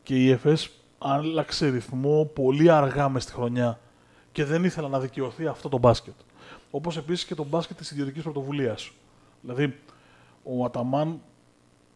Και 0.03 0.15
η 0.25 0.31
ΕΦΕΣ 0.31 0.71
άλλαξε 0.99 1.69
ρυθμό 1.69 2.25
πολύ 2.25 2.71
αργά 2.71 3.09
μες 3.09 3.23
στη 3.23 3.33
χρονιά 3.33 3.81
και 4.33 4.45
δεν 4.45 4.65
ήθελα 4.65 4.89
να 4.89 5.01
δικαιωθεί 5.01 5.47
αυτό 5.47 5.69
το 5.69 5.79
μπάσκετ. 5.79 6.15
Όπως 6.71 6.97
επίσης 6.97 7.25
και 7.25 7.35
το 7.35 7.45
μπάσκετ 7.45 7.77
της 7.77 7.91
ιδιωτικής 7.91 8.23
πρωτοβουλίας. 8.23 8.91
Δηλαδή, 9.41 9.79
ο 10.43 10.65
Αταμάν, 10.65 11.21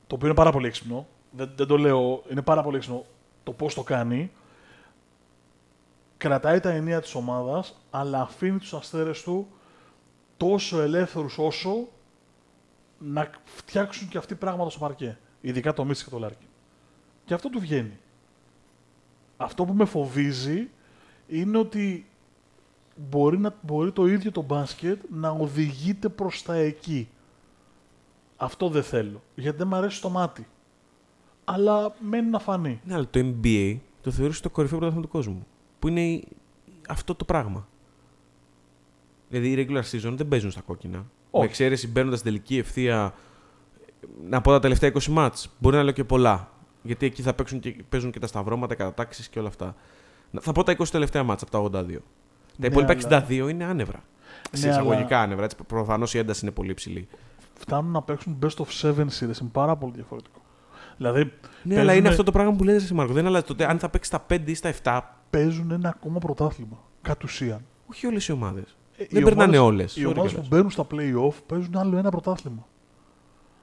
το 0.07 0.15
οποίο 0.15 0.27
είναι 0.27 0.37
πάρα 0.37 0.51
πολύ 0.51 0.67
έξυπνο, 0.67 1.07
δεν, 1.31 1.51
δεν 1.57 1.67
το 1.67 1.79
λέω, 1.79 2.23
είναι 2.31 2.43
πάρα 2.43 2.63
πολύ 2.63 2.77
έξυπνο 2.77 3.05
το 3.43 3.53
πώς 3.53 3.75
το 3.75 3.83
κάνει, 3.83 4.33
κρατάει 6.17 6.61
τα 6.61 6.71
ενία 6.71 7.01
της 7.01 7.15
ομάδας, 7.15 7.77
αλλά 7.91 8.21
αφήνει 8.21 8.59
τους 8.59 8.75
αστέρες 8.75 9.23
του 9.23 9.49
τόσο 10.37 10.81
ελεύθερους 10.81 11.39
όσο 11.39 11.89
να 12.99 13.31
φτιάξουν 13.45 14.09
και 14.09 14.19
αυτοί 14.19 14.35
πράγματα 14.35 14.71
στο 14.71 14.79
παρκέ. 14.79 15.19
Ειδικά 15.41 15.73
το 15.73 15.85
Μίτσι 15.85 16.05
και 16.05 16.11
το 16.11 16.19
Λάρκιν. 16.19 16.49
Και 17.25 17.35
αυτό 17.35 17.49
του 17.49 17.61
βγαίνει. 17.61 17.99
Αυτό 19.37 19.65
που 19.65 19.73
με 19.73 19.85
φοβίζει 19.85 20.71
είναι 21.29 21.59
ότι 21.59 22.07
μπορεί, 22.97 23.39
να, 23.39 23.55
μπορεί 23.61 23.93
το 23.93 24.07
ίδιο 24.07 24.33
το 24.33 24.43
μπάσκετ 24.43 25.03
να 25.11 25.31
οδηγείται 25.31 26.09
προς 26.09 26.43
τα 26.43 26.55
εκεί. 26.55 27.09
Αυτό 28.37 28.69
δεν 28.69 28.83
θέλω. 28.83 29.23
Γιατί 29.35 29.59
δεν 29.59 29.69
μου 29.69 29.77
αρέσει 29.77 30.01
το 30.01 30.09
μάτι. 30.09 30.47
Αλλά 31.53 31.95
μένει 32.01 32.31
να 32.31 32.39
φανεί. 32.39 32.81
Ναι, 32.85 32.95
αλλά 32.95 33.07
το 33.11 33.21
NBA 33.43 33.77
το 34.01 34.11
θεωρείς 34.11 34.41
το 34.41 34.51
κορυφαίο 34.51 34.79
πρωτάθλημα 34.79 35.07
του 35.07 35.13
κόσμου. 35.13 35.47
Που 35.79 35.89
είναι 35.89 36.01
η- 36.01 36.29
αυτό 36.89 37.15
το 37.15 37.25
πράγμα. 37.25 37.69
Δηλαδή 39.29 39.51
οι 39.51 39.67
regular 39.69 39.83
season 39.91 40.13
δεν 40.17 40.29
παίζουν 40.29 40.51
στα 40.51 40.61
κόκκινα. 40.61 40.99
Όχι. 41.31 41.45
Με 41.45 41.51
εξαίρεση 41.51 41.89
μπαίνοντας 41.89 42.19
στην 42.19 42.31
τελική 42.33 42.59
ευθεία 42.59 43.15
να 44.29 44.41
πω 44.41 44.51
τα 44.51 44.59
τελευταία 44.59 44.93
20 44.93 45.07
μάτς. 45.11 45.51
Μπορεί 45.59 45.77
να 45.77 45.83
λέω 45.83 45.93
και 45.93 46.05
πολλά. 46.05 46.51
Γιατί 46.83 47.07
εκεί 47.07 47.23
θα 47.23 47.35
παίξουν 47.35 47.61
και, 47.61 47.75
παίζουν 47.89 48.11
και 48.11 48.19
τα 48.19 48.27
σταυρώματα, 48.27 48.75
οι 48.75 48.77
κατατάξεις 48.77 49.29
και 49.29 49.39
όλα 49.39 49.49
αυτά. 49.49 49.75
Να- 50.31 50.41
Θα 50.41 50.53
πω 50.53 50.63
τα 50.63 50.73
20 50.73 50.91
τελευταία 50.91 51.23
μάτς 51.23 51.43
από 51.43 51.51
τα 51.51 51.59
82. 51.59 51.99
Τα 51.99 52.03
Ναι, 52.57 52.67
υπόλοιπα 52.67 52.93
αλλά- 52.93 53.01
62 53.27 53.49
είναι 53.49 53.65
άνευρα. 53.65 54.03
Σε 54.53 54.67
Ναι, 54.67 54.73
εισαγωγικά 54.73 55.15
αλλά- 55.17 55.21
άνευρα. 55.21 55.45
Έτσι, 55.45 55.57
προφανώς 55.67 56.15
η 56.15 56.19
ένταση 56.19 56.41
είναι 56.45 56.55
πολύ 56.55 56.71
υψηλή. 56.71 57.09
Φτάνουν 57.55 57.91
να 57.91 58.03
παίξουν 58.03 58.39
best 58.43 58.57
of 58.65 58.67
seven 58.83 59.07
series. 59.07 59.41
Είναι 59.41 59.51
πάρα 59.53 59.77
πολύ 59.77 59.93
διαφορετικό. 59.95 60.40
Δηλαδή 61.01 61.21
Ναι, 61.25 61.31
αλλά 61.75 61.75
Παίζουνε- 61.75 61.97
είναι 61.99 62.09
αυτό 62.09 62.23
το 62.23 62.31
πράγμα 62.31 62.53
που 62.53 62.65
λέτε 62.65 62.77
εσύ, 62.77 62.95
Μάρκο. 62.95 63.13
Δεν 63.13 63.27
αλλάζει 63.27 63.45
τότε 63.45 63.71
αν 63.71 63.79
θα 63.79 63.89
παίξεις 63.89 64.13
στα 64.15 64.27
5 64.29 64.51
ή 64.51 64.55
στα 64.55 64.69
7. 64.69 65.01
παίζουν 65.31 65.71
ένα 65.71 65.89
ακόμα 65.89 66.19
πρωτάθλημα. 66.19 66.79
Κατ' 67.03 67.23
ουσίαν. 67.25 67.65
Όχι 67.87 68.07
όλες 68.07 68.29
οι 68.29 68.33
ομάδες. 68.33 68.77
Ε, 68.97 69.05
Δεν 69.11 69.21
οι 69.21 69.25
περνάνε 69.25 69.59
ομάδες- 69.59 69.61
όλες. 69.61 69.97
Οι 69.97 70.07
ομάδες 70.07 70.35
που 70.35 70.45
μπαίνουν 70.49 70.71
στα 70.71 70.87
play-off 70.91 71.35
παίζουν 71.47 71.77
άλλο 71.77 71.97
ένα 71.97 72.11
πρωτάθλημα. 72.11 72.67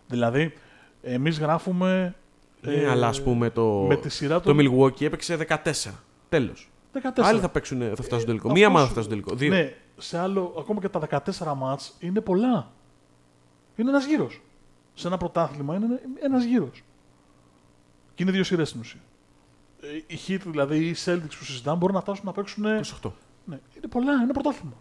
Δηλαδή, 0.07 0.53
εμείς 1.01 1.39
γράφουμε. 1.39 2.15
Ναι, 2.61 2.73
ε, 2.73 2.89
αλλά 2.89 3.07
ας 3.07 3.23
πούμε 3.23 3.49
το, 3.49 3.85
με 3.87 3.95
τη 3.95 4.09
σειρά 4.09 4.39
το 4.39 4.53
των 4.53 4.57
Milwaukee 4.59 5.01
έπαιξε 5.01 5.35
14. 5.35 5.93
Τέλος. 6.29 6.69
14. 6.91 7.27
Άλλοι 7.27 7.39
θα, 7.39 7.49
παίξουν, 7.49 7.79
θα 7.79 7.85
φτάσουν 7.95 8.19
στο 8.19 8.25
τελικό. 8.25 8.49
Ε, 8.49 8.51
Μία 8.51 8.67
αυτό 8.67 8.77
ομάδα 8.77 8.93
θα 8.93 9.01
σου- 9.01 9.07
φτάσει 9.07 9.21
στο 9.21 9.29
τελικό. 9.29 9.35
Δύο. 9.35 9.49
Ναι, 9.63 9.73
σε 9.97 10.17
άλλο, 10.17 10.55
ακόμα 10.59 10.79
και 10.79 10.89
τα 10.89 10.99
14 10.99 11.55
μάτς 11.55 11.95
είναι 11.99 12.21
πολλά. 12.21 12.71
Είναι 13.75 13.89
ένας 13.89 14.05
γύρος. 14.05 14.41
Σε 14.93 15.07
ένα 15.07 15.17
πρωτάθλημα 15.17 15.75
είναι 15.75 15.85
ένας 16.21 16.43
γύρος. 16.43 16.83
Και 18.17 18.23
είναι 18.23 18.31
δύο 18.31 18.43
σειρές 18.43 18.69
στην 18.69 18.79
ουσία. 18.81 18.99
Ε, 19.81 19.87
Οι 20.13 20.19
Heat, 20.27 20.41
δηλαδή 20.45 20.87
οι 20.87 20.95
Celtics 21.05 21.35
που 21.39 21.43
συζητάμε, 21.43 21.77
μπορούν 21.77 21.95
να 21.95 22.01
φτάσουν 22.01 22.25
να 22.25 22.31
παίξουν. 22.31 22.63
28. 22.65 23.11
Ναι, 23.45 23.59
είναι 23.77 23.87
πολλά, 23.89 24.13
είναι 24.23 24.33
πρωτάθλημα. 24.33 24.73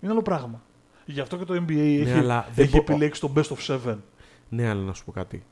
Είναι 0.00 0.12
άλλο 0.12 0.22
πράγμα. 0.22 0.62
Γι' 1.06 1.20
αυτό 1.20 1.36
και 1.36 1.44
το 1.44 1.54
NBA 1.54 1.70
έχει, 1.70 2.02
Ναι, 2.04 2.12
αλλά 2.14 2.48
δεν 2.54 2.64
έχει 2.64 2.76
μπο- 2.76 2.82
επιλέξει 2.82 3.20
το 3.20 3.32
best 3.36 3.42
of 3.56 3.56
seven. 3.66 3.96
Ναι, 4.48 4.68
αλλά 4.68 4.82
να 4.82 4.92
σου 4.92 5.04
πω 5.04 5.12
κάτι. 5.12 5.44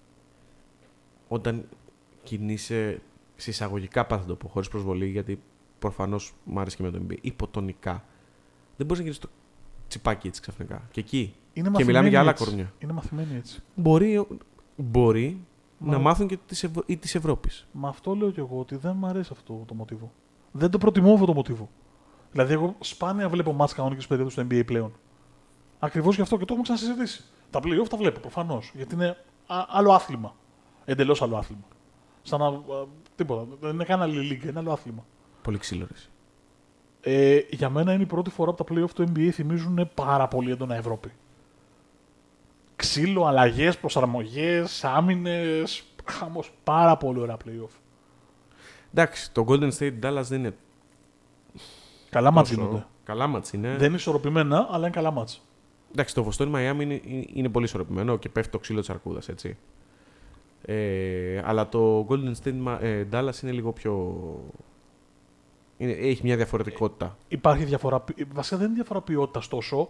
Όταν 1.29 1.69
κινείσαι 2.23 3.01
σε 3.37 3.51
εισαγωγικά 3.51 4.07
πάντα 4.07 4.23
θα 4.23 4.29
το 4.29 4.35
πω, 4.35 4.49
χωρίς 4.49 4.69
προσβολή, 4.69 5.07
γιατί 5.07 5.41
προφανώς 5.79 6.35
μου 6.45 6.61
άρεσε 6.61 6.77
και 6.77 6.83
με 6.83 6.91
το 6.91 7.01
NBA, 7.09 7.17
υποτονικά, 7.21 8.05
δεν 8.77 8.87
μπορείς 8.87 8.99
να 8.99 9.03
γίνεις 9.05 9.19
το 9.19 9.29
τσιπάκι 9.89 10.27
έτσι 10.27 10.41
ξαφνικά. 10.41 10.89
Και 10.91 11.01
εκεί. 11.01 11.19
Είναι 11.19 11.35
Και 11.53 11.63
μαθημένοι 11.63 11.87
μιλάμε 11.87 12.09
για 12.09 12.21
άλλα 12.21 12.31
έτσι. 12.31 12.45
κορμιά. 12.45 12.73
Είναι 12.79 12.93
μαθημένοι 12.93 13.37
έτσι. 13.37 13.61
Μπορεί, 13.75 14.27
μπορεί 14.77 15.41
Μα- 15.79 15.93
να 15.93 15.99
μάθουν 15.99 16.27
και 16.27 16.39
της 16.47 16.65
Ευρω... 16.65 16.83
της 17.01 17.15
Ευρώπης. 17.15 17.67
Μα 17.73 17.89
αυτό 17.89 18.15
λέω 18.15 18.31
κι 18.31 18.39
εγώ 18.41 18.59
ότι 18.59 18.77
δεν 18.77 18.97
μου 18.99 19.07
αρέσει 19.07 19.29
αυτό 19.33 19.65
το 19.67 19.75
μοτίβο. 19.75 20.13
Δεν 20.53 20.71
το 20.71 20.79
προτιμώ 20.79 21.13
αυτό 21.13 21.27
το 21.27 21.35
μοτίβο. 21.35 21.69
Δηλαδή, 22.33 22.53
εγώ 22.53 22.75
σπάνια 22.81 23.29
βλέπω 23.29 23.53
μάτς 23.53 23.75
κανονικής 23.75 24.07
περίοδου 24.07 24.31
στο 24.31 24.43
NBA 24.43 24.63
πλέον. 24.67 24.93
Ακριβώς 25.79 26.15
γι' 26.15 26.21
αυτό 26.23 26.35
και 26.37 26.45
το 26.45 26.47
έχουμε 26.55 26.63
ξανασυζητήσει. 26.63 27.25
Τα 27.51 27.61
playoff 27.63 27.89
τα 27.89 27.97
βλέπω 27.97 28.21
προφανώς. 28.21 28.73
Γιατί 28.75 28.95
είναι 28.95 29.17
α- 29.47 29.65
άλλο 29.69 29.93
άθλημα. 29.93 30.35
Εντελώς 30.85 31.23
άλλο 31.23 31.37
άθλημα. 31.37 31.63
Σαν 32.23 32.39
να. 32.41 32.47
α, 32.47 32.53
τίποτα. 33.17 33.47
Δεν 33.61 33.71
είναι 33.75 33.85
καν 33.85 34.03
άλλη 34.03 34.21
λίγα, 34.21 34.49
είναι 34.51 34.59
άλλο 34.59 34.73
άθλημα. 34.73 35.05
Πολύ 35.43 35.59
ξύλο. 35.59 35.87
ρε 35.87 35.95
εσύ. 35.95 36.09
Ε, 37.01 37.41
για 37.51 37.71
μένα 37.71 37.93
είναι 37.93 38.03
η 38.03 38.07
πρώτη 38.07 38.31
φορά 38.31 38.53
που 38.53 38.65
τα 38.65 38.75
playoff 38.75 38.91
του 38.91 39.03
NBA 39.15 39.29
θυμίζουν 39.29 39.91
πάρα 39.95 40.29
πολύ 40.29 40.51
έντονα 40.51 40.75
Ευρώπη. 40.75 41.13
Ξύλο, 42.79 43.25
αλλαγές, 43.25 43.79
προσαρμογές, 43.79 44.85
άμυνες. 44.85 45.83
Χαμός. 46.05 46.53
Πάρα 46.65 46.97
πολύ 46.97 47.21
ωραία 47.21 47.37
playoff. 47.45 47.71
Εντάξει, 48.95 49.33
το 49.33 49.45
Golden 49.49 49.71
State 49.79 49.93
Dallas 50.03 50.23
δεν 50.23 50.39
είναι 50.39 50.55
Καλά 52.11 52.31
μάτς 52.31 52.49
τόσο- 52.49 52.61
γίνονται. 52.63 52.87
Καλά 53.05 53.27
μάτς 53.27 53.53
είναι. 53.53 53.77
Δεν 53.77 53.87
είναι 53.87 53.97
ισορροπημένα, 53.97 54.67
αλλά 54.71 54.79
είναι 54.87 54.91
καλά 54.95 55.11
μάτς. 55.11 55.43
Εντάξει, 55.93 56.15
το 56.15 56.23
Βοστόνι 56.23 56.51
Μαϊάμι 56.51 56.85
είναι, 56.85 57.01
είναι, 57.05 57.25
είναι 57.33 57.49
πολύ 57.49 57.65
ισορροπημένο 57.65 58.17
και 58.17 58.29
πέφτει 58.29 58.51
το 58.51 58.59
ξύλο 58.59 58.81
της 58.81 58.91
αρκούδας, 58.91 59.29
έτσι. 59.29 59.57
Ε, 60.63 61.43
αλλά 61.45 61.69
το 61.69 62.07
Golden 62.09 62.33
State 62.45 62.67
Ma- 62.67 62.79
ε, 62.81 63.05
Dallas 63.13 63.43
είναι 63.43 63.53
λίγο 63.53 63.73
πιο. 63.73 64.15
Είναι, 65.77 65.93
έχει 65.93 66.21
μια 66.25 66.37
διαφορετικότητα. 66.37 67.17
Υπάρχει 67.29 67.65
διαφορά. 67.65 68.01
ποι- 68.01 68.27
Βασικά 68.33 68.57
δεν 68.57 68.67
είναι 68.67 68.75
διαφορά 68.75 69.01
ποιότητας 69.01 69.49
τόσο, 69.49 69.89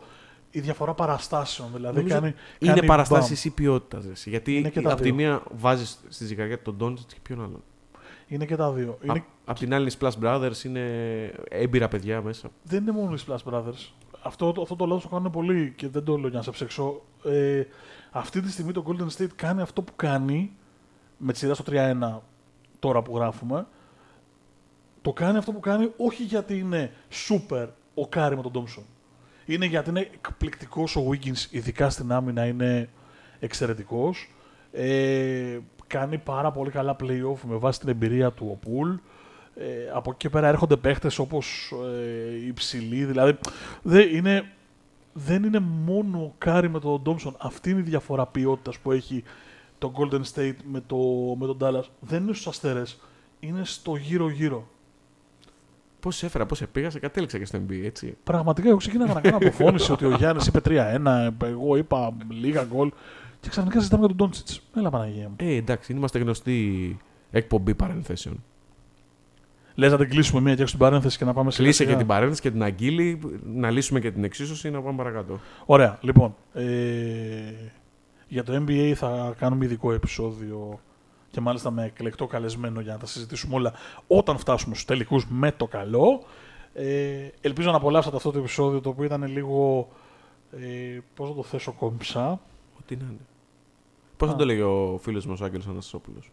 η 0.51 0.61
διαφορά 0.61 0.95
παραστάσεων. 0.95 1.69
Δηλαδή 1.75 1.97
Νομίζω 1.97 2.15
κάνει, 2.15 2.35
είναι 2.59 2.73
κάνει 2.75 2.87
παραστάσεις 2.87 3.45
ή 3.45 3.51
ποιότητας. 3.51 4.27
Γιατί 4.27 4.57
Είναι 4.57 4.69
και 4.71 4.81
τα 4.81 4.89
από 4.93 4.97
τη 5.03 5.05
δύο. 5.07 5.15
μία 5.15 5.43
βάζεις 5.51 5.99
στη 6.09 6.25
ζυγαριά 6.25 6.63
τον 6.63 6.77
Ντόντζιτ 6.77 7.09
και 7.13 7.19
ποιον 7.23 7.39
άλλον. 7.39 7.63
bump. 7.95 8.01
Είναι 8.27 8.45
και 8.45 8.57
τα 8.57 8.73
δύο. 8.73 8.99
Είναι, 9.03 9.25
Απ' 9.45 9.59
την 9.59 9.75
άλλη, 9.75 9.89
οι 9.89 9.93
Splash 10.01 10.13
Brothers 10.23 10.65
είναι 10.65 10.83
έμπειρα 11.49 11.89
παιδιά 11.89 12.23
μέσα. 12.23 12.49
δεν 12.63 12.83
είναι 12.83 12.93
μόνο 12.93 13.15
οι 13.15 13.19
Splash 13.27 13.53
Brothers. 13.53 13.93
Αυτό, 14.23 14.55
αυτό 14.63 14.77
το 14.77 14.87
λόγο 14.87 15.01
το 15.01 15.09
κάνουν 15.09 15.31
πολύ 15.31 15.73
και 15.77 15.89
δεν 15.89 16.05
το 16.05 16.17
λέω 16.17 16.29
για 16.29 16.39
να 16.39 16.45
σε 16.45 16.51
ψέξω. 16.51 17.03
Ε, 17.25 17.63
αυτή 18.11 18.41
τη 18.41 18.51
στιγμή 18.51 18.73
το 18.73 18.85
Golden 18.87 19.23
State 19.23 19.33
κάνει 19.37 19.61
αυτό 19.61 19.83
που 19.83 19.93
κάνει 19.97 20.53
με 21.17 21.33
τη 21.33 21.39
σειρά 21.39 21.55
στο 21.55 21.65
3-1 21.67 22.19
τώρα 22.79 23.03
που 23.03 23.17
γράφουμε. 23.17 23.67
Το 25.03 25.13
κάνει 25.13 25.39
αυτό 25.39 25.53
που 25.53 25.61
κάνει 25.61 25.91
όχι 25.97 26.23
γιατί 26.23 26.59
είναι 26.59 26.93
super 27.29 27.67
ο 27.95 28.09
Κάρι 28.09 28.37
με 28.37 28.43
τον 28.43 28.53
Thompson. 28.55 28.83
Είναι 29.49 29.67
γιατί 29.67 29.91
είναι 29.91 30.01
εκπληκτικός 30.01 30.97
ο 30.97 31.11
Wiggins, 31.11 31.47
ειδικά 31.51 31.91
στην 31.91 32.13
άμυνα 32.13 32.47
είναι 32.47 32.89
εξαιρετικός. 33.41 34.31
Ε, 34.73 35.59
κάνει 35.87 36.19
πάρα 36.19 36.51
πολύ 36.51 36.71
καλά 36.71 36.97
playoff 37.01 37.39
με 37.49 37.57
βάση 37.57 37.81
την 37.81 37.89
εμπειρία 37.89 38.31
του 38.31 38.49
ο 38.51 38.55
Πουλ. 38.55 38.91
Ε, 39.55 39.91
από 39.93 40.11
εκεί 40.11 40.19
και 40.19 40.29
πέρα 40.29 40.49
έρχονται 40.49 40.77
παίχτες 40.77 41.19
όπως 41.19 41.73
ε, 41.95 42.47
οι 42.47 42.53
ψηλοί, 42.53 43.05
δηλαδή 43.05 43.39
δεν 43.83 44.15
είναι, 44.15 44.51
δεν 45.13 45.45
είναι 45.45 45.59
μόνο 45.59 46.19
ο 46.19 46.35
Κάρι 46.39 46.69
με 46.69 46.81
τον 46.81 47.03
Τόμσον. 47.03 47.37
Αυτή 47.39 47.71
είναι 47.71 47.81
η 47.81 47.83
διαφορά 47.83 48.27
ποιότητας 48.27 48.79
που 48.79 48.93
έχει 48.93 49.23
το 49.79 49.93
Golden 49.97 50.23
State 50.35 50.57
με, 50.65 50.83
το, 50.87 50.97
με 51.39 51.47
τον 51.47 51.59
Dallas. 51.61 51.85
Δεν 52.01 52.23
είναι 52.23 52.33
στους 52.33 52.47
αστέρες, 52.47 53.01
είναι 53.41 53.65
στο 53.65 53.97
γύρω-γύρω. 53.97 54.69
Πώς 56.01 56.23
έφερα, 56.23 56.47
πώς 56.47 56.63
επήγασα, 56.63 56.99
κατέληξα 56.99 57.39
και 57.39 57.45
στο 57.45 57.59
NBA, 57.59 57.85
έτσι. 57.85 58.17
Πραγματικά, 58.25 58.69
εγώ 58.69 58.77
ξεκίναγα 58.77 59.15
να 59.15 59.21
κάνω 59.21 59.37
αποφώνηση 59.37 59.93
ότι 59.93 60.05
ο 60.05 60.11
Γιάννης 60.11 60.47
είπε 60.47 60.61
3-1, 60.65 61.31
εγώ 61.43 61.77
είπα 61.77 62.13
λίγα 62.29 62.65
γκολ. 62.65 62.91
Και 63.41 63.49
ξαφνικά 63.49 63.79
συζητάμε 63.79 64.07
για 64.07 64.15
τον 64.15 64.17
Ντόντσιτς. 64.17 64.63
Έλα 64.77 64.91
Παναγία 64.91 65.29
μου. 65.29 65.35
Ε, 65.37 65.55
εντάξει, 65.55 65.93
είμαστε 65.93 66.19
γνωστοί 66.19 66.97
εκπομπή 67.31 67.75
παρενθέσεων. 67.75 68.43
Λες 69.75 69.91
να 69.91 69.99
την 69.99 70.09
κλείσουμε 70.09 70.41
μία 70.41 70.55
και 70.55 70.63
έξω 70.63 70.77
την 70.77 70.87
παρένθεση 70.87 71.19
και 71.19 71.25
να 71.25 71.33
πάμε 71.33 71.51
σε 71.51 71.63
Κλείσε 71.63 71.85
και 71.85 71.97
την 71.97 72.07
παρένθεση 72.07 72.41
και 72.41 72.51
την 72.51 72.63
αγγείλη, 72.63 73.21
να 73.55 73.71
λύσουμε 73.71 74.01
και 74.01 74.11
την 74.11 74.25
εξίσωση 74.25 74.71
να 74.71 74.83
πάμε 74.83 74.97
παρακάτω. 74.97 75.41
Ωραία, 75.67 75.99
λοιπόν. 76.01 76.35
Ε, 76.53 76.65
για 78.29 78.45
το 78.45 78.65
NBA 78.67 78.93
θα 78.95 79.35
κάνουμε 79.39 79.65
ειδικό 79.65 79.93
επεισόδιο 79.93 80.81
και 81.31 81.41
μάλιστα 81.41 81.71
με 81.71 81.85
εκλεκτό 81.85 82.27
καλεσμένο 82.27 82.81
για 82.81 82.93
να 82.93 82.99
τα 82.99 83.07
συζητήσουμε 83.07 83.55
όλα 83.55 83.73
όταν 84.07 84.39
φτάσουμε 84.39 84.75
στους 84.75 84.87
τελικούς 84.87 85.27
με 85.29 85.53
το 85.53 85.67
καλό. 85.67 86.23
Ε, 86.75 87.29
ελπίζω 87.41 87.71
να 87.71 87.77
απολαύσατε 87.77 88.17
αυτό 88.17 88.31
το 88.31 88.39
επεισόδιο 88.39 88.81
το 88.81 88.89
οποίο 88.89 89.05
ήταν 89.05 89.27
λίγο, 89.27 89.89
ε, 90.53 90.99
πώς 91.15 91.29
θα 91.29 91.35
το 91.35 91.43
θέσω 91.43 91.73
κόμψα, 91.73 92.41
Ό,τι 92.79 92.97
να 92.97 93.05
είναι. 93.05 93.27
Πώς 94.17 94.29
θα 94.29 94.35
Α. 94.35 94.37
το 94.37 94.45
λέγει 94.45 94.61
ο 94.61 94.99
φίλος 95.03 95.27
μας 95.27 95.41
ο 95.41 95.45
Άγγελος 95.45 95.67
Αναστασόπουλος; 95.67 96.31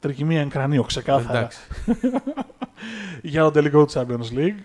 τρικυμία 0.00 0.40
εν 0.40 0.48
κρανίο, 0.48 0.82
ξεκάθαρα. 0.82 1.38
Εντάξει. 1.38 1.60
για 3.32 3.42
το 3.42 3.50
τελικό 3.50 3.84
του 3.84 3.92
Champions 3.92 4.38
League. 4.38 4.62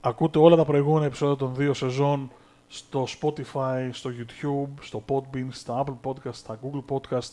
Ακούτε 0.00 0.38
όλα 0.38 0.56
τα 0.56 0.64
προηγούμενα 0.64 1.06
επεισόδια 1.06 1.36
των 1.36 1.54
δύο 1.54 1.74
σεζόν 1.74 2.30
στο 2.68 3.06
Spotify, 3.20 3.88
στο 3.90 4.10
YouTube, 4.18 4.68
στο 4.80 5.02
Podbean, 5.08 5.46
στα 5.50 5.84
Apple 5.84 6.10
Podcast, 6.10 6.34
στα 6.34 6.58
Google 6.62 6.94
Podcast 6.94 7.30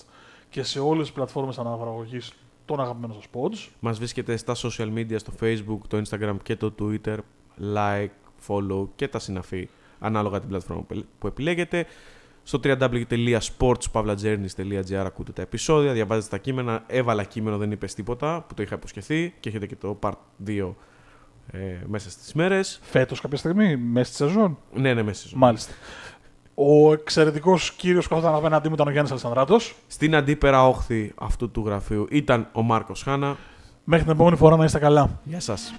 και 0.54 0.64
σε 0.64 0.80
όλες 0.80 1.06
τις 1.06 1.16
πλατφόρμες 1.16 1.58
αναπαραγωγής 1.60 2.34
των 2.66 2.80
αγαπημένων 2.80 3.16
σας 3.16 3.26
pods. 3.34 3.70
Μας 3.80 3.98
βρίσκεται 3.98 4.38
στα 4.38 4.56
social 4.56 4.94
media, 4.94 5.16
στο 5.16 5.34
Facebook, 5.42 5.78
το 5.88 6.02
Instagram 6.06 6.36
και 6.44 6.56
το 6.56 6.74
Twitter. 6.80 7.18
Like, 7.76 8.10
follow 8.48 8.88
και 8.96 9.08
τα 9.08 9.20
συναφή 9.20 9.70
ανάλογα 10.00 10.40
την 10.40 10.50
πλατφόρμα 10.50 10.82
που- 10.84 11.06
που 11.20 11.28
επιλέγετε. 11.28 11.86
Στο 12.44 12.60
www.sportspavlajourneys.gr 12.64 15.04
ακούτε 15.06 15.32
τα 15.32 15.42
επεισόδια, 15.42 15.94
διαβάζετε 15.94 16.30
τα 16.30 16.38
κείμενα. 16.38 16.84
Έβαλα 16.88 17.24
κείμενο, 17.24 17.58
δεν 17.58 17.72
είπες 17.72 17.94
τίποτα 17.94 18.46
που 18.48 18.54
το 18.54 18.62
είχα 18.62 18.76
υποσχεθεί 18.76 19.34
και 19.40 19.50
έχετε 19.50 19.66
και 19.66 19.76
το 19.76 20.00
part 20.02 20.12
2 20.46 20.76
ε, 21.52 21.78
μέσα 21.88 22.10
στις 22.10 22.34
μέρες. 22.34 22.80
Φέτος 22.84 23.22
κάποια 23.22 23.38
στιγμή, 23.38 23.78
μέσα 23.78 24.14
στη 24.14 24.24
σεζόν. 24.24 24.58
Ναι, 24.74 24.94
ναι, 24.94 25.04
μέσα 25.04 25.20
στη 25.20 25.28
ζωή. 25.30 25.40
Μάλιστα. 25.40 25.74
Ο 26.56 26.94
εξαιρετικός 26.94 27.72
κύριος 27.72 28.08
που 28.08 28.16
καθόταν 28.16 28.36
απέναντί 28.36 28.68
μου 28.68 28.74
ήταν 28.74 28.88
ο 28.88 28.92
Γιάννης 28.92 29.12
Αλσανδράτος. 29.12 29.76
Στην 29.88 30.16
αντίπερα 30.16 30.68
όχθη 30.68 31.14
αυτού 31.16 31.52
του 31.52 31.64
γραφείου 31.66 32.08
ήταν 32.10 32.48
ο 32.54 32.62
Μάρκος 32.62 33.04
Χάνα. 33.04 33.38
Μέχρι 33.84 34.06
την 34.06 34.14
επόμενη 34.14 34.36
φορά 34.36 34.56
να 34.56 34.64
είστε 34.64 34.80
καλά. 34.80 35.20
Γεια 35.24 35.40
σας. 35.40 35.74